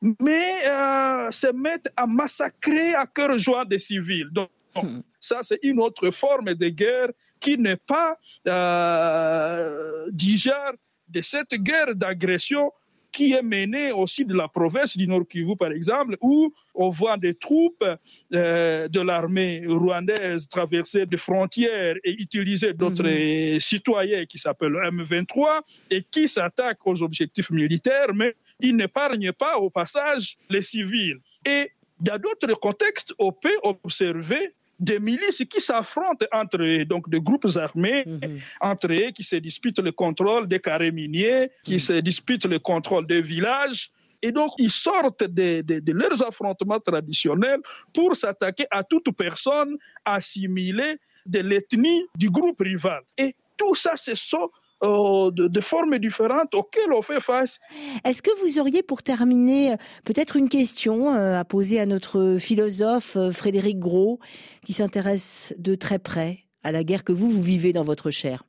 mais 0.00 0.66
euh, 0.66 1.30
se 1.30 1.52
mettent 1.52 1.92
à 1.94 2.06
massacrer 2.06 2.94
à 2.94 3.06
cœur 3.06 3.38
joie 3.38 3.66
des 3.66 3.78
civils. 3.78 4.30
Donc, 4.32 4.50
hmm. 4.74 5.00
ça, 5.20 5.40
c'est 5.42 5.58
une 5.62 5.78
autre 5.78 6.10
forme 6.10 6.54
de 6.54 6.68
guerre 6.70 7.10
qui 7.38 7.58
n'est 7.58 7.76
pas 7.76 8.16
euh, 8.46 10.06
de 10.10 11.20
cette 11.20 11.54
guerre 11.54 11.94
d'agression 11.94 12.72
qui 13.20 13.32
est 13.32 13.42
menée 13.42 13.92
aussi 13.92 14.24
de 14.24 14.32
la 14.34 14.48
province 14.48 14.96
du 14.96 15.06
Nord 15.06 15.26
Kivu, 15.28 15.54
par 15.54 15.72
exemple, 15.72 16.16
où 16.22 16.54
on 16.74 16.88
voit 16.88 17.18
des 17.18 17.34
troupes 17.34 17.84
euh, 17.84 18.88
de 18.88 19.00
l'armée 19.00 19.62
rwandaise 19.66 20.48
traverser 20.48 21.04
des 21.04 21.18
frontières 21.18 21.96
et 22.02 22.12
utiliser 22.12 22.72
d'autres 22.72 23.02
mhm. 23.02 23.60
citoyens 23.60 24.24
qui 24.24 24.38
s'appellent 24.38 24.80
M23 24.96 25.60
et 25.90 26.02
qui 26.10 26.28
s'attaquent 26.28 26.86
aux 26.86 27.02
objectifs 27.02 27.50
militaires, 27.50 28.14
mais 28.14 28.34
ils 28.58 28.74
n'épargnent 28.74 29.32
pas 29.32 29.58
au 29.58 29.68
passage 29.68 30.38
les 30.48 30.62
civils. 30.62 31.18
Et 31.44 31.72
dans 32.00 32.18
d'autres 32.18 32.54
contextes, 32.54 33.12
on 33.18 33.32
peut 33.32 33.58
observer 33.62 34.54
des 34.80 34.98
milices 34.98 35.44
qui 35.48 35.60
s'affrontent 35.60 36.26
entre 36.32 36.62
eux, 36.62 36.84
donc 36.84 37.08
des 37.08 37.20
groupes 37.20 37.46
armés 37.54 38.04
mhm. 38.06 38.38
entre 38.60 38.90
eux 38.90 39.10
qui 39.10 39.22
se 39.22 39.36
disputent 39.36 39.78
le 39.78 39.92
contrôle 39.92 40.48
des 40.48 40.58
carrés 40.58 40.90
miniers, 40.90 41.50
qui 41.62 41.74
mhm. 41.74 41.78
se 41.78 41.92
disputent 42.00 42.46
le 42.46 42.58
contrôle 42.58 43.06
des 43.06 43.20
villages. 43.20 43.90
Et 44.22 44.32
donc, 44.32 44.52
ils 44.58 44.70
sortent 44.70 45.24
de, 45.24 45.62
de, 45.62 45.78
de 45.78 45.92
leurs 45.92 46.26
affrontements 46.26 46.80
traditionnels 46.80 47.60
pour 47.92 48.16
s'attaquer 48.16 48.66
à 48.70 48.82
toute 48.82 49.10
personne 49.16 49.76
assimilée 50.04 50.96
de 51.26 51.40
l'ethnie 51.40 52.06
du 52.16 52.30
groupe 52.30 52.60
rival. 52.60 53.02
Et 53.16 53.34
tout 53.56 53.74
ça, 53.74 53.96
ce 53.96 54.14
sont 54.14 54.50
euh, 54.82 55.30
de, 55.30 55.46
de, 55.46 55.60
formes 55.60 55.98
différentes 55.98 56.54
auxquelles 56.54 56.92
on 56.92 57.02
fait 57.02 57.20
face. 57.20 57.60
Est-ce 58.02 58.22
que 58.22 58.30
vous 58.40 58.58
auriez, 58.58 58.82
pour 58.82 59.02
terminer, 59.02 59.76
peut-être 60.04 60.36
une 60.36 60.48
question 60.48 61.14
euh, 61.14 61.38
à 61.38 61.44
poser 61.44 61.78
à 61.80 61.84
notre 61.84 62.38
philosophe 62.40 63.14
euh, 63.16 63.30
Frédéric 63.30 63.78
Gros, 63.78 64.20
qui 64.64 64.72
s'intéresse 64.72 65.52
de 65.58 65.74
très 65.74 65.98
près 65.98 66.38
à 66.62 66.72
la 66.72 66.82
guerre 66.82 67.04
que 67.04 67.12
vous, 67.12 67.30
vous 67.30 67.42
vivez 67.42 67.74
dans 67.74 67.82
votre 67.82 68.10
chair? 68.10 68.44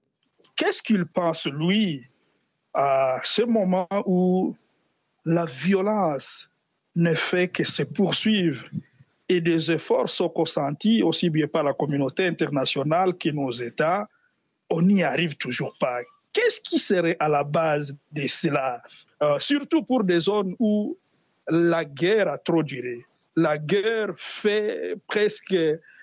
Qu'est-ce 0.56 0.82
qu'il 0.82 1.06
pense, 1.06 1.48
lui, 1.48 2.08
à 2.74 3.20
ce 3.24 3.42
moment 3.42 3.90
où 4.06 4.56
la 5.26 5.46
violence 5.46 6.50
ne 6.96 7.14
fait 7.14 7.50
que 7.50 7.66
se 7.66 7.84
poursuivre 7.84 8.66
et 9.28 9.42
des 9.42 9.70
efforts 9.70 10.08
sont 10.08 10.30
consentis 10.30 11.04
aussi 11.04 11.30
bien 11.30 11.48
par 11.48 11.64
la 11.64 11.74
communauté 11.74 12.26
internationale 12.26 13.18
que 13.18 13.30
nos 13.30 13.52
États, 13.52 14.08
on 14.70 14.82
n'y 14.82 15.04
arrive 15.04 15.36
toujours 15.36 15.74
pas. 15.78 16.00
Qu'est-ce 16.34 16.62
qui 16.62 16.80
serait 16.80 17.18
à 17.20 17.28
la 17.28 17.44
base 17.44 17.96
de 18.12 18.28
cela? 18.28 18.82
Euh, 19.22 19.38
Surtout 19.40 19.84
pour 19.84 20.04
des 20.04 20.20
zones 20.20 20.56
où 20.60 20.98
la 21.50 21.84
guerre 21.86 22.28
a 22.30 22.38
trop 22.38 22.64
duré. 22.64 22.98
La 23.36 23.58
guerre 23.58 24.12
fait 24.16 24.96
presque 25.08 25.56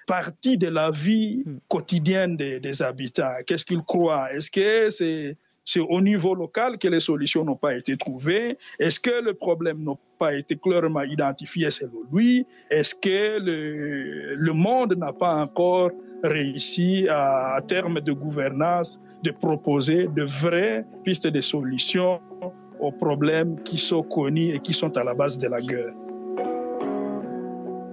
partie 0.07 0.57
de 0.57 0.69
la 0.69 0.91
vie 0.91 1.45
quotidienne 1.69 2.37
des, 2.37 2.61
des 2.61 2.83
habitants. 2.83 3.37
Qu'est-ce 3.47 3.65
qu'ils 3.65 3.83
croient? 3.83 4.33
Est-ce 4.33 4.51
que 4.51 4.91
c'est 4.91 5.37
c'est 5.69 5.81
au 5.81 6.01
niveau 6.01 6.35
local 6.35 6.79
que 6.79 6.89
les 6.89 6.99
solutions 7.01 7.45
n'ont 7.45 7.55
pas 7.55 7.75
été 7.77 7.95
trouvées? 7.99 8.57
Est-ce 8.79 8.99
que 8.99 9.23
le 9.23 9.35
problème 9.35 9.85
n'a 9.85 9.93
pas 10.19 10.33
été 10.35 10.57
clairement 10.57 11.03
identifié? 11.03 11.71
Selon 11.71 12.05
lui 12.11 12.47
Est-ce 12.71 12.95
que 12.95 13.39
le, 13.39 14.35
le 14.35 14.53
monde 14.55 14.95
n'a 14.95 15.13
pas 15.13 15.35
encore 15.35 15.91
réussi 16.23 17.09
à, 17.09 17.55
à 17.55 17.61
terme 17.63 18.01
de 18.01 18.13
gouvernance 18.13 19.01
de 19.23 19.31
proposer 19.31 20.09
de 20.09 20.23
vraies 20.23 20.85
pistes 21.05 21.27
de 21.27 21.41
solutions 21.41 22.21
aux 22.81 22.93
problèmes 22.93 23.61
qui 23.63 23.79
sont 23.79 24.03
connus 24.03 24.55
et 24.55 24.61
qui 24.61 24.73
sont 24.73 24.97
à 24.97 25.05
la 25.05 25.15
base 25.15 25.39
de 25.39 25.49
la 25.49 25.61
guerre 25.61 25.93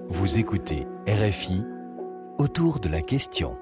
Vous 0.08 0.38
écoutez 0.38 0.86
RFI 1.08 1.64
autour 2.38 2.78
de 2.80 2.88
la 2.88 3.00
question. 3.00 3.56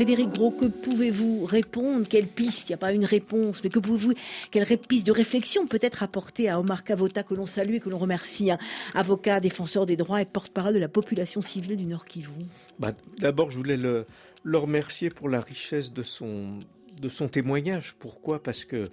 Frédéric 0.00 0.30
Gros, 0.30 0.50
que 0.50 0.64
pouvez-vous 0.64 1.44
répondre? 1.44 2.08
Quelle 2.08 2.26
piste? 2.26 2.70
Il 2.70 2.72
n'y 2.72 2.74
a 2.74 2.78
pas 2.78 2.94
une 2.94 3.04
réponse, 3.04 3.62
mais 3.62 3.68
que 3.68 3.78
pouvez-vous 3.78 4.14
Quelle 4.50 4.66
piste 4.78 5.06
de 5.06 5.12
réflexion 5.12 5.66
peut-être 5.66 6.02
apporter 6.02 6.48
à 6.48 6.58
Omar 6.58 6.84
Cavota, 6.84 7.22
que 7.22 7.34
l'on 7.34 7.44
salue 7.44 7.74
et 7.74 7.80
que 7.80 7.90
l'on 7.90 7.98
remercie, 7.98 8.50
hein, 8.50 8.56
avocat, 8.94 9.40
défenseur 9.40 9.84
des 9.84 9.96
droits 9.96 10.22
et 10.22 10.24
porte-parole 10.24 10.72
de 10.72 10.78
la 10.78 10.88
population 10.88 11.42
civile 11.42 11.76
du 11.76 11.84
Nord 11.84 12.06
Kivu. 12.06 12.30
Bah, 12.78 12.92
D'abord, 13.18 13.50
je 13.50 13.58
voulais 13.58 13.76
le, 13.76 14.06
le, 14.42 14.56
remercier 14.56 15.10
pour 15.10 15.28
la 15.28 15.42
richesse 15.42 15.92
de 15.92 16.02
son, 16.02 16.60
de 16.98 17.08
son 17.10 17.28
témoignage. 17.28 17.94
Pourquoi? 17.98 18.42
Parce 18.42 18.64
que 18.64 18.88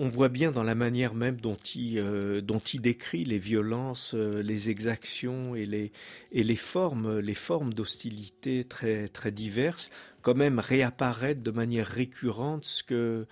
on 0.00 0.08
voit 0.08 0.30
bien 0.30 0.50
dans 0.50 0.62
la 0.62 0.74
manière 0.74 1.14
même 1.14 1.38
dont 1.38 1.58
il, 1.74 1.98
euh, 1.98 2.40
décrit 2.80 3.22
les 3.24 3.38
violences, 3.38 4.14
euh, 4.14 4.42
les 4.42 4.70
exactions 4.70 5.54
et 5.54 5.66
les, 5.66 6.56
formes, 6.56 7.18
les 7.18 7.34
d'hostilité 7.74 8.64
très 8.64 9.30
diverses, 9.30 9.90
quand 10.22 10.34
même 10.34 10.58
réapparaître 10.58 11.42
de 11.42 11.50
manière 11.50 11.86
récurrente 11.86 12.64
ce 12.64 12.82
que, 12.82 13.26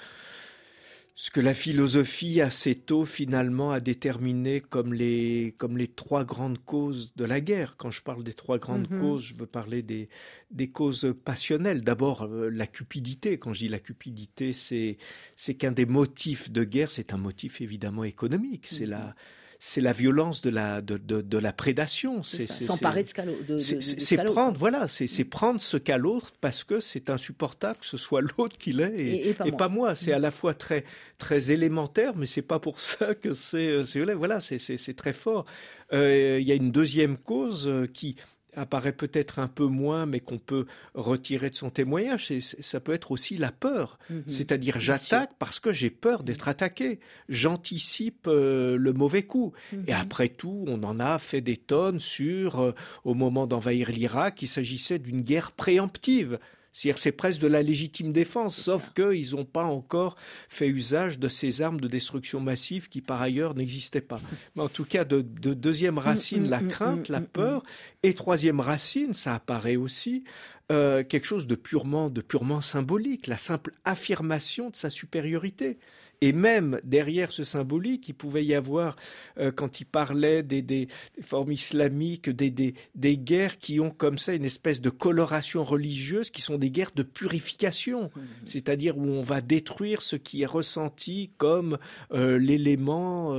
ce 1.21 1.33
que 1.33 1.41
la 1.41 1.53
philosophie 1.53 2.41
assez 2.41 2.77
tôt 2.77 3.05
finalement 3.05 3.73
a 3.73 3.81
déterminé 3.81 4.61
comme 4.61 4.95
les, 4.95 5.53
comme 5.59 5.77
les 5.77 5.89
trois 5.89 6.25
grandes 6.25 6.59
causes 6.65 7.13
de 7.17 7.25
la 7.25 7.41
guerre. 7.41 7.77
Quand 7.77 7.91
je 7.91 8.03
parle 8.05 8.23
des 8.23 8.35
trois 8.35 8.59
grandes 8.59 8.87
-hmm. 8.87 9.01
causes, 9.01 9.25
je 9.25 9.35
veux 9.35 9.47
parler 9.47 9.83
des, 9.83 10.09
des 10.53 10.69
causes 10.71 11.13
passionnelles. 11.25 11.83
D'abord, 11.83 12.23
euh, 12.23 12.51
la 12.51 12.69
cupidité. 12.69 13.37
Quand 13.37 13.53
je 13.53 13.59
dis 13.65 13.69
la 13.69 13.81
cupidité, 13.81 14.53
c'est 14.53 15.55
qu'un 15.59 15.73
des 15.73 15.87
motifs 15.87 16.53
de 16.53 16.63
guerre, 16.63 16.93
c'est 16.93 17.13
un 17.13 17.19
motif 17.19 17.61
évidemment 17.63 18.05
économique. 18.05 18.69
C'est 18.69 18.87
-hmm. 18.87 18.91
la 18.91 19.17
c'est 19.61 19.81
la 19.81 19.93
violence 19.93 20.41
de 20.41 20.51
la, 20.51 20.81
de, 20.81 20.97
de, 20.97 21.21
de 21.21 21.39
la 21.39 21.53
prédation. 21.53 22.23
C'est 22.23 22.47
s'emparer 22.47 23.03
de 23.03 23.09
ce 23.09 23.23
l'autre. 23.23 23.59
C'est 23.99 24.17
prendre, 24.17 24.59
voilà, 24.59 24.87
c'est 24.89 25.25
prendre 25.25 25.61
ce 25.61 25.77
qu'a 25.77 25.99
l'autre 25.99 26.33
parce 26.41 26.63
que 26.63 26.79
c'est 26.79 27.11
insupportable 27.11 27.79
que 27.81 27.87
ce 27.87 27.97
soit 27.97 28.21
l'autre 28.39 28.57
qui 28.57 28.73
l'ait 28.73 28.95
et, 28.97 29.29
et, 29.29 29.29
et, 29.31 29.35
pas 29.35 29.47
et, 29.47 29.51
moi. 29.51 29.59
pas 29.59 29.69
moi. 29.69 29.95
C'est 29.95 30.13
à 30.13 30.19
la 30.19 30.31
fois 30.31 30.55
très, 30.55 30.85
très 31.19 31.51
élémentaire, 31.51 32.15
mais 32.17 32.27
c'est 32.27 32.43
pas 32.43 32.61
pour 32.61 32.81
ça 32.81 33.15
que 33.15 33.35
c'est, 33.35 33.83
voilà, 34.15 34.41
c'est 34.41 34.97
très 34.97 35.13
fort. 35.13 35.45
Euh, 35.93 36.39
il 36.41 36.47
y 36.47 36.53
a 36.53 36.55
une 36.55 36.71
deuxième 36.71 37.17
cause 37.17 37.67
euh, 37.67 37.87
qui, 37.87 38.17
apparaît 38.57 38.93
peut-être 38.93 39.39
un 39.39 39.49
peu 39.49 39.67
moins, 39.67 40.07
mais 40.07 40.21
qu'on 40.21 40.39
peut 40.39 40.67
retirer 40.95 41.51
de 41.51 41.55
son 41.55 41.71
témoignage, 41.71 42.33
ça 42.41 42.81
peut 42.81 42.93
être 42.93 43.11
aussi 43.11 43.37
la 43.37 43.53
peur. 43.53 43.99
-hmm. 44.11 44.23
C'est-à-dire 44.27 44.81
j'attaque 44.81 45.31
parce 45.39 45.61
que 45.61 45.73
j'ai 45.73 45.91
peur 45.91 46.23
d'être 46.23 46.49
attaqué. 46.49 47.01
J'anticipe 47.29 48.27
euh, 48.27 48.77
le 48.77 48.93
mauvais 48.93 49.25
coup. 49.25 49.53
Et 49.87 49.93
après 49.93 50.29
tout, 50.29 50.65
on 50.67 50.83
en 50.83 50.99
a 51.01 51.19
fait 51.19 51.41
des 51.41 51.57
tonnes 51.57 52.01
sur, 52.01 52.61
euh, 52.61 52.73
au 53.05 53.15
moment 53.15 53.47
d'envahir 53.47 53.91
l'Irak, 53.91 54.43
il 54.43 54.49
s'agissait 54.49 54.99
d'une 54.99 55.23
guerre 55.23 55.53
préemptive. 55.53 56.39
C'est-à-dire 56.73 56.99
c'est 56.99 57.13
presque 57.13 57.41
de 57.41 57.49
la 57.49 57.63
légitime 57.63 58.13
défense, 58.13 58.57
sauf 58.57 58.91
qu'ils 58.93 59.35
n'ont 59.35 59.45
pas 59.45 59.65
encore 59.65 60.17
fait 60.49 60.69
usage 60.69 61.19
de 61.19 61.29
ces 61.29 61.63
armes 61.63 61.81
de 61.81 61.89
destruction 61.89 62.41
massive 62.41 62.89
qui 62.89 63.01
par 63.01 63.21
ailleurs 63.21 63.55
n'existaient 63.55 64.01
pas. 64.01 64.21
Mais 64.55 64.63
en 64.63 64.69
tout 64.69 64.85
cas, 64.85 65.05
de, 65.05 65.21
de 65.23 65.55
deuxième 65.55 65.99
racine, 65.99 66.49
la 66.49 66.61
crainte, 66.61 67.09
la 67.09 67.21
peur, 67.21 67.63
et 68.03 68.15
troisième 68.15 68.61
racine, 68.61 69.13
ça 69.13 69.35
apparaît 69.35 69.77
aussi, 69.77 70.25
euh, 70.71 71.03
quelque 71.03 71.25
chose 71.25 71.47
de 71.47 71.55
purement, 71.55 72.11
de 72.11 72.21
purement 72.21 72.61
symbolique, 72.61 73.27
la 73.27 73.39
simple 73.39 73.73
affirmation 73.85 74.69
de 74.69 74.77
sa 74.77 74.91
supériorité. 74.91 75.79
Et 76.21 76.33
même 76.33 76.81
derrière 76.83 77.31
ce 77.31 77.45
symbolique, 77.45 78.09
il 78.09 78.15
pouvait 78.15 78.45
y 78.45 78.55
avoir, 78.55 78.97
euh, 79.39 79.53
quand 79.53 79.81
il 79.81 79.85
parlait 79.85 80.43
des, 80.43 80.89
formes 81.21 81.53
islamiques, 81.53 82.29
des, 82.29 82.51
des, 82.51 82.75
des, 82.95 83.17
guerres 83.17 83.59
qui 83.59 83.79
ont 83.79 83.91
comme 83.91 84.19
ça 84.19 84.35
une 84.35 84.45
espèce 84.45 84.81
de 84.81 84.91
coloration 84.91 85.63
religieuse, 85.63 86.31
qui 86.31 86.43
sont 86.43 86.59
des 86.59 86.71
guerres 86.71 86.91
de 86.95 87.05
purification, 87.05 88.11
mmh. 88.15 88.21
c'est-à-dire 88.47 88.99
où 88.99 89.05
on 89.05 89.23
va 89.23 89.41
détruire 89.41 90.03
ce 90.03 90.17
qui 90.17 90.43
est 90.43 90.47
ressenti 90.47 91.31
comme 91.39 91.79
euh, 92.13 92.39
l'élément 92.39 93.35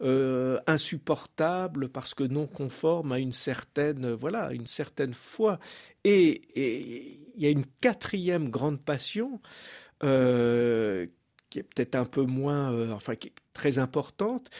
euh, 0.00 0.58
insupportable 0.66 1.88
parce 1.88 2.14
que 2.14 2.24
non 2.24 2.46
conforme 2.46 3.12
à 3.12 3.18
une 3.18 3.32
certaine, 3.32 4.12
voilà, 4.12 4.52
une 4.52 4.66
certaine 4.66 5.14
foi. 5.14 5.58
Et 6.02 6.42
il 7.36 7.42
y 7.42 7.46
a 7.46 7.50
une 7.50 7.64
quatrième 7.80 8.50
grande 8.50 8.80
passion 8.80 9.40
qui 11.54 11.60
est 11.60 11.62
peut-être 11.62 11.94
un 11.94 12.04
peu 12.04 12.22
moins, 12.22 12.72
euh, 12.72 12.90
enfin, 12.90 13.14
qui 13.14 13.28
est 13.28 13.32
très 13.52 13.78
importante, 13.78 14.50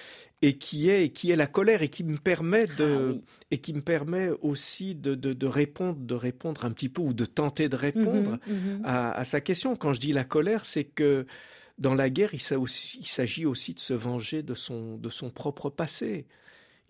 et 0.42 0.58
qui 0.58 0.88
est, 0.90 1.08
qui 1.08 1.32
est 1.32 1.36
la 1.36 1.48
colère, 1.48 1.82
et 1.82 1.88
qui 1.88 2.04
me 2.04 2.18
permet 2.18 2.68
de, 2.68 2.84
ah, 2.84 3.12
oui. 3.12 3.24
et 3.50 3.58
qui 3.58 3.72
me 3.74 3.80
permet 3.80 4.30
aussi 4.42 4.94
de, 4.94 5.16
de, 5.16 5.32
de, 5.32 5.46
répondre, 5.48 5.98
de 5.98 6.14
répondre 6.14 6.64
un 6.64 6.70
petit 6.70 6.88
peu 6.88 7.02
ou 7.02 7.12
de 7.12 7.24
tenter 7.24 7.68
de 7.68 7.74
répondre 7.74 8.38
Mhm. 8.46 8.82
À, 8.84 9.10
à, 9.10 9.24
sa 9.24 9.40
question. 9.40 9.74
Quand 9.74 9.92
je 9.92 9.98
dis 9.98 10.12
la 10.12 10.22
colère, 10.22 10.66
c'est 10.66 10.84
que 10.84 11.26
dans 11.78 11.94
la 11.94 12.08
guerre, 12.10 12.32
il 12.32 12.38
s'agit 12.38 13.44
aussi 13.44 13.74
de 13.74 13.80
se 13.80 13.94
venger 13.94 14.44
de 14.44 14.54
son, 14.54 14.96
de 14.96 15.10
son 15.10 15.30
propre 15.30 15.70
passé. 15.70 16.26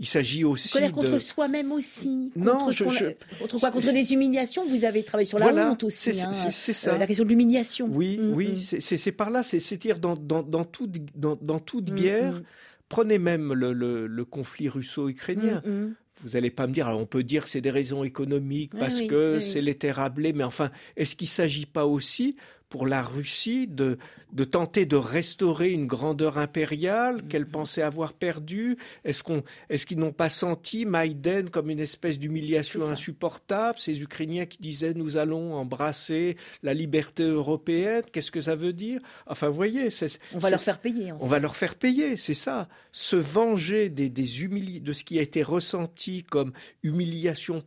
Il 0.01 0.07
s'agit 0.07 0.45
aussi 0.45 0.73
colère 0.73 0.91
de... 0.91 0.95
contre 0.95 1.19
soi-même 1.19 1.71
aussi. 1.71 2.33
Non, 2.35 2.59
contre, 2.59 2.73
je, 2.73 2.89
je... 2.89 3.05
contre 3.39 3.61
quoi? 3.61 3.71
Contre 3.71 3.93
des 3.93 4.13
humiliations? 4.13 4.67
Vous 4.67 4.85
avez 4.85 5.05
travaillé 5.05 5.27
sur 5.27 5.39
la 5.39 5.45
voilà, 5.45 5.71
honte 5.71 5.85
aussi. 5.85 6.13
C'est 6.13 6.25
hein, 6.25 6.33
ça. 6.33 6.95
Euh, 6.95 6.99
la 6.99 7.07
question 7.07 7.25
de 7.25 7.29
l'humiliation. 7.29 7.89
Oui, 7.93 8.19
mm 8.19 8.35
oui, 8.35 8.69
c'est 8.81 9.13
par 9.13 9.31
là. 9.31 9.43
C'est-à-dire 9.45 10.01
dans, 10.01 10.17
dans, 10.17 10.43
dans, 10.43 10.65
toute, 10.65 10.97
dans, 11.15 11.39
dans 11.41 11.61
toute 11.61 11.93
mm 11.93 11.95
guerre. 11.95 12.43
Prenez 12.89 13.19
même 13.19 13.53
le, 13.53 13.73
le, 13.73 14.07
le 14.07 14.25
conflit 14.25 14.69
russo-ukrainien. 14.69 15.63
Mm. 15.65 15.95
Vous 16.23 16.31
n'allez 16.31 16.51
pas 16.51 16.67
me 16.67 16.73
dire, 16.73 16.87
alors 16.89 17.01
on 17.01 17.07
peut 17.07 17.23
dire 17.23 17.45
que 17.45 17.51
c'est 17.51 17.61
des 17.61 17.71
raisons 17.71 18.03
économiques 18.03 18.73
parce 18.79 19.01
oui, 19.01 19.07
que 19.09 19.35
oui, 19.35 19.43
c'est 19.43 19.59
oui. 19.59 19.65
l'éthérablé, 19.67 20.33
mais 20.33 20.45
enfin, 20.45 20.71
est-ce 20.97 21.17
qu'il 21.17 21.27
ne 21.27 21.31
s'agit 21.31 21.67
pas 21.67 21.87
aussi 21.87 22.37
pour 22.69 22.87
la 22.87 23.03
Russie 23.03 23.67
de, 23.67 23.99
de 24.33 24.45
tenter 24.45 24.87
de 24.87 24.97
restaurer 24.97 25.71
une 25.71 25.87
grandeur 25.87 26.39
impériale 26.39 27.05
Mm-hmm. 27.05 27.29
qu'elle 27.29 27.47
pensait 27.47 27.83
avoir 27.83 28.13
perdue 28.13 28.77
Est-ce 29.05 29.23
qu'on, 29.23 29.43
est-ce 29.69 29.87
qu'ils 29.87 29.99
n'ont 29.99 30.13
pas 30.13 30.29
senti 30.29 30.87
Maïden 30.87 31.51
comme 31.51 31.71
une 31.71 31.81
espèce 31.81 32.19
d'humiliation 32.19 32.89
insupportable? 32.89 33.79
Ces 33.79 34.03
Ukrainiens 34.03 34.47
qui 34.47 34.59
disaient 34.59 34.95
nous 34.95 35.17
allons 35.17 35.55
embrasser 35.55 36.37
la 36.63 36.75
liberté 36.75 37.25
européenne, 37.25 38.03
qu'est-ce 38.13 38.31
que 38.31 38.41
ça 38.41 38.55
veut 38.55 38.73
dire? 38.73 39.01
Enfin, 39.27 39.49
vous 39.49 39.55
voyez, 39.55 39.89
on 40.33 40.39
va 40.39 40.51
leur 40.51 40.61
faire 40.61 40.81
payer. 40.81 41.13
En 41.13 41.19
fait. 41.19 41.25
On 41.25 41.29
va 41.29 41.39
leur 41.39 41.57
faire 41.57 41.75
payer, 41.75 42.17
c'est 42.17 42.35
ça. 42.35 42.69
Se 42.93 43.17
venger 43.17 43.89
des, 43.89 44.09
des 44.09 44.43
humili 44.43 44.81
de 44.81 44.93
ce 44.93 45.05
qui 45.05 45.19
a 45.19 45.23
été 45.23 45.43
ressenti 45.43 46.25
comme 46.25 46.53
humiliation 46.83 47.63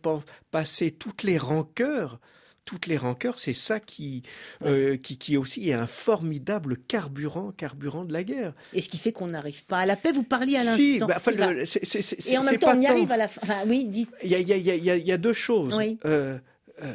passée, 0.51 0.91
toutes 0.91 1.23
les 1.23 1.37
rancœurs 1.37 2.19
toutes 2.67 2.85
les 2.85 2.97
rancœurs, 2.97 3.39
c'est 3.39 3.53
ça 3.53 3.79
qui, 3.79 4.21
euh, 4.65 4.97
qui, 4.97 5.17
qui 5.17 5.37
aussi 5.37 5.69
est 5.69 5.73
un 5.73 5.87
formidable 5.87 6.75
carburant, 6.77 7.51
carburant 7.53 8.03
de 8.03 8.11
la 8.11 8.23
guerre. 8.25 8.53
Et 8.73 8.81
ce 8.81 8.89
qui 8.89 8.97
fait 8.97 9.13
qu'on 9.13 9.27
n'arrive 9.27 9.63
pas 9.65 9.79
à 9.79 9.85
la 9.85 9.95
paix, 9.95 10.11
vous 10.11 10.21
parliez 10.23 10.55
à 10.57 10.63
l'instant. 10.65 10.75
Si, 10.75 10.99
bah, 10.99 11.17
c'est- 11.17 12.29
Et 12.29 12.37
en 12.37 12.43
même 12.43 12.59
temps, 12.59 12.73
on 12.75 12.81
y 12.81 12.85
tant- 12.85 12.91
arrive 12.91 13.11
à 13.11 13.17
la 13.17 13.27
fin. 13.29 13.39
Enfin, 13.41 13.59
oui, 13.65 13.85
dites. 13.87 14.09
Il 14.21 14.29
y 14.29 14.35
a, 14.35 14.39
y 14.39 14.43
y 14.59 15.09
y 15.11 15.17
deux 15.17 15.31
choses. 15.33 15.75
Oui. 15.77 15.97
Euh, 16.05 16.37
euh, 16.83 16.93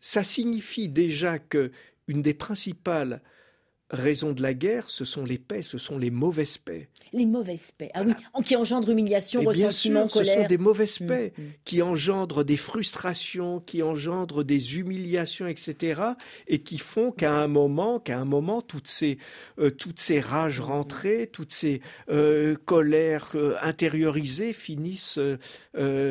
ça 0.00 0.22
signifie 0.22 0.88
déjà 0.88 1.38
que 1.38 1.72
une 2.06 2.20
des 2.22 2.34
principales 2.34 3.22
raisons 3.90 4.32
de 4.32 4.42
la 4.42 4.54
guerre, 4.54 4.88
ce 4.88 5.04
sont 5.04 5.24
les 5.24 5.38
paix, 5.38 5.62
ce 5.62 5.78
sont 5.78 5.98
les 5.98 6.10
mauvaises 6.10 6.58
paix. 6.58 6.88
Les 7.12 7.26
mauvaises 7.26 7.72
paix. 7.72 7.90
Ah 7.94 8.02
oui, 8.04 8.12
qui 8.44 8.54
engendrent 8.56 8.90
humiliation, 8.90 9.40
Et 9.40 9.44
bien 9.44 9.50
ressentiment, 9.68 10.08
sûr, 10.08 10.10
ce 10.10 10.18
colère. 10.18 10.42
sont 10.42 10.46
des 10.48 10.58
mauvaises 10.58 11.00
Mm, 11.00 11.06
paix 11.06 11.32
mm. 11.36 11.42
qui 11.64 11.82
engendrent 11.82 12.44
des 12.44 12.56
frustrations, 12.56 13.60
qui 13.60 13.82
engendrent 13.82 14.44
des 14.44 14.78
humiliations, 14.78 15.46
etc., 15.46 16.02
et 16.46 16.60
qui 16.60 16.78
font 16.78 17.10
qu'à 17.10 17.34
un 17.40 17.48
moment, 17.48 17.98
qu'à 17.98 18.18
un 18.18 18.24
moment, 18.24 18.62
toutes 18.62 18.88
ces, 18.88 19.18
euh, 19.58 19.70
toutes 19.70 19.98
ces 20.00 20.20
rages 20.20 20.60
rentrées, 20.60 21.28
toutes 21.32 21.52
ces 21.52 21.80
euh, 22.10 22.56
colères 22.64 23.30
euh, 23.34 23.56
intériorisées 23.62 24.52
finissent, 24.52 25.18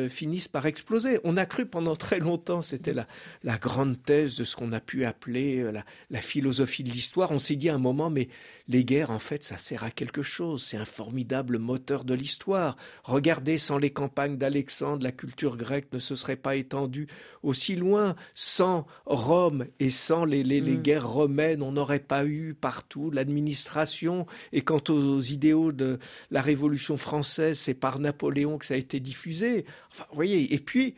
finissent 0.08 0.48
par 0.48 0.66
exploser. 0.66 1.20
On 1.24 1.36
a 1.36 1.46
cru 1.46 1.66
pendant 1.66 1.96
très 1.96 2.18
longtemps, 2.18 2.60
c'était 2.62 2.92
la, 2.92 3.06
la 3.42 3.56
grande 3.56 4.02
thèse 4.02 4.36
de 4.36 4.44
ce 4.44 4.56
qu'on 4.56 4.72
a 4.72 4.80
pu 4.80 5.04
appeler 5.04 5.62
la, 5.72 5.84
la 6.10 6.20
philosophie 6.20 6.84
de 6.84 6.90
l'histoire. 6.90 7.30
On 7.30 7.38
s'est 7.38 7.56
dit 7.56 7.69
à 7.70 7.74
un 7.74 7.78
moment, 7.78 8.10
mais 8.10 8.28
les 8.68 8.84
guerres, 8.84 9.10
en 9.10 9.18
fait, 9.18 9.42
ça 9.42 9.58
sert 9.58 9.82
à 9.82 9.90
quelque 9.90 10.22
chose. 10.22 10.62
C'est 10.62 10.76
un 10.76 10.84
formidable 10.84 11.58
moteur 11.58 12.04
de 12.04 12.14
l'histoire. 12.14 12.76
Regardez, 13.04 13.58
sans 13.58 13.78
les 13.78 13.90
campagnes 13.90 14.36
d'Alexandre, 14.36 15.02
la 15.02 15.10
culture 15.12 15.56
grecque 15.56 15.88
ne 15.92 15.98
se 15.98 16.14
serait 16.14 16.36
pas 16.36 16.54
étendue 16.56 17.08
aussi 17.42 17.74
loin. 17.74 18.14
Sans 18.34 18.86
Rome 19.06 19.66
et 19.80 19.90
sans 19.90 20.24
les, 20.24 20.42
les- 20.44 20.60
les 20.60 20.76
Mm. 20.76 20.82
guerres 20.82 21.08
romaines, 21.10 21.62
on 21.62 21.72
n'aurait 21.72 21.98
pas 21.98 22.24
eu 22.26 22.54
partout 22.54 23.10
l'administration. 23.10 24.26
Et 24.52 24.60
quant 24.62 24.82
aux 24.88 25.20
idéaux 25.20 25.72
de 25.72 25.98
la 26.30 26.42
Révolution 26.42 26.96
française, 26.96 27.58
c'est 27.58 27.74
par 27.74 27.98
Napoléon 27.98 28.58
que 28.58 28.66
ça 28.66 28.74
a 28.74 28.76
été 28.76 29.00
diffusé. 29.00 29.64
Enfin, 29.90 30.04
vous 30.10 30.14
voyez, 30.16 30.54
et 30.54 30.58
puis, 30.58 30.94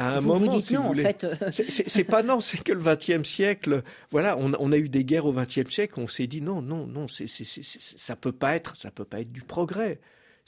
à 0.00 0.16
un 0.16 0.20
vous 0.20 0.28
moment, 0.28 0.46
vous 0.50 0.56
dites 0.58 0.66
si 0.66 0.74
non, 0.74 0.80
vous 0.80 0.86
en 0.86 0.92
voulez- 0.92 1.02
fait. 1.02 1.26
c'est- 1.88 2.04
pas 2.04 2.22
non, 2.22 2.40
c'est 2.40 2.62
que 2.62 2.72
le 2.72 2.80
XXe 2.82 3.28
siècle, 3.28 3.82
voilà, 4.10 4.36
on, 4.38 4.52
on 4.58 4.72
a 4.72 4.76
eu 4.76 4.88
des 4.88 5.04
guerres 5.04 5.26
au 5.26 5.32
XXe 5.32 5.68
siècle, 5.70 5.94
on 5.98 6.06
s'est 6.06 6.26
dit 6.26 6.40
non, 6.40 6.62
non, 6.62 6.86
non, 6.86 7.06
c'est- 7.08 7.26
ça 7.28 8.16
peut 8.16 8.32
pas 8.32 8.56
être, 8.56 8.76
ça 8.76 8.90
peut 8.90 9.04
pas 9.04 9.20
être 9.20 9.32
du 9.32 9.42
progrès. 9.42 10.00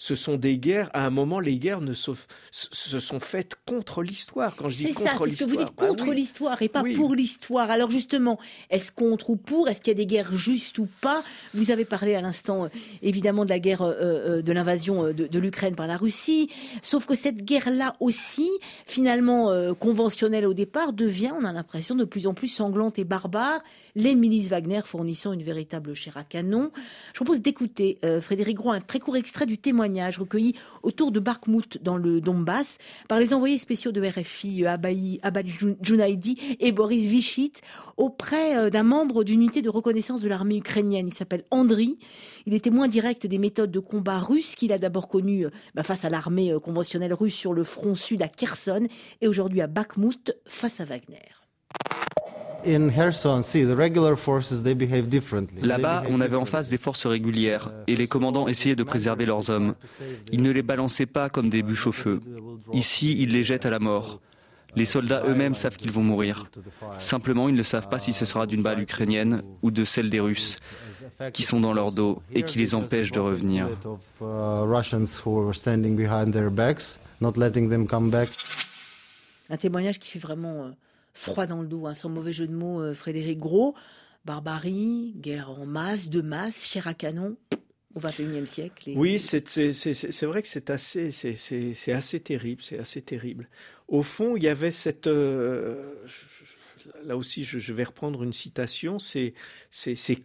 Ce 0.04 0.16
sont 0.16 0.36
des 0.36 0.58
guerres. 0.58 0.90
À 0.94 1.06
un 1.06 1.10
moment, 1.10 1.38
les 1.38 1.58
guerres 1.58 1.80
ne 1.80 1.92
se, 1.92 2.10
se 2.50 2.98
sont 2.98 3.20
faites 3.20 3.54
contre 3.66 4.02
l'histoire. 4.02 4.56
Quand 4.56 4.66
je 4.66 4.76
dis 4.78 4.82
C'est 4.92 4.94
ça, 5.04 5.10
contre 5.10 5.28
c'est 5.28 5.36
ce 5.36 5.44
que 5.44 5.44
vous 5.44 5.50
l'histoire, 5.50 5.66
dites, 5.68 5.76
bah 5.78 5.86
contre 5.86 6.08
oui. 6.08 6.16
l'histoire 6.16 6.60
et 6.62 6.68
pas 6.68 6.82
Oui. 6.82 6.96
pour 6.96 7.14
l'histoire. 7.14 7.70
Alors 7.70 7.88
justement, 7.92 8.40
est-ce 8.70 8.90
contre 8.90 9.30
ou 9.30 9.36
pour? 9.36 9.68
Est-ce 9.68 9.80
qu'il 9.80 9.92
y 9.92 9.94
a 9.94 9.94
des 9.94 10.06
guerres 10.06 10.32
justes 10.34 10.80
ou 10.80 10.88
pas? 11.00 11.22
Vous 11.54 11.70
avez 11.70 11.84
parlé 11.84 12.16
à 12.16 12.20
l'instant, 12.20 12.64
euh, 12.64 12.68
évidemment, 13.00 13.44
de 13.44 13.50
la 13.50 13.60
guerre, 13.60 13.82
euh, 13.82 13.92
euh, 14.00 14.42
de 14.42 14.50
l'invasion 14.50 15.04
de, 15.04 15.28
de 15.28 15.38
l'Ukraine 15.38 15.76
par 15.76 15.86
la 15.86 15.96
Russie. 15.96 16.50
Sauf 16.82 17.06
que 17.06 17.14
cette 17.14 17.44
guerre-là 17.44 17.94
aussi, 18.00 18.50
finalement 18.86 19.50
euh, 19.50 19.72
conventionnelle 19.72 20.46
au 20.46 20.52
départ, 20.54 20.92
devient, 20.92 21.30
on 21.40 21.44
a 21.44 21.52
l'impression, 21.52 21.94
de 21.94 22.02
plus 22.04 22.26
en 22.26 22.34
plus 22.34 22.48
sanglante 22.48 22.98
et 22.98 23.04
barbare. 23.04 23.60
Les 23.94 24.16
milices 24.16 24.48
Wagner 24.48 24.80
fournissant 24.84 25.32
une 25.32 25.44
véritable 25.44 25.94
chair 25.94 26.16
à 26.16 26.24
canon. 26.24 26.72
Je 27.12 27.18
propose 27.18 27.40
d'écouter, 27.40 27.98
euh, 28.04 28.20
Frédéric 28.20 28.56
Gros, 28.56 28.72
un 28.72 28.80
très 28.80 28.98
court 28.98 29.16
extrait 29.16 29.46
du 29.46 29.58
témoignage 29.58 29.91
recueilli 30.00 30.54
autour 30.82 31.12
de 31.12 31.20
Bakhmut 31.20 31.82
dans 31.82 31.96
le 31.96 32.20
Donbass 32.20 32.78
par 33.08 33.18
les 33.18 33.34
envoyés 33.34 33.58
spéciaux 33.58 33.92
de 33.92 34.00
RFI, 34.00 34.64
euh, 34.64 34.68
Abaï- 34.70 35.18
Abad 35.22 35.46
et 36.60 36.72
Boris 36.72 37.06
Vichit, 37.06 37.52
auprès 37.96 38.56
euh, 38.56 38.70
d'un 38.70 38.82
membre 38.82 39.24
d'unité 39.24 39.62
de 39.62 39.68
reconnaissance 39.68 40.20
de 40.20 40.28
l'armée 40.28 40.56
ukrainienne. 40.56 41.08
Il 41.08 41.14
s'appelle 41.14 41.44
Andri. 41.50 41.98
Il 42.46 42.54
est 42.54 42.60
témoin 42.60 42.88
direct 42.88 43.26
des 43.26 43.38
méthodes 43.38 43.70
de 43.70 43.80
combat 43.80 44.18
russes 44.18 44.54
qu'il 44.54 44.72
a 44.72 44.78
d'abord 44.78 45.08
connues 45.08 45.46
euh, 45.46 45.50
bah, 45.74 45.82
face 45.82 46.04
à 46.04 46.08
l'armée 46.08 46.54
conventionnelle 46.62 47.14
russe 47.14 47.34
sur 47.34 47.52
le 47.52 47.64
front 47.64 47.94
sud 47.94 48.22
à 48.22 48.28
Kherson 48.28 48.86
et 49.20 49.28
aujourd'hui 49.28 49.60
à 49.60 49.66
Bakhmut 49.66 50.34
face 50.46 50.80
à 50.80 50.84
Wagner. 50.84 51.18
Là-bas, 55.62 56.04
on 56.10 56.20
avait 56.20 56.36
en 56.36 56.44
face 56.44 56.68
des 56.68 56.78
forces 56.78 57.06
régulières 57.06 57.72
et 57.86 57.96
les 57.96 58.06
commandants 58.06 58.48
essayaient 58.48 58.76
de 58.76 58.82
préserver 58.82 59.26
leurs 59.26 59.50
hommes. 59.50 59.74
Ils 60.32 60.42
ne 60.42 60.50
les 60.50 60.62
balançaient 60.62 61.06
pas 61.06 61.28
comme 61.28 61.50
des 61.50 61.62
bûches 61.62 61.86
au 61.86 61.92
feu. 61.92 62.20
Ici, 62.72 63.16
ils 63.18 63.30
les 63.30 63.44
jettent 63.44 63.66
à 63.66 63.70
la 63.70 63.78
mort. 63.78 64.20
Les 64.74 64.86
soldats 64.86 65.22
eux-mêmes 65.26 65.54
savent 65.54 65.76
qu'ils 65.76 65.92
vont 65.92 66.02
mourir. 66.02 66.50
Simplement, 66.96 67.48
ils 67.48 67.54
ne 67.54 67.62
savent 67.62 67.88
pas 67.88 67.98
si 67.98 68.14
ce 68.14 68.24
sera 68.24 68.46
d'une 68.46 68.62
balle 68.62 68.80
ukrainienne 68.80 69.42
ou 69.60 69.70
de 69.70 69.84
celle 69.84 70.08
des 70.08 70.20
Russes, 70.20 70.56
qui 71.34 71.42
sont 71.42 71.60
dans 71.60 71.74
leur 71.74 71.92
dos 71.92 72.22
et 72.34 72.42
qui 72.42 72.58
les 72.58 72.74
empêchent 72.74 73.12
de 73.12 73.20
revenir. 73.20 73.68
Un 79.50 79.56
témoignage 79.58 79.98
qui 79.98 80.08
fait 80.10 80.18
vraiment 80.18 80.64
euh, 80.64 80.70
froid 81.14 81.46
dans 81.46 81.60
le 81.60 81.66
dos, 81.66 81.86
hein, 81.86 81.94
sans 81.94 82.08
mauvais 82.08 82.32
jeu 82.32 82.46
de 82.46 82.54
mots, 82.54 82.80
euh, 82.80 82.94
Frédéric 82.94 83.38
Gros. 83.38 83.74
Barbarie, 84.24 85.14
guerre 85.16 85.50
en 85.50 85.66
masse, 85.66 86.08
de 86.08 86.20
masse, 86.20 86.64
chair 86.64 86.86
à 86.86 86.94
canon, 86.94 87.36
au 87.94 88.00
XXIe 88.00 88.46
siècle. 88.46 88.92
Oui, 88.94 89.18
c'est 89.18 90.22
vrai 90.22 90.42
que 90.42 90.48
c'est 90.48 90.70
assez, 90.70 91.10
assez 91.92 92.20
terrible, 92.20 92.62
c'est 92.62 92.78
assez 92.78 93.02
terrible. 93.02 93.48
Au 93.88 94.02
fond, 94.02 94.36
il 94.36 94.44
y 94.44 94.48
avait 94.48 94.70
cette, 94.70 95.08
euh, 95.08 95.94
là 97.04 97.16
aussi, 97.16 97.44
je, 97.44 97.58
je 97.58 97.72
vais 97.72 97.84
reprendre 97.84 98.22
une 98.22 98.32
citation. 98.32 98.98
C'est 98.98 99.34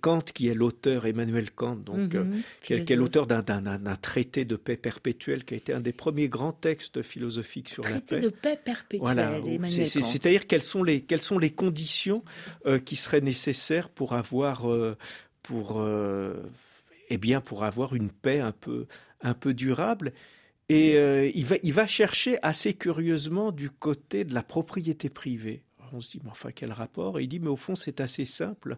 Kant 0.02 0.20
qui 0.22 0.48
est 0.48 0.54
l'auteur, 0.54 1.06
Emmanuel 1.06 1.52
Kant, 1.52 1.76
donc 1.76 2.16
qui, 2.62 2.74
est, 2.74 2.96
l'auteur 2.96 3.28
d'un- 3.28 3.96
traité 4.02 4.46
de 4.46 4.56
paix 4.56 4.78
perpétuelle, 4.78 5.44
qui 5.46 5.54
a 5.54 5.58
été 5.58 5.74
un 5.74 5.80
des 5.80 5.94
premiers 5.94 6.30
grands 6.30 6.52
textes 6.52 7.02
philosophiques 7.02 7.70
sur 7.70 7.84
la 7.84 7.90
Traité 7.92 8.16
paix. 8.16 8.22
de 8.22 8.30
paix 8.30 8.60
perpétuelle, 8.64 9.02
Voilà, 9.02 9.40
c'est-à-dire 10.02 10.48
quelles 10.48 10.64
sont 10.64 10.84
les 10.84 11.02
quelles 11.02 11.22
sont 11.22 11.40
les 11.40 11.52
conditions 11.52 12.24
euh, 12.66 12.80
qui 12.80 12.96
seraient 12.96 13.22
nécessaires 13.22 13.90
pour 13.90 14.14
avoir 14.14 14.70
euh, 14.72 14.98
pour 15.44 15.80
euh, 15.80 16.34
eh 17.10 17.18
bien 17.18 17.42
pour 17.42 17.64
avoir 17.64 17.96
une 17.96 18.10
paix 18.10 18.40
un 18.40 18.52
peu 18.52 18.86
un 19.22 19.34
peu 19.34 19.54
durable. 19.54 20.14
Et 20.70 20.98
euh, 20.98 21.32
il 21.34 21.46
va 21.46 21.56
il 21.64 21.72
va 21.74 21.88
chercher 21.88 22.38
assez 22.42 22.74
curieusement 22.74 23.52
du 23.52 23.70
côté 23.70 24.26
de 24.26 24.34
la 24.34 24.44
propriété 24.44 25.10
privée. 25.10 25.64
Alors, 25.88 25.98
On 25.98 26.02
se 26.02 26.10
dit 26.12 26.20
mais 26.24 26.30
enfin 26.30 26.52
quel 26.52 26.72
rapport? 26.72 27.20
Et 27.20 27.24
il 27.24 27.28
dit 27.28 27.40
mais 27.40 27.48
au 27.50 27.56
fond 27.56 27.76
c'est 27.76 28.00
assez 28.02 28.26
simple. 28.26 28.78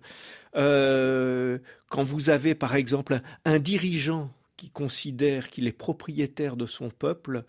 Euh, 0.55 1.57
quand 1.89 2.03
vous 2.03 2.29
avez 2.29 2.55
par 2.55 2.75
exemple 2.75 3.19
un, 3.45 3.59
dirigeant 3.59 4.31
qui 4.57 4.69
considère 4.69 5.49
qu'il 5.49 5.67
est 5.67 5.71
propriétaire 5.71 6.55
de 6.55 6.65
son 6.65 6.89
peuple, 6.89 7.43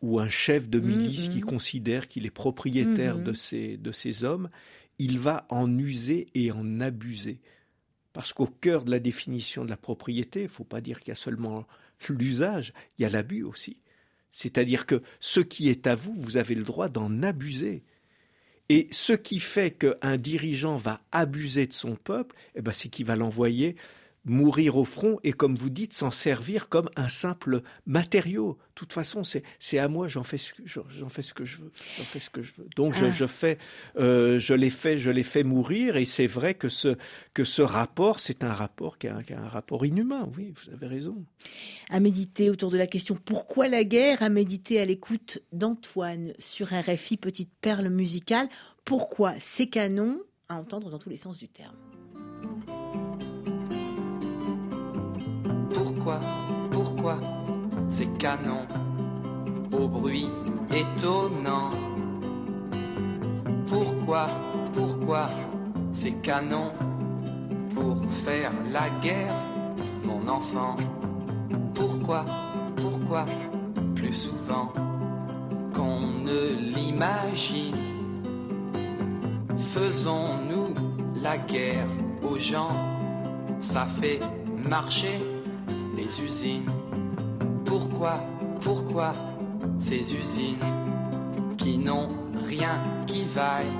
ou 0.00 0.18
un 0.18 0.28
chef 0.28 0.68
de 0.68 0.80
milice 0.80 1.28
qui 1.28 1.38
Mhm. 1.38 1.44
considère 1.44 2.08
qu'il 2.08 2.26
est 2.26 2.30
propriétaire 2.30 3.18
de, 3.20 3.32
ses, 3.34 3.76
de 3.76 3.92
ses 3.92 4.24
hommes, 4.24 4.50
il 4.98 5.20
va 5.20 5.46
en 5.48 5.78
user 5.78 6.26
et 6.34 6.50
en 6.50 6.80
abuser. 6.80 7.38
Parce 8.12 8.32
qu'au 8.32 8.46
cœur 8.48 8.84
de 8.84 8.90
la 8.90 8.98
définition 8.98 9.64
de 9.64 9.70
la 9.70 9.76
propriété, 9.76 10.40
il 10.40 10.44
ne 10.44 10.48
faut 10.48 10.64
pas 10.64 10.80
dire 10.80 10.98
qu'il 10.98 11.10
y 11.10 11.12
a 11.12 11.14
seulement 11.14 11.66
l'usage, 12.08 12.72
il 12.98 13.02
y 13.02 13.04
a 13.04 13.08
l'abus 13.08 13.44
aussi. 13.44 13.76
C'est-à-dire 14.32 14.86
que 14.86 15.02
ce 15.20 15.38
qui 15.38 15.68
est 15.68 15.86
à 15.86 15.94
vous, 15.94 16.12
vous 16.14 16.36
avez 16.36 16.56
le 16.56 16.64
droit 16.64 16.88
d'en 16.88 17.22
abuser. 17.22 17.84
Et 18.72 18.88
ce 18.90 19.12
qui 19.12 19.38
fait 19.38 19.70
qu'un 19.70 20.16
dirigeant 20.16 20.76
va 20.78 21.02
abuser 21.12 21.66
de 21.66 21.74
son 21.74 21.94
peuple, 21.94 22.34
eh 22.54 22.62
ben, 22.62 22.72
c'est 22.72 22.88
qu'il 22.88 23.04
va 23.04 23.16
l'envoyer 23.16 23.76
mourir 24.24 24.76
au 24.76 24.84
front 24.84 25.18
et, 25.24 25.32
comme 25.32 25.56
vous 25.56 25.70
dites, 25.70 25.92
s'en 25.94 26.10
servir 26.10 26.68
comme 26.68 26.88
un 26.96 27.08
simple 27.08 27.62
matériau. 27.86 28.56
De 28.70 28.74
toute 28.74 28.92
façon, 28.92 29.22
c'est 29.24 29.78
à 29.78 29.88
moi, 29.88 30.08
j'en 30.08 30.22
fais, 30.22 30.38
ce 30.38 30.54
que- 30.54 30.62
j'en 30.64 31.08
fais 31.08 31.22
ce 31.22 31.34
que 31.34 31.44
je 31.44 31.58
veux. 31.58 31.72
J'en 31.98 32.04
fais 32.04 32.20
ce 32.20 32.30
que 32.30 32.40
je 32.42 32.52
veux. 32.56 32.68
Donc, 32.76 32.94
je, 32.94 33.06
Ah. 33.06 33.10
je 33.10 33.26
fais, 33.26 33.58
euh, 33.98 34.38
je 34.38 34.54
les 34.54 34.70
fais, 34.70 34.96
je 34.96 35.10
les 35.10 35.22
fais 35.24 35.42
mourir. 35.42 35.96
Et 35.96 36.04
c'est 36.04 36.26
vrai 36.28 36.54
que 36.54 36.68
ce, 36.68 36.96
que 37.34 37.44
ce 37.44 37.62
rapport, 37.62 38.20
c'est 38.20 38.44
un 38.44 38.52
rapport 38.54 38.98
qui 38.98 39.08
est 39.08 39.10
un, 39.10 39.22
qui 39.22 39.32
est 39.32 39.36
un 39.36 39.48
rapport 39.48 39.84
inhumain. 39.84 40.28
Oui, 40.36 40.52
vous 40.56 40.72
avez 40.72 40.86
raison. 40.86 41.24
À 41.90 42.00
méditer 42.00 42.48
autour 42.48 42.70
de 42.70 42.78
la 42.78 42.86
question 42.86 43.16
pourquoi 43.22 43.68
la 43.68 43.84
guerre? 43.84 44.22
À 44.22 44.28
méditer 44.28 44.80
à 44.80 44.84
l'écoute 44.84 45.40
d'Antoine 45.52 46.32
sur 46.38 46.68
RFI, 46.72 47.16
petite 47.16 47.50
perle 47.60 47.88
musicale. 47.88 48.48
Pourquoi 48.84 49.34
ces 49.40 49.68
canons 49.68 50.20
À 50.48 50.56
entendre 50.56 50.90
dans 50.90 50.98
tous 50.98 51.10
les 51.10 51.16
sens 51.16 51.38
du 51.38 51.48
terme. 51.48 51.76
Pourquoi, 55.74 56.20
pourquoi 56.70 57.18
ces 57.88 58.06
canons 58.18 58.66
au 59.72 59.88
bruit 59.88 60.28
étonnant. 60.74 61.70
Pourquoi, 63.66 64.28
pourquoi 64.72 65.28
ces 65.92 66.12
canons 66.12 66.72
pour 67.74 67.96
faire 68.24 68.52
la 68.70 68.88
guerre, 69.02 69.34
mon 70.04 70.26
enfant. 70.28 70.76
Pourquoi, 71.74 72.24
pourquoi 72.76 73.24
plus 73.94 74.14
souvent 74.14 74.72
qu'on 75.74 76.00
ne 76.00 76.74
l'imagine? 76.74 77.76
Faisons-nous 79.56 80.74
la 81.22 81.38
guerre 81.38 81.88
aux 82.22 82.38
gens, 82.38 82.72
ça 83.60 83.86
fait 83.86 84.20
marcher 84.56 85.31
usines. 86.04 86.70
Pourquoi, 87.64 88.14
pourquoi 88.60 89.12
ces 89.78 90.12
usines 90.12 90.58
qui 91.56 91.78
n'ont 91.78 92.08
rien 92.48 92.80
qui 93.06 93.24
vaille? 93.24 93.72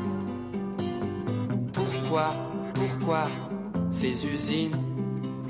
Pourquoi, 1.72 2.34
pourquoi 2.74 3.26
ces 3.90 4.26
usines, 4.26 4.76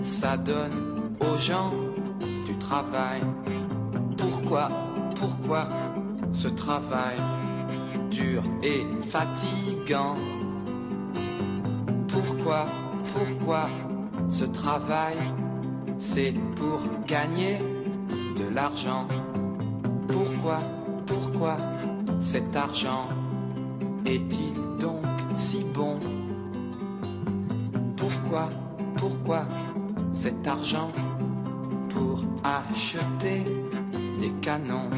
ça 0.03 0.37
donne 0.37 1.13
aux 1.21 1.39
gens 1.39 1.71
du 2.47 2.57
travail? 2.59 3.21
Pourquoi, 4.17 4.69
pourquoi 5.17 5.69
ce 6.33 6.49
travail 6.49 7.17
dur 8.11 8.43
et 8.63 8.87
fatigant? 9.09 10.15
Pourquoi, 12.09 12.67
pourquoi 13.15 13.69
ce 14.29 14.45
travail 14.45 15.17
C'est 16.05 16.35
pour 16.57 16.81
gagner 17.07 17.59
de 18.37 18.53
l'argent. 18.53 19.07
Pourquoi, 20.09 20.59
pourquoi 21.07 21.57
cet 22.21 22.57
argent 22.57 23.09
est-il 24.05 24.53
donc 24.81 25.05
si 25.37 25.63
bon? 25.63 26.01
Pourquoi, 27.97 28.49
pourquoi 28.97 29.47
cet 30.13 30.45
argent 30.45 30.91
pour 31.91 32.25
acheter 32.43 33.45
des 34.19 34.33
canons? 34.41 34.91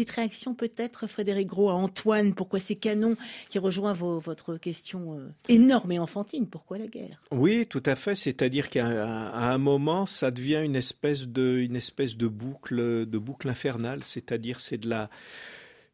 Petite 0.00 0.14
réaction 0.16 0.54
peut-être, 0.54 1.06
Frédéric 1.06 1.46
Gros, 1.48 1.68
à 1.68 1.74
Antoine. 1.74 2.34
Pourquoi 2.34 2.58
ces 2.58 2.76
canons 2.76 3.16
qui 3.50 3.58
rejoint 3.58 3.92
vos- 3.92 4.18
votre 4.18 4.56
question 4.56 5.18
euh, 5.18 5.28
énorme 5.48 5.92
et 5.92 5.98
enfantine? 5.98 6.46
Pourquoi 6.46 6.78
la 6.78 6.86
guerre? 6.86 7.20
Oui, 7.30 7.66
tout 7.68 7.82
à 7.84 7.96
fait. 7.96 8.14
C'est-à-dire 8.14 8.70
qu'à 8.70 8.86
un 8.86 9.58
moment, 9.58 10.06
ça 10.06 10.30
devient 10.30 10.62
une 10.64 10.76
espèce 10.76 11.28
de, 11.28 11.58
une 11.58 11.76
espèce 11.76 12.16
de 12.16 12.28
boucle, 12.28 13.04
de 13.06 13.18
boucle 13.18 13.48
infernale. 13.50 14.02
C'est-à-dire, 14.02 14.58
c'est 14.60 14.78
de 14.78 14.88
la, 14.88 15.10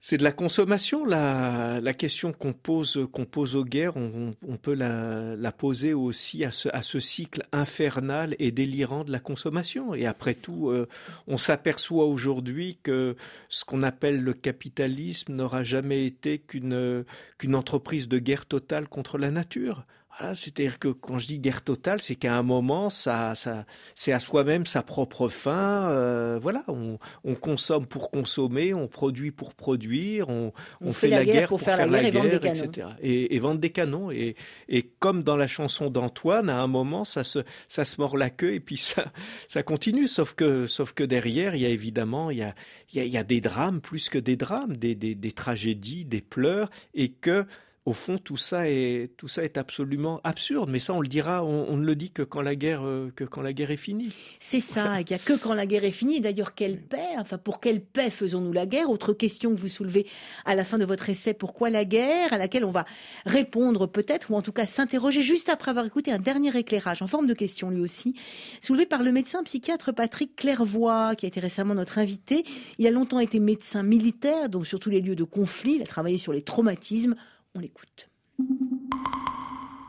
c'est 0.08 0.18
de 0.18 0.22
la 0.22 0.30
consommation. 0.30 1.04
La, 1.04 1.92
question 1.94 2.32
qu'on 2.32 2.52
pose, 2.52 2.96
aux 2.96 3.64
guerres, 3.64 3.96
on, 3.96 4.56
peut 4.56 4.74
la, 4.74 5.34
la 5.34 5.50
poser 5.50 5.94
aussi 5.94 6.44
à 6.44 6.52
ce, 6.52 6.68
à 6.68 6.82
ce 6.82 7.00
cycle 7.00 7.42
infernal 7.50 8.36
et 8.38 8.52
délirant 8.52 9.02
de 9.02 9.10
la 9.10 9.18
consommation. 9.18 9.96
Et 9.96 10.06
après 10.06 10.34
tout, 10.34 10.70
euh, 10.70 10.86
on 11.26 11.36
s'aperçoit 11.36 12.06
aujourd'hui 12.06 12.78
que 12.84 13.16
ce 13.48 13.64
qu'on 13.64 13.82
appelle 13.82 14.22
le 14.22 14.32
capitalisme 14.32 15.34
n'aura 15.34 15.64
jamais 15.64 16.06
été 16.06 16.38
qu'une 16.38 17.04
qu'une 17.36 17.56
entreprise 17.56 18.06
de 18.06 18.20
guerre 18.20 18.46
totale 18.46 18.86
contre 18.86 19.18
la 19.18 19.32
nature. 19.32 19.86
Voilà, 20.18 20.34
c'est-à-dire 20.34 20.78
que 20.78 20.88
quand 20.88 21.18
je 21.18 21.26
dis 21.26 21.38
guerre 21.38 21.62
totale, 21.62 22.00
c'est 22.00 22.14
qu'à 22.14 22.36
un 22.36 22.42
moment, 22.42 22.88
ça, 22.88 23.34
ça, 23.34 23.66
c'est 23.94 24.12
à 24.12 24.20
soi-même 24.20 24.64
sa 24.64 24.82
propre 24.82 25.28
fin. 25.28 25.90
euh, 25.90 26.38
voilà, 26.40 26.64
on, 26.68 26.98
on 27.24 27.34
consomme 27.34 27.86
pour 27.86 28.10
consommer, 28.10 28.72
on 28.72 28.88
produit 28.88 29.30
pour 29.30 29.54
produire, 29.54 30.30
on, 30.30 30.52
on 30.80 30.92
fait, 30.92 31.08
la 31.08 31.24
guerre 31.24 31.48
pour, 31.48 31.60
faire, 31.60 31.86
la 31.86 32.00
guerre, 32.00 32.06
et 32.06 32.10
vendre 32.10 32.38
des 32.38 32.48
etc. 32.48 32.88
Et, 33.02 33.34
et 33.34 33.38
vendre 33.38 33.60
des 33.60 33.70
canons. 33.70 34.10
Et, 34.10 34.36
et 34.68 34.84
comme 34.98 35.22
dans 35.22 35.36
la 35.36 35.46
chanson 35.46 35.90
d'Antoine, 35.90 36.48
à 36.48 36.60
un 36.60 36.66
moment, 36.66 37.04
ça 37.04 37.22
se, 37.22 37.40
ça 37.68 37.84
se 37.84 38.00
mord 38.00 38.16
la 38.16 38.30
queue 38.30 38.54
et 38.54 38.60
puis 38.60 38.78
ça, 38.78 39.12
ça 39.48 39.62
continue. 39.62 40.08
Sauf 40.08 40.34
que, 40.34 40.66
sauf 40.66 40.94
que 40.94 41.04
derrière, 41.04 41.54
il 41.54 41.62
y 41.62 41.66
a 41.66 41.70
évidemment, 41.70 42.30
il 42.30 42.38
y 42.38 42.42
a, 42.42 42.54
il 42.92 42.98
y 42.98 43.00
a, 43.00 43.04
il 43.04 43.12
y 43.12 43.18
a 43.18 43.24
des 43.24 43.42
drames 43.42 43.80
plus 43.82 44.08
que 44.08 44.18
des 44.18 44.36
drames, 44.36 44.76
des, 44.76 44.94
des, 44.94 45.14
des 45.14 45.32
tragédies, 45.32 46.06
des 46.06 46.22
pleurs, 46.22 46.70
et 46.94 47.10
que 47.10 47.44
au 47.86 47.92
fond, 47.92 48.18
tout 48.18 48.36
ça 48.36 48.68
est, 48.68 49.12
tout 49.16 49.28
ça 49.28 49.44
est 49.44 49.56
absolument 49.56 50.20
absurde. 50.24 50.68
Mais 50.68 50.80
ça, 50.80 50.92
on 50.92 51.00
le 51.00 51.06
dira, 51.06 51.44
on, 51.44 51.68
on 51.68 51.76
ne 51.76 51.84
le 51.86 51.94
dit 51.94 52.10
que 52.10 52.22
quand 52.22 52.42
la 52.42 52.56
guerre, 52.56 52.84
euh, 52.84 53.12
que 53.14 53.22
quand 53.22 53.42
la 53.42 53.52
guerre 53.52 53.70
est 53.70 53.76
finie. 53.76 54.12
C'est 54.40 54.58
ça, 54.58 55.00
il 55.00 55.06
n'y 55.08 55.14
a 55.14 55.20
que 55.20 55.34
quand 55.34 55.54
la 55.54 55.66
guerre 55.66 55.84
est 55.84 55.92
finie. 55.92 56.20
D'ailleurs, 56.20 56.54
quelle 56.56 56.80
paix 56.80 57.14
Enfin, 57.18 57.38
pour 57.38 57.60
quelle 57.60 57.80
paix 57.80 58.10
faisons-nous 58.10 58.52
la 58.52 58.66
guerre? 58.66 58.90
Autre 58.90 59.12
question 59.12 59.54
que 59.54 59.60
vous 59.60 59.68
soulevez 59.68 60.06
à 60.44 60.56
la 60.56 60.64
fin 60.64 60.78
de 60.78 60.84
votre 60.84 61.08
essai, 61.08 61.32
pourquoi 61.32 61.70
la 61.70 61.84
guerre? 61.84 62.32
À 62.32 62.38
laquelle 62.38 62.64
on 62.64 62.72
va 62.72 62.86
répondre 63.24 63.86
peut-être, 63.86 64.32
ou 64.32 64.34
en 64.34 64.42
tout 64.42 64.52
cas 64.52 64.66
s'interroger 64.66 65.22
juste 65.22 65.48
après 65.48 65.70
avoir 65.70 65.86
écouté 65.86 66.10
un 66.10 66.18
dernier 66.18 66.56
éclairage, 66.56 67.02
en 67.02 67.06
forme 67.06 67.28
de 67.28 67.34
question 67.34 67.70
lui 67.70 67.80
aussi, 67.80 68.16
soulevé 68.62 68.86
par 68.86 69.04
le 69.04 69.12
médecin 69.12 69.44
psychiatre 69.44 69.94
Patrick 69.94 70.34
Clairvoy, 70.34 71.14
qui 71.14 71.26
a 71.26 71.28
été 71.28 71.38
récemment 71.38 71.74
notre 71.74 71.98
invité. 71.98 72.44
Il 72.78 72.86
a 72.88 72.90
longtemps 72.90 73.20
été 73.20 73.38
médecin 73.38 73.84
militaire, 73.84 74.48
donc 74.48 74.66
sur 74.66 74.80
tous 74.80 74.90
les 74.90 75.00
lieux 75.00 75.14
de 75.14 75.24
conflit. 75.24 75.76
Il 75.76 75.82
a 75.82 75.86
travaillé 75.86 76.18
sur 76.18 76.32
les 76.32 76.42
traumatismes. 76.42 77.14
L'écoute. 77.60 78.08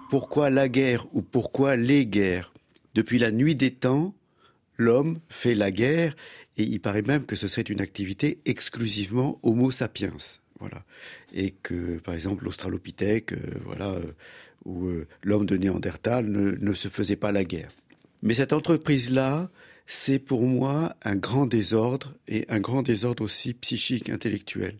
Pourquoi 0.09 0.49
la 0.49 0.69
guerre 0.69 1.05
ou 1.13 1.21
pourquoi 1.21 1.75
les 1.75 2.05
guerres? 2.05 2.53
Depuis 2.93 3.19
la 3.19 3.31
nuit 3.31 3.55
des 3.55 3.71
temps, 3.71 4.15
l'homme 4.77 5.19
fait 5.29 5.53
la 5.53 5.71
guerre 5.71 6.15
et 6.57 6.63
il 6.63 6.79
paraît 6.79 7.01
même 7.01 7.25
que 7.25 7.35
ce 7.35 7.47
serait 7.47 7.63
une 7.63 7.81
activité 7.81 8.39
exclusivement 8.45 9.39
Homo 9.43 9.71
sapiens. 9.71 10.15
Voilà. 10.59 10.83
Et 11.33 11.51
que, 11.51 11.99
par 11.99 12.13
exemple, 12.13 12.45
l'Australopithèque, 12.45 13.33
euh, 13.33 13.37
voilà, 13.65 13.89
euh, 13.89 14.13
ou 14.65 14.87
euh, 14.87 15.07
l'homme 15.23 15.45
de 15.45 15.57
Néandertal 15.57 16.25
ne, 16.27 16.51
ne 16.51 16.73
se 16.73 16.87
faisait 16.87 17.15
pas 17.15 17.31
la 17.31 17.43
guerre. 17.43 17.69
Mais 18.23 18.33
cette 18.33 18.53
entreprise-là, 18.53 19.51
c'est 19.85 20.19
pour 20.19 20.41
moi 20.41 20.95
un 21.03 21.15
grand 21.15 21.45
désordre 21.45 22.15
et 22.27 22.45
un 22.49 22.59
grand 22.59 22.81
désordre 22.81 23.23
aussi 23.23 23.53
psychique, 23.53 24.09
intellectuel. 24.09 24.77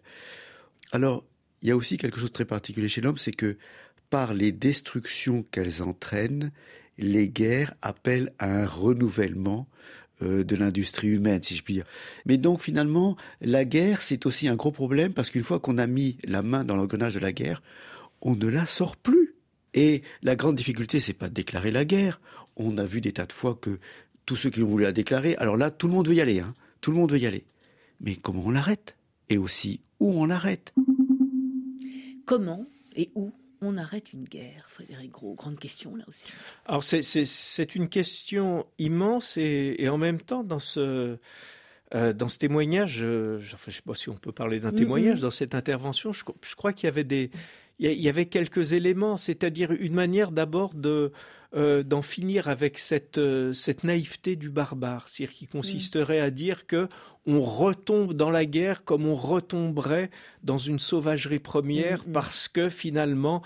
Alors, 0.92 1.24
il 1.62 1.70
y 1.70 1.72
a 1.72 1.76
aussi 1.76 1.98
quelque 1.98 2.20
chose 2.20 2.30
de 2.30 2.34
très 2.34 2.46
particulier 2.46 2.88
chez 2.88 3.02
l'homme, 3.02 3.18
c'est 3.18 3.32
que 3.32 3.58
par 4.10 4.34
les 4.34 4.52
destructions 4.52 5.44
qu'elles 5.44 5.84
entraînent, 5.84 6.52
les 6.98 7.30
guerres 7.30 7.74
appellent 7.82 8.34
à 8.40 8.62
un 8.62 8.66
renouvellement 8.66 9.68
euh, 10.24 10.44
de 10.44 10.56
l'industrie 10.56 11.10
humaine, 11.10 11.44
si 11.44 11.56
je 11.56 11.64
puis 11.64 11.76
dire. 11.76 11.86
Mais 12.26 12.38
donc 12.38 12.62
finalement, 12.62 13.18
la 13.42 13.66
guerre, 13.66 14.02
c'est 14.02 14.26
aussi 14.26 14.48
un 14.48 14.56
gros 14.56 14.72
problème 14.72 15.14
parce 15.14 15.30
qu'une 15.30 15.44
fois 15.44 15.60
qu'on 15.60 15.78
a 15.78 15.88
mis 15.88 16.18
la 16.24 16.42
main 16.42 16.64
dans 16.64 16.76
l'engrenage 16.76 17.14
de 17.14 17.20
la 17.20 17.32
guerre, 17.32 17.62
on 18.22 18.36
ne 18.36 18.48
la 18.48 18.66
sort 18.66 18.98
plus. 18.98 19.36
Et 19.74 20.02
la 20.24 20.36
grande 20.36 20.56
difficulté, 20.56 21.00
c'est 21.00 21.14
pas 21.14 21.30
de 21.30 21.34
déclarer 21.34 21.70
la 21.70 21.86
guerre. 21.86 22.20
On 22.56 22.78
a 22.78 22.84
vu 22.84 23.02
des 23.02 23.12
tas 23.12 23.28
de 23.28 23.34
fois 23.34 23.58
que 23.62 23.80
tous 24.26 24.36
ceux 24.36 24.50
qui 24.50 24.64
ont 24.64 24.68
voulu 24.68 24.86
la 24.86 24.92
déclarer, 24.92 25.36
alors 25.36 25.56
là, 25.56 25.70
tout 25.70 25.88
le 25.88 25.94
monde 25.94 26.08
veut 26.08 26.16
y 26.16 26.22
aller, 26.22 26.40
hein. 26.40 26.56
tout 26.82 26.92
le 26.92 26.98
monde 26.98 27.12
veut 27.12 27.20
y 27.20 27.28
aller. 27.28 27.46
Mais 28.02 28.16
comment 28.16 28.42
on 28.46 28.50
l'arrête? 28.50 28.96
Et 29.30 29.38
aussi, 29.38 29.82
où 30.00 30.20
on 30.20 30.26
l'arrête? 30.26 30.74
Comment 32.28 32.68
et 32.96 33.10
où 33.16 33.32
on 33.62 33.78
arrête 33.78 34.14
une 34.14 34.26
guerre, 34.26 34.66
Frédéric 34.70 35.12
Gros? 35.12 35.34
Grande 35.34 35.58
question 35.58 35.96
là 35.96 36.04
aussi. 36.08 36.30
Alors 36.68 36.84
c'est- 36.84 37.76
une 37.76 37.90
question 37.90 38.68
immense 38.78 39.38
et, 39.38 39.76
et 39.80 39.90
en 39.90 39.98
même 39.98 40.22
temps 40.22 40.44
dans 40.44 40.60
ce 40.60 41.18
euh, 41.96 42.12
dans 42.12 42.28
ce 42.28 42.38
témoignage, 42.38 43.00
euh, 43.02 43.40
je, 43.40 43.56
enfin, 43.56 43.72
je 43.72 43.78
sais 43.78 43.82
pas 43.82 43.94
si 43.96 44.10
on 44.10 44.16
peut 44.16 44.34
parler 44.34 44.60
d'un 44.60 44.74
témoignage 44.74 45.22
dans 45.22 45.32
cette 45.32 45.56
intervention. 45.56 46.12
Je, 46.12 46.22
je 46.42 46.56
crois 46.56 46.74
qu'il 46.74 46.86
y 46.88 46.90
avait 46.90 47.06
des 47.06 47.32
il 47.80 48.02
y 48.02 48.10
avait 48.10 48.26
quelques 48.26 48.74
éléments, 48.74 49.18
c'est-à-dire 49.18 49.72
une 49.72 49.94
manière 49.94 50.32
d'abord 50.32 50.74
de 50.74 51.12
euh, 51.56 51.82
d'en 51.82 52.02
finir 52.02 52.50
avec 52.50 52.78
cette 52.78 53.20
euh, 53.20 53.54
cette 53.54 53.86
naïveté 53.86 54.36
du 54.36 54.50
barbare, 54.50 55.08
c'est-à-dire 55.08 55.36
qui 55.36 55.48
consisterait 55.48 56.20
à 56.20 56.30
dire 56.30 56.68
que 56.68 56.90
on 57.26 57.40
retombe 57.40 58.14
dans 58.14 58.30
la 58.32 58.46
guerre 58.46 58.84
comme 58.84 59.06
on 59.06 59.16
retomberait 59.16 60.10
dans 60.44 60.58
une 60.58 60.80
sauvagerie 60.80 61.40
première 61.40 62.06
Mhm. 62.06 62.12
parce 62.12 62.50
que 62.50 62.68
finalement 62.68 63.44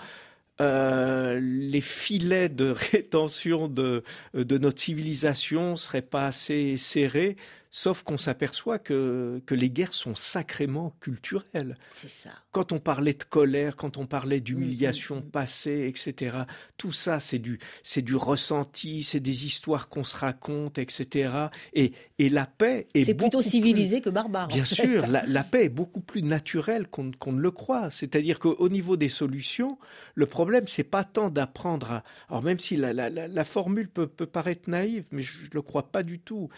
euh, 0.60 1.38
les 1.40 1.80
filets 1.80 2.48
de 2.48 2.74
rétention 2.92 3.68
de, 3.68 4.02
de 4.34 4.58
notre 4.58 4.80
civilisation 4.80 5.76
seraient 5.76 6.02
pas 6.02 6.26
assez 6.26 6.76
serrés, 6.78 7.36
Sauf 7.74 8.02
qu'on 8.02 8.18
s'aperçoit 8.18 8.78
que, 8.78 9.42
que 9.46 9.54
les 9.54 9.70
guerres 9.70 9.94
sont 9.94 10.14
sacrément 10.14 10.94
culturelles. 11.00 11.78
C'est 11.90 12.10
ça. 12.10 12.28
Quand 12.50 12.70
on 12.72 12.78
parlait 12.78 13.14
de 13.14 13.24
colère, 13.24 13.76
quand 13.76 13.96
on 13.96 14.06
parlait 14.06 14.40
d'humiliation 14.40 15.16
Mm, 15.20 15.30
passée, 15.30 15.86
etc., 15.88 16.36
tout 16.76 16.92
ça, 16.92 17.18
c'est 17.18 17.38
du, 17.38 17.58
c'est 17.82 18.02
du 18.02 18.14
ressenti, 18.14 19.02
c'est 19.02 19.20
des 19.20 19.46
histoires 19.46 19.88
qu'on 19.88 20.04
se 20.04 20.14
raconte, 20.16 20.76
etc. 20.76 21.34
Et, 21.72 21.92
et 22.18 22.28
la 22.28 22.44
paix 22.44 22.88
est 22.94 23.04
C'est 23.04 23.14
plutôt 23.14 23.40
civilisé 23.40 24.02
que 24.02 24.10
barbare. 24.10 24.50
en 24.50 24.54
Bien 24.54 24.64
fait. 24.66 24.74
sûr, 24.74 25.06
la, 25.06 25.24
la 25.26 25.42
paix 25.42 25.64
est 25.64 25.68
beaucoup 25.70 26.00
plus 26.02 26.22
naturelle 26.22 26.88
qu'on 26.88 27.10
qu'on 27.12 27.32
ne 27.32 27.40
le 27.40 27.50
croit. 27.50 27.90
C'est-à-dire 27.90 28.38
qu'au 28.38 28.68
niveau 28.68 28.98
des 28.98 29.08
solutions, 29.08 29.78
le 30.14 30.26
problème, 30.26 30.66
c'est 30.66 30.84
pas 30.84 31.04
tant 31.04 31.30
d'apprendre 31.30 31.90
à. 31.90 32.04
Alors, 32.28 32.42
même 32.42 32.58
si 32.58 32.76
la, 32.76 32.92
la- 32.92 33.08
la- 33.08 33.28
la 33.28 33.44
formule 33.44 33.88
peut, 33.88 34.06
peut 34.08 34.26
paraître 34.26 34.68
naïve, 34.68 35.04
mais 35.10 35.22
je 35.22 35.44
ne 35.44 35.48
le 35.54 35.62
crois 35.62 35.90
pas 35.90 36.02
du 36.02 36.18
tout. 36.18 36.50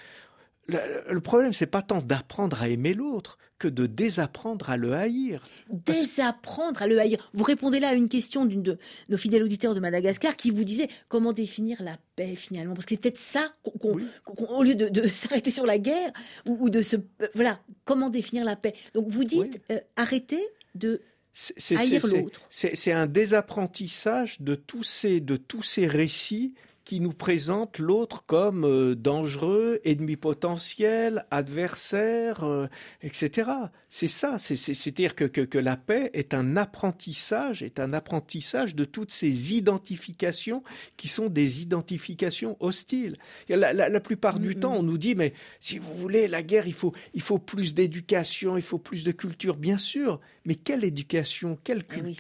Le, 0.67 1.21
problème, 1.21 1.53
c'est 1.53 1.67
pas 1.67 1.83
tant 1.83 1.99
d'apprendre 2.01 2.63
à 2.63 2.69
aimer 2.71 2.95
l'autre 2.95 3.37
que 3.59 3.69
de 3.69 3.87
désapprendre 3.87 4.71
à 4.71 4.77
le 4.79 4.93
haïr. 4.95 5.43
Désapprendre 5.71 6.81
à 6.83 6.87
le 6.87 6.99
haïr. 6.99 7.31
Vous 7.35 7.45
répondez 7.45 7.81
là 7.81 7.89
à 7.91 7.95
une 7.95 8.09
question 8.09 8.45
d'une 8.47 8.63
de 8.63 8.79
nos 9.09 9.17
fidèles 9.17 9.43
auditeurs 9.43 9.75
de 9.75 9.81
Madagascar 9.81 10.37
qui 10.37 10.51
vous 10.51 10.65
disait 10.65 10.89
comment 11.09 11.33
définir 11.33 11.83
la 11.83 11.97
paix 12.17 12.35
finalement. 12.35 12.75
Parce 12.75 12.87
que 12.87 12.95
c'est 12.95 13.01
peut-être 13.01 13.19
ça 13.19 13.53
qu'on, 13.81 14.01
au 14.49 14.63
lieu 14.63 14.75
de, 14.75 14.89
de 14.89 15.07
s'arrêter 15.09 15.51
sur 15.51 15.67
la 15.67 15.79
guerre 15.79 16.13
ou, 16.47 16.57
ou 16.65 16.71
de 16.71 16.81
se. 16.83 16.97
euh, 16.97 17.29
voilà, 17.35 17.61
comment 17.85 18.09
définir 18.11 18.45
la 18.45 18.57
paix. 18.57 18.75
Donc 18.95 19.09
vous 19.09 19.25
dites 19.25 19.61
euh, 19.71 19.79
arrêtez 19.97 20.43
de 20.75 21.03
C'est- 21.33 21.55
c'est- 21.59 21.77
haïr 21.77 22.03
c'est- 22.03 22.23
l'autre. 22.23 22.41
C'est 22.49 22.75
c'est 22.75 22.93
un 22.93 23.07
désapprentissage 23.07 24.41
de 24.41 24.55
tous 24.55 24.83
ces, 24.83 25.21
de 25.21 25.37
tous 25.37 25.63
ces 25.63 25.87
récits 25.87 26.55
qui 26.85 27.01
nous 27.01 27.13
présentent 27.15 27.79
l'autre 27.79 28.25
comme 28.27 28.65
euh, 28.65 28.95
dangereux, 28.95 29.81
ennemi 29.85 30.17
potentiel, 30.17 31.25
adversaire, 31.31 32.45
euh, 32.45 32.67
etc. 33.03 33.51
C'est 33.89 34.07
ça, 34.07 34.39
c'est- 34.39 34.57
c'est- 34.57 34.75
c'est-à-dire 34.75 35.15
que, 35.15 35.25
que, 35.25 35.41
que 35.41 35.59
la 35.59 35.77
paix 35.77 36.11
est 36.13 36.35
un 36.35 36.57
apprentissage, 36.57 37.63
est 37.63 37.81
un 37.81 37.93
apprentissage 37.95 38.75
de 38.75 38.85
toutes 38.85 39.13
ces 39.13 39.55
identifications 39.55 40.63
qui 40.97 41.09
sont 41.09 41.29
des 41.29 41.63
identifications 41.63 42.57
hostiles. 42.61 43.17
La, 43.49 43.73
la- 43.73 43.89
la 43.89 44.01
plupart 44.01 44.39
du 44.39 44.57
temps, 44.57 44.75
on 44.77 44.83
nous 44.83 44.99
dit, 44.99 45.15
mais 45.15 45.33
si 45.61 45.79
vous 45.79 45.95
voulez, 45.95 46.29
la 46.29 46.43
guerre, 46.43 46.67
il 46.67 46.75
faut, 46.75 46.93
il 47.15 47.23
faut 47.23 47.39
plus 47.39 47.75
d'éducation, 47.75 48.57
il 48.57 48.63
faut 48.63 48.79
plus 48.79 49.05
de 49.05 49.13
culture, 49.13 49.57
bien 49.57 49.79
sûr, 49.79 50.21
mais 50.45 50.55
quelle 50.55 50.85
éducation, 50.85 51.59
quelle 51.65 51.83
Eh 51.91 52.01
oui, 52.03 52.15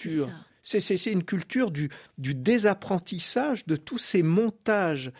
c'est 0.64 1.12
une 1.12 1.24
culture 1.24 1.70
du, 1.70 1.90
du 2.18 2.34
désapprentissage 2.34 3.66
de 3.66 3.76
tous 3.76 3.98
ces 3.98 4.22
montages 4.22 5.12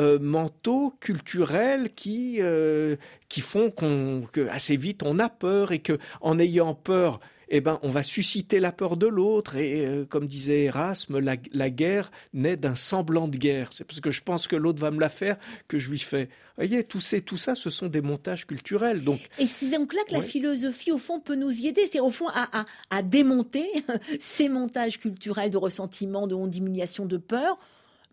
euh, 0.00 0.18
mentaux, 0.20 0.94
culturels 1.00 1.92
qui, 1.94 2.36
euh, 2.40 2.96
qui 3.28 3.40
font 3.40 3.70
qu'on, 3.70 4.22
que 4.30 4.46
assez 4.48 4.76
vite 4.76 5.02
on 5.02 5.18
a 5.18 5.28
peur 5.28 5.72
et 5.72 5.80
que 5.80 5.98
en 6.20 6.38
ayant 6.38 6.74
peur, 6.74 7.18
eh 7.50 7.60
ben, 7.60 7.78
on 7.82 7.90
va 7.90 8.02
susciter 8.02 8.60
la 8.60 8.72
peur 8.72 8.96
de 8.96 9.06
l'autre. 9.06 9.56
Et 9.56 9.86
euh, 9.86 10.04
comme 10.04 10.26
disait 10.26 10.64
Erasme, 10.64 11.18
la, 11.18 11.36
la 11.52 11.70
guerre 11.70 12.10
naît 12.32 12.56
d'un 12.56 12.74
semblant 12.74 13.28
de 13.28 13.36
guerre. 13.36 13.70
C'est 13.72 13.84
parce 13.84 14.00
que 14.00 14.10
je 14.10 14.22
pense 14.22 14.46
que 14.48 14.56
l'autre 14.56 14.80
va 14.80 14.90
me 14.90 15.00
la 15.00 15.08
faire 15.08 15.36
que 15.68 15.78
je 15.78 15.90
lui 15.90 15.98
fais. 15.98 16.24
Vous 16.24 16.64
voyez, 16.66 16.84
tout, 16.84 17.00
ces, 17.00 17.20
tout 17.22 17.36
ça, 17.36 17.54
ce 17.54 17.70
sont 17.70 17.86
des 17.86 18.00
montages 18.00 18.46
culturels. 18.46 19.02
Donc, 19.04 19.20
Et 19.38 19.46
c'est 19.46 19.70
donc 19.70 19.94
là 19.94 20.00
que 20.08 20.12
la 20.12 20.22
philosophie, 20.22 20.90
au 20.92 20.98
fond, 20.98 21.20
peut 21.20 21.36
nous 21.36 21.52
y 21.52 21.68
aider. 21.68 21.82
C'est 21.92 22.00
au 22.00 22.10
fond 22.10 22.28
à, 22.28 22.60
à- 22.60 22.64
à 22.90 23.02
démonter 23.02 23.64
ces 24.20 24.48
montages 24.48 24.98
culturels 24.98 25.50
de 25.50 25.56
ressentiment, 25.56 26.26
de 26.26 26.34
honte, 26.34 26.50
d'humiliation, 26.50 27.06
de 27.06 27.16
peur. 27.16 27.58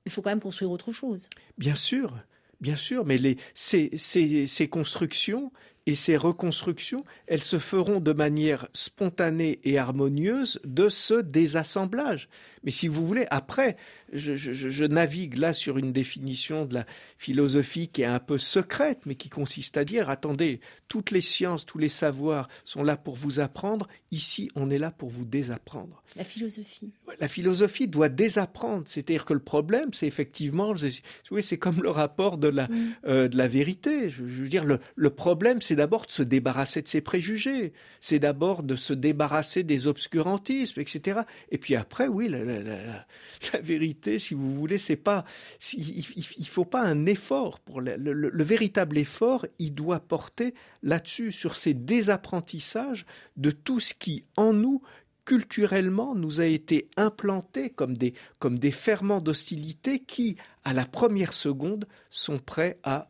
Il 0.05 0.11
faut 0.11 0.21
quand 0.21 0.29
même 0.29 0.39
construire 0.39 0.69
autre 0.71 0.91
chose. 0.91 1.27
Bien 1.57 1.73
sûr, 1.75 2.13
bien 2.61 2.75
sûr, 2.75 3.03
mais 3.05 3.17
les, 3.17 3.37
ces, 3.55 3.89
ces, 3.97 4.45
ces 4.45 4.67
constructions 4.67 5.51
et 5.87 5.95
ces 5.95 6.17
reconstructions, 6.17 7.05
elles 7.27 7.43
se 7.43 7.59
feront 7.59 7.99
de 7.99 8.11
manière 8.11 8.67
spontanée 8.73 9.59
et 9.63 9.77
harmonieuse 9.77 10.59
de 10.65 10.89
ce 10.89 11.13
désassemblage. 11.15 12.27
Mais 12.63 12.71
si 12.71 12.87
vous 12.87 13.05
voulez, 13.05 13.27
après, 13.29 13.77
je, 14.11 14.33
je- 14.35 14.51
je- 14.53 14.69
je 14.69 14.85
navigue 14.85 15.37
là 15.37 15.53
sur 15.53 15.77
une 15.77 15.91
définition 15.93 16.65
de 16.65 16.73
la 16.73 16.85
philosophie 17.19 17.87
qui 17.89 18.01
est 18.01 18.05
un 18.05 18.19
peu 18.19 18.39
secrète, 18.39 19.01
mais 19.05 19.13
qui 19.13 19.29
consiste 19.29 19.77
à 19.77 19.85
dire, 19.85 20.09
attendez, 20.09 20.59
toutes 20.87 21.11
les 21.11 21.21
sciences, 21.21 21.65
tous 21.67 21.77
les 21.77 21.89
savoirs 21.89 22.47
sont 22.63 22.81
là 22.83 22.97
pour 22.97 23.15
vous 23.15 23.39
apprendre, 23.39 23.87
ici 24.11 24.49
on 24.55 24.71
est 24.71 24.79
là 24.79 24.89
pour 24.89 25.09
vous 25.09 25.25
désapprendre. 25.25 26.01
La 26.15 26.23
philosophie. 26.23 26.91
La 27.19 27.27
philosophie 27.27 27.87
doit 27.87 28.09
désapprendre. 28.09 28.83
C'est-à-dire 28.87 29.25
que 29.25 29.33
le 29.33 29.39
problème, 29.39 29.89
c'est 29.93 30.07
effectivement, 30.07 30.75
c'est- 30.75 31.01
oui, 31.29 31.43
c'est 31.43 31.57
comme 31.59 31.83
le 31.83 31.89
rapport 31.91 32.37
de 32.39 32.47
la, 32.47 32.67
euh, 33.05 33.27
de 33.27 33.37
la 33.37 33.47
vérité. 33.47 34.09
Je, 34.09 34.25
je 34.25 34.41
veux 34.41 34.47
dire, 34.49 34.63
le, 34.65 34.79
le 34.95 35.09
problème, 35.11 35.61
c'est 35.61 35.74
d'abord 35.75 36.05
de 36.05 36.11
se 36.11 36.23
débarrasser 36.23 36.81
de 36.81 36.87
ses 36.87 37.01
préjugés. 37.01 37.73
C'est 38.01 38.19
d'abord 38.19 38.63
de 38.63 38.75
se 38.75 38.93
débarrasser 38.93 39.63
des 39.63 39.87
obscurantismes, 39.87 40.81
etc. 40.81 41.21
Et 41.49 41.57
puis 41.57 41.75
après, 41.75 42.07
oui, 42.07 42.27
la, 42.29 43.05
vérité, 43.61 44.19
si 44.19 44.33
vous 44.33 44.53
voulez, 44.53 44.77
c'est 44.77 44.95
pas, 44.95 45.25
il, 45.73 46.05
il 46.37 46.47
faut 46.47 46.65
pas 46.65 46.81
un 46.81 47.05
effort 47.05 47.59
pour 47.59 47.81
le 47.81 48.43
véritable 48.43 48.97
effort. 48.97 49.45
Il 49.59 49.73
doit 49.73 49.99
porter 49.99 50.53
là-dessus, 50.83 51.31
sur 51.31 51.55
ces 51.55 51.73
désapprentissages 51.73 53.05
de 53.37 53.51
tout 53.51 53.79
ce 53.79 53.93
qui, 53.93 54.25
en 54.37 54.53
nous, 54.53 54.81
culturellement 55.25 56.15
nous 56.15 56.39
a 56.39 56.45
été 56.45 56.89
implanté 56.95 57.71
comme 57.71 57.97
des, 57.97 58.13
comme 58.39 58.57
des 58.59 58.71
ferments 58.71 59.19
d'hostilité 59.19 59.99
qui, 59.99 60.37
à 60.63 60.71
la 60.71 60.85
première 60.85 61.33
seconde, 61.33 61.87
sont 62.09 62.37
prêts 62.37 62.79
à 62.83 63.09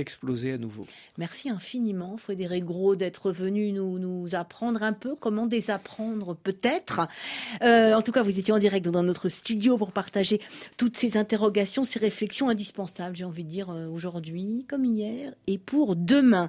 exploser 0.00 0.52
à 0.52 0.58
nouveau. 0.58 0.86
Merci 1.18 1.50
infiniment, 1.50 2.16
Frédéric 2.16 2.64
Gros, 2.64 2.96
d'être 2.96 3.30
venu 3.30 3.72
nous, 3.72 3.98
nous 3.98 4.34
apprendre 4.34 4.82
un 4.82 4.92
peu 4.92 5.14
comment 5.14 5.46
désapprendre 5.46 6.34
peut-être. 6.34 7.06
Euh, 7.62 7.94
en 7.94 8.02
tout 8.02 8.12
cas, 8.12 8.22
vous 8.22 8.38
étiez 8.38 8.52
en 8.52 8.58
direct 8.58 8.88
dans 8.88 9.02
notre 9.02 9.28
studio 9.28 9.76
pour 9.76 9.92
partager 9.92 10.40
toutes 10.76 10.96
ces 10.96 11.16
interrogations, 11.16 11.84
ces 11.84 11.98
réflexions 11.98 12.48
indispensables, 12.48 13.16
j'ai 13.16 13.24
envie 13.24 13.44
de 13.44 13.48
dire, 13.48 13.70
euh, 13.70 13.86
aujourd'hui 13.88 14.64
comme 14.68 14.84
hier 14.84 15.34
et 15.46 15.58
pour 15.58 15.96
demain. 15.96 16.48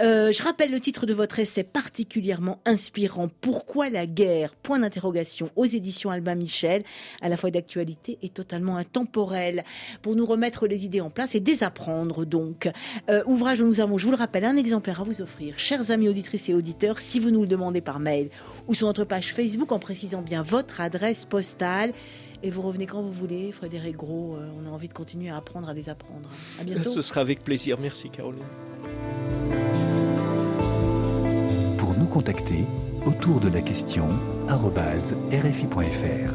Euh, 0.00 0.32
je 0.32 0.42
rappelle 0.42 0.70
le 0.70 0.80
titre 0.80 1.06
de 1.06 1.14
votre 1.14 1.38
essai 1.38 1.62
particulièrement 1.62 2.60
inspirant. 2.64 3.28
Pourquoi 3.40 3.88
la 3.88 4.06
guerre? 4.06 4.54
Point 4.56 4.80
d'interrogation 4.80 5.50
aux 5.56 5.64
éditions 5.64 6.10
Albin 6.10 6.34
Michel, 6.34 6.82
à 7.20 7.28
la 7.28 7.36
fois 7.36 7.50
d'actualité 7.50 8.18
et 8.22 8.28
totalement 8.28 8.76
intemporel, 8.76 9.64
pour 10.02 10.16
nous 10.16 10.26
remettre 10.26 10.66
les 10.66 10.84
idées 10.84 11.00
en 11.00 11.10
place 11.10 11.34
et 11.34 11.40
désapprendre 11.40 12.24
donc. 12.24 12.68
Euh, 13.08 13.22
ouvrage 13.26 13.58
dont 13.58 13.66
nous 13.66 13.80
avons, 13.80 13.98
je 13.98 14.04
vous 14.04 14.10
le 14.12 14.16
rappelle, 14.16 14.44
un 14.44 14.56
exemplaire 14.56 15.00
à 15.00 15.04
vous 15.04 15.20
offrir, 15.20 15.58
chers 15.58 15.90
amis 15.90 16.08
auditrices 16.08 16.48
et 16.48 16.54
auditeurs, 16.54 17.00
si 17.00 17.18
vous 17.18 17.30
nous 17.30 17.42
le 17.42 17.46
demandez 17.46 17.80
par 17.80 18.00
mail 18.00 18.30
ou 18.66 18.74
sur 18.74 18.86
notre 18.86 19.04
page 19.04 19.34
Facebook 19.34 19.72
en 19.72 19.78
précisant 19.78 20.22
bien 20.22 20.42
votre 20.42 20.80
adresse 20.80 21.24
postale. 21.24 21.92
Et 22.42 22.50
vous 22.50 22.62
revenez 22.62 22.86
quand 22.86 23.02
vous 23.02 23.10
voulez, 23.10 23.50
Frédéric 23.50 23.96
Gros. 23.96 24.36
euh, 24.36 24.48
on 24.62 24.68
a 24.68 24.72
envie 24.72 24.86
de 24.88 24.92
continuer 24.92 25.28
à 25.28 25.36
apprendre, 25.36 25.68
à 25.68 25.74
désapprendre. 25.74 26.28
À 26.60 26.64
bientôt. 26.64 26.90
Ce 26.90 27.02
sera 27.02 27.20
avec 27.20 27.42
plaisir. 27.42 27.78
Merci 27.80 28.10
Caroline. 28.10 28.42
Pour 31.78 31.94
nous 31.98 32.06
contacter, 32.06 32.64
autour 33.04 33.40
de 33.40 33.48
la 33.48 33.60
question, 33.60 34.06
rfi.fr. 34.48 36.32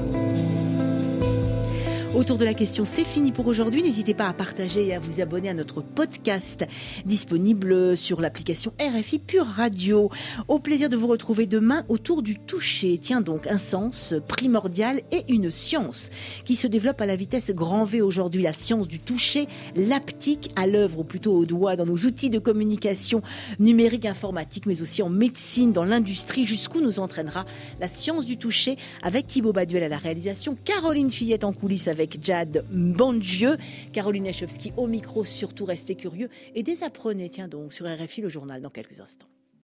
Autour 2.16 2.38
de 2.38 2.46
la 2.46 2.54
question, 2.54 2.86
c'est 2.86 3.06
fini 3.06 3.32
pour 3.32 3.48
aujourd'hui. 3.48 3.82
N'hésitez 3.82 4.14
pas 4.14 4.28
à 4.28 4.34
partager 4.34 4.86
et 4.86 4.94
à 4.94 5.00
vous 5.00 5.20
abonner 5.20 5.50
à 5.50 5.56
notre 5.56 5.82
podcast 5.82 6.64
disponible 7.06 7.98
sur 7.98 8.22
l'application 8.22 8.72
RFI 8.80 9.18
Pure 9.18 9.48
Radio. 9.48 10.12
Au 10.48 10.60
plaisir 10.60 10.90
de 10.90 10.96
vous 10.96 11.08
retrouver 11.08 11.48
demain 11.48 11.84
autour 11.90 12.22
du 12.22 12.38
toucher. 12.38 13.00
Tiens 13.02 13.22
donc, 13.22 13.48
un 13.48 13.58
sens 13.58 14.14
primordial 14.28 15.02
et 15.12 15.24
une 15.28 15.50
science 15.50 16.12
qui 16.46 16.56
se 16.56 16.68
développe 16.68 17.02
à 17.02 17.08
la 17.08 17.16
vitesse 17.16 17.50
grand 17.50 17.84
V 17.84 18.04
aujourd'hui. 18.04 18.44
La 18.44 18.54
science 18.54 18.88
du 18.88 19.00
toucher, 19.00 19.48
l'aptique 19.76 20.52
à 20.56 20.68
l'œuvre, 20.68 21.00
ou 21.00 21.04
plutôt 21.04 21.34
au 21.34 21.46
doigt, 21.46 21.76
dans 21.76 21.88
nos 21.88 21.98
outils 21.98 22.30
de 22.30 22.38
communication 22.38 23.24
numérique, 23.58 24.06
informatique, 24.06 24.68
mais 24.68 24.84
aussi 24.84 25.02
en 25.02 25.10
médecine, 25.10 25.72
dans 25.72 25.84
l'industrie, 25.84 26.46
jusqu'où 26.46 26.80
nous 26.80 27.00
entraînera 27.00 27.46
la 27.80 27.88
science 27.88 28.28
du 28.28 28.38
toucher 28.38 28.78
avec 29.02 29.26
Thibaut 29.26 29.52
Baduel 29.52 29.82
à 29.82 29.90
la 29.90 29.98
réalisation, 29.98 30.56
Caroline 30.64 31.10
Fillette 31.10 31.44
en 31.44 31.54
coulisses 31.54 31.88
avec 31.88 32.03
Jad 32.22 32.66
Bandieu, 32.70 33.58
Caroline 33.92 34.28
Echowski 34.28 34.74
au 34.78 34.88
micro, 34.88 35.26
surtout 35.26 35.66
restez 35.66 35.96
curieux 35.96 36.30
et 36.56 36.64
désapprenez, 36.64 37.30
tiens 37.30 37.48
donc, 37.48 37.74
sur 37.74 37.86
RFI 37.86 38.22
le 38.22 38.30
journal 38.30 38.62
dans 38.62 38.70
quelques 38.70 39.00
instants. 39.00 39.28